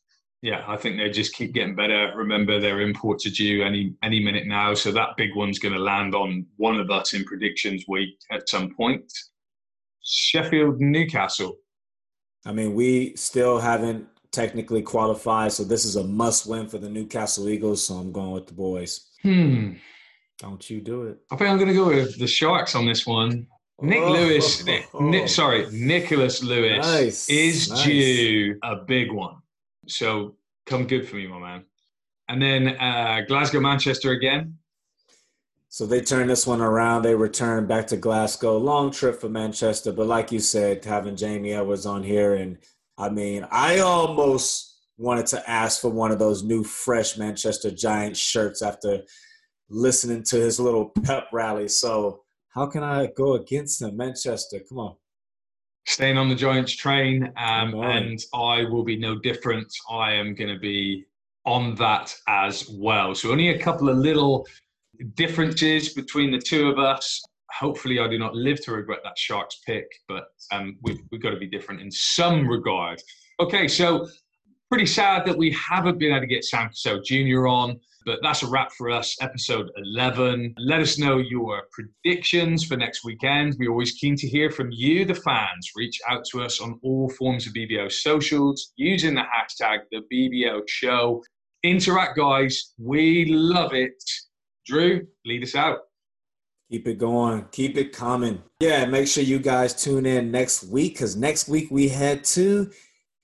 Yeah, 0.45 0.63
I 0.69 0.77
think 0.77 0.99
they 0.99 1.09
just 1.09 1.33
keep 1.35 1.55
getting 1.55 1.75
better. 1.75 2.13
Remember, 2.15 2.61
their 2.61 2.83
imports 2.83 3.25
are 3.27 3.31
due 3.31 3.65
any 3.65 3.95
any 4.03 4.23
minute 4.23 4.47
now, 4.47 4.75
so 4.75 4.93
that 4.93 5.17
big 5.17 5.35
one's 5.35 5.59
going 5.59 5.73
to 5.73 5.81
land 5.81 6.15
on 6.15 6.45
one 6.57 6.79
of 6.79 6.91
us 6.91 7.15
in 7.15 7.25
predictions 7.25 7.87
week 7.89 8.19
at 8.31 8.47
some 8.47 8.75
point. 8.75 9.11
Sheffield, 10.05 10.83
Newcastle. 10.83 11.57
I 12.45 12.53
mean, 12.53 12.75
we 12.75 13.17
still 13.17 13.59
haven't 13.59 14.07
technically 14.33 14.83
qualified, 14.83 15.53
so 15.53 15.65
this 15.65 15.87
is 15.87 15.97
a 15.97 16.05
must 16.05 16.47
win 16.47 16.69
for 16.69 16.77
the 16.77 16.91
Newcastle 16.91 17.49
Eagles. 17.49 17.87
So 17.87 17.95
I'm 17.95 18.13
going 18.13 18.33
with 18.33 18.47
the 18.47 18.53
boys. 18.53 19.09
Hmm. 19.23 19.77
Don't 20.41 20.69
you 20.69 20.83
do 20.83 21.05
it? 21.05 21.21
I 21.33 21.37
think 21.37 21.49
I'm 21.49 21.57
going 21.57 21.69
to 21.71 21.75
go 21.75 21.87
with 21.87 22.19
the 22.19 22.27
Sharks 22.27 22.75
on 22.75 22.85
this 22.85 23.07
one. 23.07 23.47
Nick 23.81 24.03
Oh. 24.03 24.13
Lewis, 24.13 24.63
Nick, 24.67 24.89
Nick, 25.01 25.29
sorry, 25.31 25.67
Nicholas 25.73 26.43
Lewis 26.43 26.85
Nice, 26.85 27.31
is 27.31 27.71
nice. 27.71 27.83
due 27.83 28.59
a 28.63 28.77
big 28.77 29.11
one. 29.11 29.37
So 29.87 30.37
come 30.67 30.87
good 30.87 31.09
for 31.09 31.17
me, 31.17 31.27
my 31.27 31.39
man. 31.39 31.65
And 32.29 32.41
then 32.41 32.69
uh, 32.69 33.23
Glasgow, 33.27 33.61
Manchester 33.61 34.13
again. 34.13 34.59
So 35.69 35.87
they 35.87 36.01
turn 36.01 36.29
this 36.29 36.47
one 36.47 36.61
around. 36.61 37.03
They 37.03 37.15
return 37.15 37.67
back 37.67 37.89
to 37.89 37.97
Glasgow. 37.97 38.57
Long 38.59 38.91
trip 38.91 39.21
for 39.21 39.29
Manchester, 39.29 39.93
but 39.93 40.07
like 40.07 40.31
you 40.31 40.39
said, 40.39 40.85
having 40.85 41.17
Jamie 41.17 41.53
Edwards 41.53 41.85
on 41.85 42.03
here, 42.03 42.35
and 42.35 42.59
I 42.97 43.09
mean, 43.09 43.45
I 43.51 43.81
almost 43.81 44.79
wanted 44.97 45.27
to 45.27 45.51
ask 45.51 45.81
for 45.81 45.91
one 45.91 46.13
of 46.13 46.21
those 46.21 46.45
new, 46.45 46.63
fresh 46.63 47.19
Manchester 47.19 47.73
Giants 47.73 48.21
shirts 48.21 48.63
after 48.63 49.03
listening 49.69 50.23
to 50.25 50.37
his 50.37 50.61
little 50.61 50.91
pep 51.03 51.27
rally. 51.33 51.67
So 51.67 52.23
how 52.51 52.67
can 52.67 52.85
I 52.85 53.09
go 53.17 53.35
against 53.35 53.83
him, 53.83 53.97
Manchester? 53.97 54.61
Come 54.69 54.79
on. 54.79 54.95
Staying 55.87 56.17
on 56.17 56.29
the 56.29 56.35
Giants 56.35 56.75
train, 56.75 57.33
um, 57.37 57.75
and 57.75 58.19
I 58.33 58.65
will 58.65 58.85
be 58.85 58.97
no 58.97 59.19
different. 59.19 59.71
I 59.91 60.13
am 60.13 60.35
going 60.35 60.53
to 60.53 60.59
be 60.59 61.05
on 61.45 61.75
that 61.75 62.15
as 62.27 62.69
well. 62.71 63.15
So 63.15 63.31
only 63.31 63.51
a 63.51 63.59
couple 63.59 63.89
of 63.89 63.99
little 63.99 64.47
differences 65.15 65.93
between 65.93 66.31
the 66.31 66.39
two 66.39 66.69
of 66.69 66.79
us. 66.79 67.23
Hopefully, 67.51 68.01
I 68.01 68.09
do 68.09 68.19
not 68.19 68.35
live 68.35 68.65
to 68.65 68.73
regret 68.73 69.01
that 69.05 69.19
Sharks 69.19 69.61
pick, 69.67 69.87
but 70.09 70.29
um, 70.53 70.77
we've, 70.83 71.01
we've 71.13 71.23
got 71.23 71.31
to 71.31 71.37
be 71.37 71.47
different 71.47 71.83
in 71.83 71.91
some 71.91 72.49
regard. 72.49 73.01
Okay, 73.39 73.69
so 73.69 74.09
pretty 74.71 74.87
sad 74.87 75.25
that 75.27 75.37
we 75.37 75.51
haven't 75.53 75.99
been 75.99 76.13
able 76.13 76.21
to 76.21 76.27
get 76.27 76.45
Sam 76.45 76.69
Cassell 76.69 77.03
Jr. 77.05 77.47
on, 77.47 77.79
but 78.05 78.19
that's 78.23 78.43
a 78.43 78.47
wrap 78.47 78.73
for 78.73 78.91
us. 78.91 79.17
Episode 79.21 79.71
11. 79.77 80.55
Let 80.59 80.81
us 80.81 80.99
know 80.99 81.19
your 81.19 81.63
predictions 81.73 82.65
for 82.65 82.77
next 82.77 83.05
weekend. 83.05 83.57
We're 83.59 83.71
always 83.71 83.93
keen 83.93 84.17
to 84.17 84.29
hear 84.29 84.51
from 84.51 84.71
you, 84.71 85.05
the 85.05 85.15
fans. 85.15 85.71
Reach 85.75 86.01
out 86.09 86.25
to 86.33 86.43
us 86.43 86.61
on 86.61 86.79
all 86.83 87.09
forms 87.11 87.47
of 87.47 87.55
BBL 87.55 87.91
socials 87.91 88.73
using 88.77 89.15
the 89.15 89.23
hashtag 89.23 89.81
the 89.91 90.03
BBL 90.13 90.63
show. 90.69 91.23
Interact, 91.63 92.17
guys. 92.17 92.75
We 92.79 93.27
love 93.27 93.73
it. 93.73 94.03
Drew, 94.67 95.07
lead 95.25 95.43
us 95.43 95.55
out. 95.55 95.79
Keep 96.71 96.89
it 96.89 96.99
going. 96.99 97.47
Keep 97.53 97.77
it 97.77 97.93
coming. 97.93 98.43
Yeah, 98.61 98.85
make 98.87 99.07
sure 99.09 99.23
you 99.23 99.39
guys 99.39 99.75
tune 99.75 100.07
in 100.07 100.31
next 100.31 100.65
week 100.65 100.95
because 100.95 101.17
next 101.17 101.49
week 101.49 101.69
we 101.71 101.89
head 101.89 102.25
to 102.25 102.71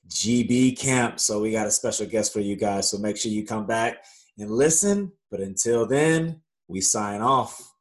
GB 0.09 0.79
camp. 0.79 1.21
So 1.21 1.41
we 1.41 1.53
got 1.53 1.67
a 1.67 1.71
special 1.71 2.07
guest 2.07 2.33
for 2.33 2.41
you 2.41 2.57
guys. 2.57 2.91
So 2.91 2.99
make 2.99 3.17
sure 3.17 3.33
you 3.33 3.47
come 3.47 3.67
back 3.67 3.99
and 4.41 4.51
listen. 4.51 5.13
But 5.31 5.41
until 5.41 5.87
then, 5.87 6.41
we 6.69 6.81
sign 6.81 7.21
off. 7.21 7.75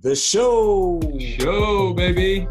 The 0.00 0.14
show. 0.14 1.00
Show, 1.18 1.92
baby. 1.94 2.48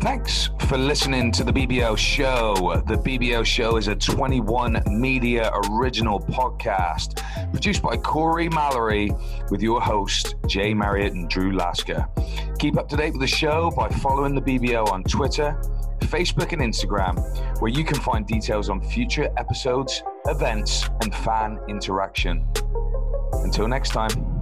Thanks 0.00 0.48
for 0.66 0.78
listening 0.78 1.30
to 1.32 1.44
the 1.44 1.52
BBL 1.52 1.96
Show. 1.98 2.82
The 2.86 2.96
BBL 2.96 3.44
Show 3.44 3.76
is 3.76 3.88
a 3.88 3.94
21 3.94 4.82
Media 4.86 5.50
original 5.70 6.20
podcast 6.20 7.22
produced 7.50 7.82
by 7.82 7.96
Corey 7.98 8.48
Mallory 8.48 9.10
with 9.50 9.60
your 9.60 9.80
host, 9.80 10.36
Jay 10.46 10.72
Marriott 10.72 11.12
and 11.12 11.28
Drew 11.28 11.54
Lasker. 11.54 12.06
Keep 12.58 12.78
up 12.78 12.88
to 12.88 12.96
date 12.96 13.12
with 13.12 13.20
the 13.20 13.26
show 13.26 13.70
by 13.76 13.88
following 13.88 14.34
the 14.34 14.40
BBL 14.40 14.90
on 14.90 15.04
Twitter, 15.04 15.60
Facebook, 16.06 16.52
and 16.52 16.62
Instagram, 16.62 17.60
where 17.60 17.70
you 17.70 17.84
can 17.84 17.98
find 18.00 18.26
details 18.26 18.68
on 18.68 18.80
future 18.80 19.30
episodes, 19.36 20.02
events, 20.26 20.88
and 21.02 21.14
fan 21.14 21.58
interaction. 21.68 22.46
Until 23.44 23.68
next 23.68 23.90
time. 23.90 24.39